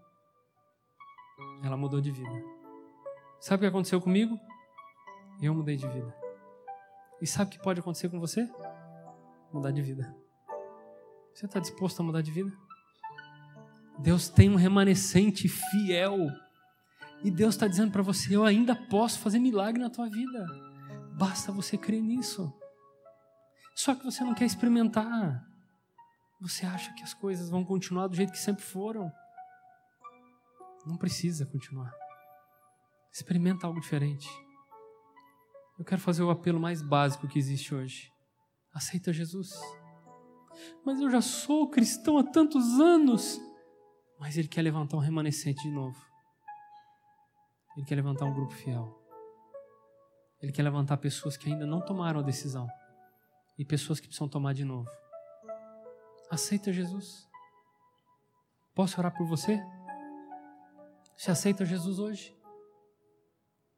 Ela 1.62 1.76
mudou 1.76 2.00
de 2.00 2.10
vida. 2.10 2.42
Sabe 3.40 3.56
o 3.56 3.60
que 3.60 3.66
aconteceu 3.66 4.00
comigo? 4.00 4.38
Eu 5.40 5.54
mudei 5.54 5.76
de 5.76 5.86
vida. 5.86 6.14
E 7.20 7.26
sabe 7.26 7.50
o 7.50 7.52
que 7.52 7.62
pode 7.62 7.80
acontecer 7.80 8.08
com 8.08 8.18
você? 8.18 8.48
Mudar 9.52 9.70
de 9.70 9.82
vida. 9.82 10.14
Você 11.34 11.46
está 11.46 11.60
disposto 11.60 12.00
a 12.00 12.02
mudar 12.02 12.22
de 12.22 12.30
vida? 12.30 12.52
Deus 13.98 14.28
tem 14.28 14.50
um 14.50 14.56
remanescente 14.56 15.48
fiel. 15.48 16.16
E 17.24 17.30
Deus 17.30 17.54
está 17.54 17.66
dizendo 17.66 17.90
para 17.90 18.02
você: 18.02 18.36
eu 18.36 18.44
ainda 18.44 18.76
posso 18.76 19.18
fazer 19.18 19.38
milagre 19.38 19.80
na 19.80 19.88
tua 19.88 20.08
vida. 20.08 20.46
Basta 21.16 21.50
você 21.50 21.78
crer 21.78 22.02
nisso. 22.02 22.52
Só 23.74 23.94
que 23.94 24.04
você 24.04 24.22
não 24.22 24.34
quer 24.34 24.44
experimentar. 24.44 25.42
Você 26.40 26.66
acha 26.66 26.92
que 26.92 27.02
as 27.02 27.14
coisas 27.14 27.48
vão 27.48 27.64
continuar 27.64 28.08
do 28.08 28.14
jeito 28.14 28.30
que 28.30 28.38
sempre 28.38 28.62
foram. 28.62 29.10
Não 30.84 30.98
precisa 30.98 31.46
continuar. 31.46 31.90
Experimenta 33.10 33.66
algo 33.66 33.80
diferente. 33.80 34.28
Eu 35.78 35.84
quero 35.84 36.00
fazer 36.00 36.22
o 36.22 36.30
apelo 36.30 36.60
mais 36.60 36.82
básico 36.82 37.26
que 37.26 37.38
existe 37.38 37.74
hoje. 37.74 38.12
Aceita 38.72 39.12
Jesus. 39.12 39.50
Mas 40.84 41.00
eu 41.00 41.10
já 41.10 41.22
sou 41.22 41.70
cristão 41.70 42.18
há 42.18 42.24
tantos 42.24 42.78
anos. 42.78 43.40
Mas 44.20 44.36
Ele 44.36 44.46
quer 44.46 44.62
levantar 44.62 44.96
um 44.96 45.00
remanescente 45.00 45.62
de 45.62 45.70
novo. 45.70 46.13
Ele 47.76 47.86
quer 47.86 47.96
levantar 47.96 48.24
um 48.24 48.34
grupo 48.34 48.52
fiel. 48.52 49.00
Ele 50.40 50.52
quer 50.52 50.62
levantar 50.62 50.96
pessoas 50.98 51.36
que 51.36 51.48
ainda 51.48 51.66
não 51.66 51.80
tomaram 51.80 52.20
a 52.20 52.22
decisão 52.22 52.68
e 53.58 53.64
pessoas 53.64 54.00
que 54.00 54.06
precisam 54.06 54.28
tomar 54.28 54.52
de 54.52 54.64
novo. 54.64 54.88
Aceita 56.30 56.72
Jesus. 56.72 57.26
Posso 58.74 59.00
orar 59.00 59.16
por 59.16 59.26
você? 59.26 59.60
Você 61.16 61.30
aceita 61.30 61.64
Jesus 61.64 61.98
hoje? 61.98 62.36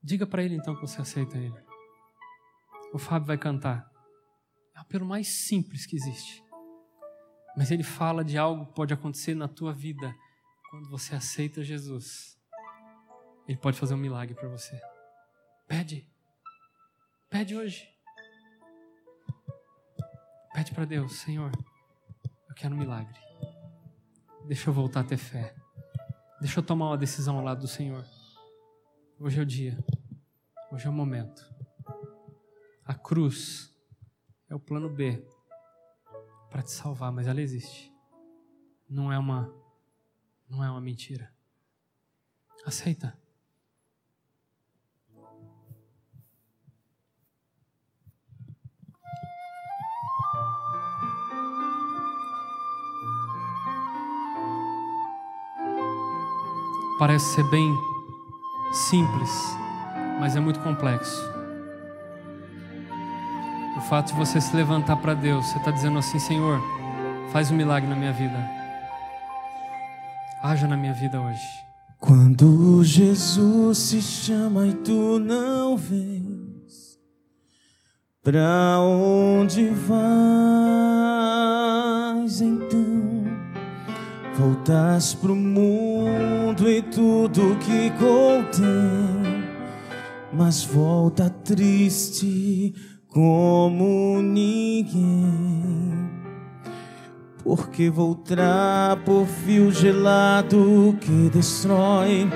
Diga 0.02 0.26
para 0.26 0.42
ele 0.42 0.56
então 0.56 0.74
que 0.74 0.80
você 0.80 1.00
aceita 1.00 1.36
ele. 1.36 1.66
O 2.92 2.98
Fábio 2.98 3.26
vai 3.26 3.36
cantar. 3.38 3.90
É 4.74 4.78
o 4.78 4.82
apelo 4.82 5.04
mais 5.04 5.28
simples 5.46 5.86
que 5.86 5.96
existe. 5.96 6.42
Mas 7.56 7.70
ele 7.70 7.82
fala 7.82 8.24
de 8.24 8.38
algo 8.38 8.66
que 8.66 8.74
pode 8.74 8.94
acontecer 8.94 9.34
na 9.34 9.48
tua 9.48 9.72
vida 9.72 10.14
quando 10.70 10.90
você 10.90 11.14
aceita 11.14 11.62
Jesus, 11.62 12.35
Ele 13.48 13.56
pode 13.56 13.78
fazer 13.78 13.94
um 13.94 13.98
milagre 13.98 14.34
para 14.34 14.48
você. 14.48 14.80
Pede. 15.68 16.08
Pede 17.28 17.56
hoje. 17.56 17.88
Pede 20.52 20.72
para 20.72 20.84
Deus, 20.86 21.16
Senhor, 21.16 21.52
eu 22.48 22.54
quero 22.54 22.74
um 22.74 22.78
milagre. 22.78 23.20
Deixa 24.46 24.70
eu 24.70 24.74
voltar 24.74 25.00
a 25.00 25.04
ter 25.04 25.18
fé. 25.18 25.54
Deixa 26.40 26.60
eu 26.60 26.64
tomar 26.64 26.86
uma 26.86 26.96
decisão 26.96 27.36
ao 27.36 27.44
lado 27.44 27.60
do 27.60 27.68
Senhor. 27.68 28.04
Hoje 29.18 29.38
é 29.38 29.42
o 29.42 29.46
dia. 29.46 29.78
Hoje 30.72 30.86
é 30.86 30.88
o 30.88 30.92
momento. 30.92 31.44
A 32.84 32.94
cruz 32.94 33.70
é 34.48 34.54
o 34.54 34.60
plano 34.60 34.88
B 34.88 35.22
para 36.50 36.62
te 36.62 36.70
salvar, 36.70 37.12
mas 37.12 37.26
ela 37.26 37.40
existe. 37.40 37.92
Não 38.88 39.12
é 39.12 39.18
uma 39.18 39.52
não 40.48 40.62
é 40.62 40.70
uma 40.70 40.80
mentira. 40.80 41.32
Aceita. 42.64 43.25
Parece 56.98 57.34
ser 57.34 57.44
bem 57.44 57.76
simples, 58.72 59.30
mas 60.18 60.34
é 60.36 60.40
muito 60.40 60.60
complexo. 60.60 61.22
O 63.76 63.80
fato 63.82 64.12
de 64.12 64.14
você 64.18 64.40
se 64.40 64.56
levantar 64.56 64.96
para 64.96 65.14
Deus, 65.14 65.46
você 65.46 65.58
está 65.58 65.70
dizendo 65.70 65.98
assim: 65.98 66.18
Senhor, 66.18 66.60
faz 67.30 67.50
um 67.50 67.56
milagre 67.56 67.88
na 67.88 67.96
minha 67.96 68.12
vida. 68.12 68.56
Haja 70.42 70.66
na 70.66 70.76
minha 70.76 70.94
vida 70.94 71.20
hoje. 71.20 71.46
Quando 71.98 72.82
Jesus 72.84 73.78
se 73.78 74.02
chama 74.02 74.66
e 74.66 74.74
tu 74.74 75.18
não 75.18 75.76
vens, 75.76 76.98
pra 78.22 78.78
onde 78.80 79.68
vais 79.70 80.00
então? 82.40 83.24
Voltas 84.38 85.14
pro 85.14 85.34
mundo 85.34 85.85
e 86.64 86.80
tudo 86.80 87.56
que 87.56 87.90
contém, 87.98 89.44
mas 90.32 90.64
volta 90.64 91.28
triste 91.28 92.74
como 93.08 94.20
ninguém. 94.22 96.10
Porque 97.42 97.90
voltar 97.90 98.96
por 99.04 99.26
fio 99.26 99.70
gelado 99.70 100.96
que 101.00 101.30
destrói 101.32 102.28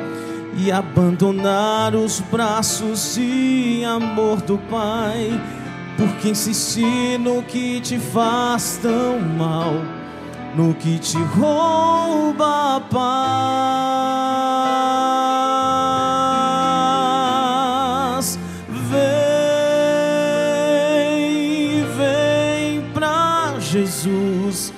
e 0.56 0.70
abandonar 0.70 1.94
os 1.94 2.20
braços 2.20 3.14
de 3.14 3.84
amor 3.84 4.40
do 4.42 4.58
Pai. 4.58 5.30
Porque 5.96 6.30
insistir 6.30 7.18
no 7.18 7.42
que 7.42 7.80
te 7.80 7.98
faz 7.98 8.78
tão 8.80 9.20
mal, 9.20 9.72
no 10.54 10.74
que 10.74 10.98
te 10.98 11.16
rouba 11.18 12.76
a 12.76 12.80
paz. 12.80 13.00
Vem, 18.90 19.00
vem 21.96 22.82
pra 22.92 23.54
Jesus. 23.58 24.72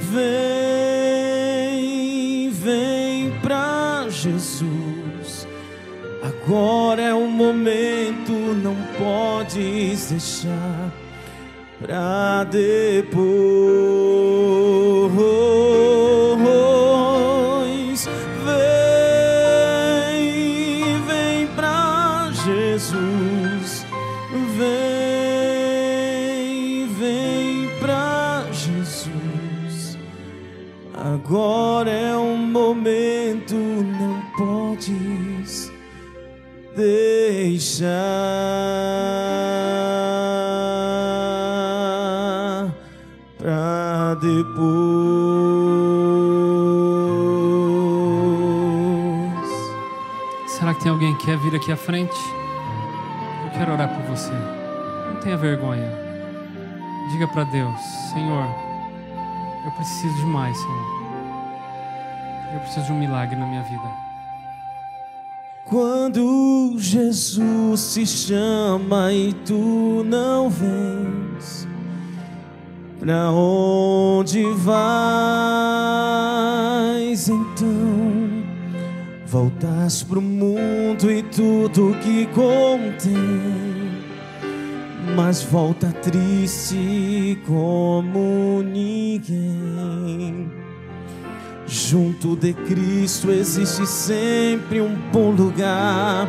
Vem, 0.00 0.20
vem 2.50 3.32
pra 3.40 4.06
Jesus. 4.08 5.48
Agora 6.22 7.02
é 7.02 7.14
o 7.14 7.26
momento, 7.26 8.32
não 8.32 8.76
podes 8.98 10.10
deixar 10.10 10.92
pra 11.80 12.44
depois. 12.44 13.93
Momento, 32.74 33.54
não 33.54 34.20
podes 34.36 35.72
deixar 36.76 37.94
pra 43.38 44.14
depois. 44.14 44.64
Será 50.48 50.74
que 50.74 50.82
tem 50.82 50.90
alguém 50.90 51.14
que 51.14 51.26
quer 51.26 51.38
vir 51.38 51.54
aqui 51.54 51.70
à 51.70 51.76
frente? 51.76 52.18
Eu 53.44 53.50
quero 53.56 53.72
orar 53.72 53.88
por 53.88 54.02
você. 54.16 54.32
Não 54.32 55.20
tenha 55.20 55.36
vergonha. 55.36 55.92
Diga 57.12 57.28
para 57.28 57.44
Deus: 57.44 57.80
Senhor, 58.12 58.48
eu 59.64 59.70
preciso 59.72 60.16
de 60.16 60.26
mais, 60.26 60.56
Senhor. 60.58 61.03
Eu 62.54 62.60
preciso 62.60 62.86
de 62.86 62.92
um 62.92 62.98
milagre 62.98 63.34
na 63.36 63.46
minha 63.46 63.64
vida. 63.64 64.04
Quando 65.64 66.76
Jesus 66.78 67.80
se 67.80 68.06
chama 68.06 69.12
e 69.12 69.32
tu 69.32 70.04
não 70.06 70.48
vens, 70.48 71.66
pra 73.00 73.32
onde 73.32 74.44
vais 74.52 74.88
então? 77.28 78.44
Voltas 79.26 80.04
pro 80.04 80.22
mundo 80.22 81.10
e 81.10 81.24
tudo 81.24 81.96
que 82.02 82.26
contém, 82.26 84.04
mas 85.16 85.42
volta 85.42 85.90
triste 85.90 87.36
como 87.46 88.62
ninguém. 88.62 89.44
Junto 91.86 92.34
de 92.34 92.54
Cristo 92.54 93.30
existe 93.30 93.86
sempre 93.86 94.80
um 94.80 94.94
bom 95.12 95.30
lugar, 95.32 96.26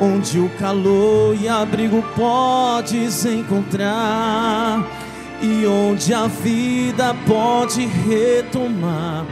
onde 0.00 0.38
o 0.38 0.48
calor 0.60 1.34
e 1.34 1.48
abrigo 1.48 2.00
podes 2.14 3.24
encontrar, 3.24 4.86
e 5.42 5.66
onde 5.66 6.14
a 6.14 6.28
vida 6.28 7.16
pode 7.26 7.84
retomar 7.84 9.26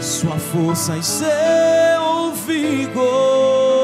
sua 0.00 0.38
força 0.38 0.96
e 0.96 1.02
seu 1.04 2.32
vigor. 2.44 3.75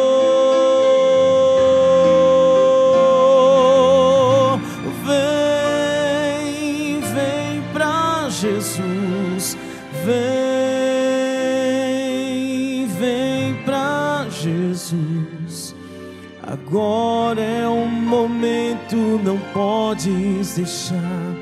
Agora 16.72 17.42
é 17.42 17.68
o 17.68 17.84
momento, 17.84 18.96
não 19.22 19.36
podes 19.52 20.54
deixar 20.54 21.34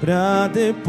pra 0.00 0.48
depois. 0.48 0.88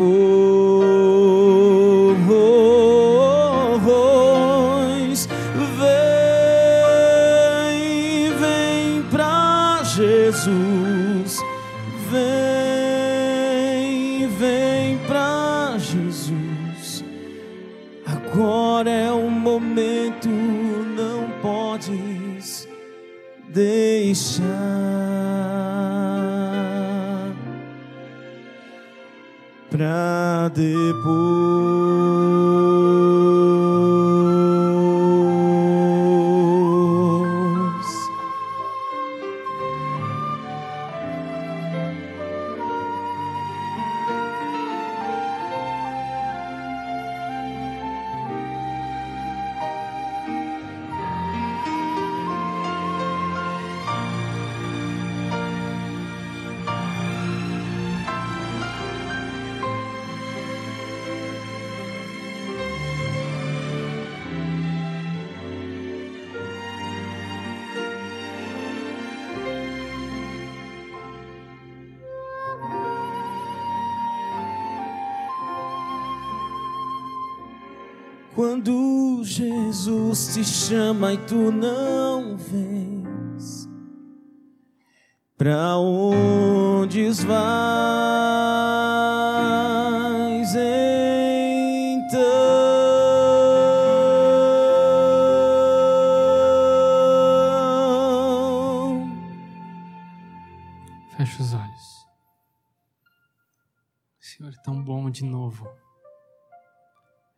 De 105.09 105.23
novo. 105.23 105.67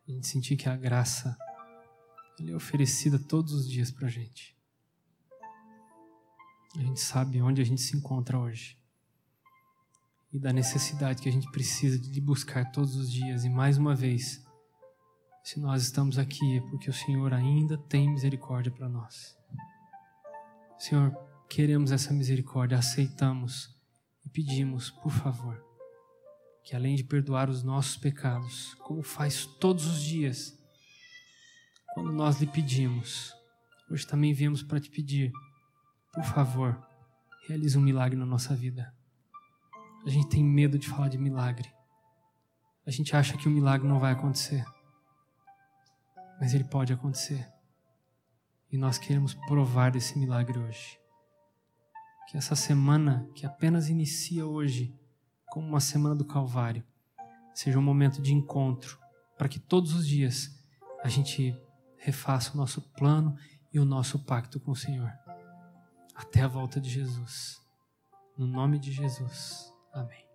A 0.06 0.10
gente 0.10 0.26
sentir 0.26 0.56
que 0.56 0.68
a 0.68 0.76
graça 0.76 1.36
é 2.40 2.54
oferecida 2.54 3.18
todos 3.18 3.52
os 3.52 3.68
dias 3.68 3.90
para 3.90 4.08
a 4.08 4.10
gente. 4.10 4.56
A 6.76 6.80
gente 6.80 7.00
sabe 7.00 7.40
onde 7.42 7.60
a 7.60 7.64
gente 7.64 7.80
se 7.80 7.96
encontra 7.96 8.38
hoje. 8.38 8.78
E 10.32 10.38
da 10.38 10.52
necessidade 10.52 11.20
que 11.22 11.28
a 11.28 11.32
gente 11.32 11.50
precisa 11.50 11.98
de 11.98 12.20
buscar 12.20 12.72
todos 12.72 12.96
os 12.96 13.12
dias. 13.12 13.44
E 13.44 13.50
mais 13.50 13.76
uma 13.76 13.94
vez, 13.94 14.42
se 15.44 15.60
nós 15.60 15.82
estamos 15.82 16.18
aqui 16.18 16.56
é 16.56 16.60
porque 16.62 16.88
o 16.88 16.94
Senhor 16.94 17.34
ainda 17.34 17.76
tem 17.76 18.10
misericórdia 18.10 18.72
para 18.72 18.88
nós. 18.88 19.36
Senhor, 20.78 21.14
queremos 21.48 21.92
essa 21.92 22.12
misericórdia, 22.12 22.78
aceitamos 22.78 23.76
e 24.24 24.28
pedimos, 24.30 24.90
por 24.90 25.12
favor, 25.12 25.71
que 26.64 26.76
além 26.76 26.94
de 26.94 27.04
perdoar 27.04 27.50
os 27.50 27.62
nossos 27.62 27.96
pecados, 27.96 28.74
como 28.74 29.02
faz 29.02 29.46
todos 29.46 29.86
os 29.86 30.02
dias, 30.02 30.56
quando 31.94 32.12
nós 32.12 32.40
lhe 32.40 32.46
pedimos, 32.46 33.34
hoje 33.90 34.06
também 34.06 34.32
viemos 34.32 34.62
para 34.62 34.80
te 34.80 34.88
pedir, 34.88 35.32
por 36.12 36.24
favor, 36.24 36.80
realize 37.48 37.76
um 37.76 37.82
milagre 37.82 38.18
na 38.18 38.26
nossa 38.26 38.54
vida. 38.54 38.94
A 40.06 40.10
gente 40.10 40.28
tem 40.28 40.44
medo 40.44 40.78
de 40.78 40.88
falar 40.88 41.08
de 41.08 41.18
milagre. 41.18 41.72
A 42.86 42.90
gente 42.90 43.14
acha 43.14 43.36
que 43.36 43.46
o 43.46 43.50
milagre 43.50 43.86
não 43.86 44.00
vai 44.00 44.12
acontecer. 44.12 44.64
Mas 46.40 46.54
ele 46.54 46.64
pode 46.64 46.92
acontecer. 46.92 47.48
E 48.70 48.76
nós 48.76 48.98
queremos 48.98 49.34
provar 49.34 49.92
desse 49.92 50.18
milagre 50.18 50.58
hoje. 50.58 50.98
Que 52.28 52.36
essa 52.36 52.56
semana, 52.56 53.28
que 53.34 53.46
apenas 53.46 53.88
inicia 53.88 54.46
hoje, 54.46 54.98
como 55.52 55.68
uma 55.68 55.80
semana 55.80 56.14
do 56.14 56.24
Calvário, 56.24 56.82
seja 57.52 57.78
um 57.78 57.82
momento 57.82 58.22
de 58.22 58.32
encontro, 58.32 58.98
para 59.36 59.50
que 59.50 59.58
todos 59.58 59.92
os 59.92 60.08
dias 60.08 60.48
a 61.04 61.10
gente 61.10 61.54
refaça 61.98 62.54
o 62.54 62.56
nosso 62.56 62.80
plano 62.94 63.36
e 63.70 63.78
o 63.78 63.84
nosso 63.84 64.18
pacto 64.20 64.58
com 64.58 64.70
o 64.70 64.76
Senhor. 64.76 65.12
Até 66.14 66.40
a 66.40 66.48
volta 66.48 66.80
de 66.80 66.88
Jesus. 66.88 67.60
No 68.34 68.46
nome 68.46 68.78
de 68.78 68.92
Jesus. 68.92 69.70
Amém. 69.92 70.31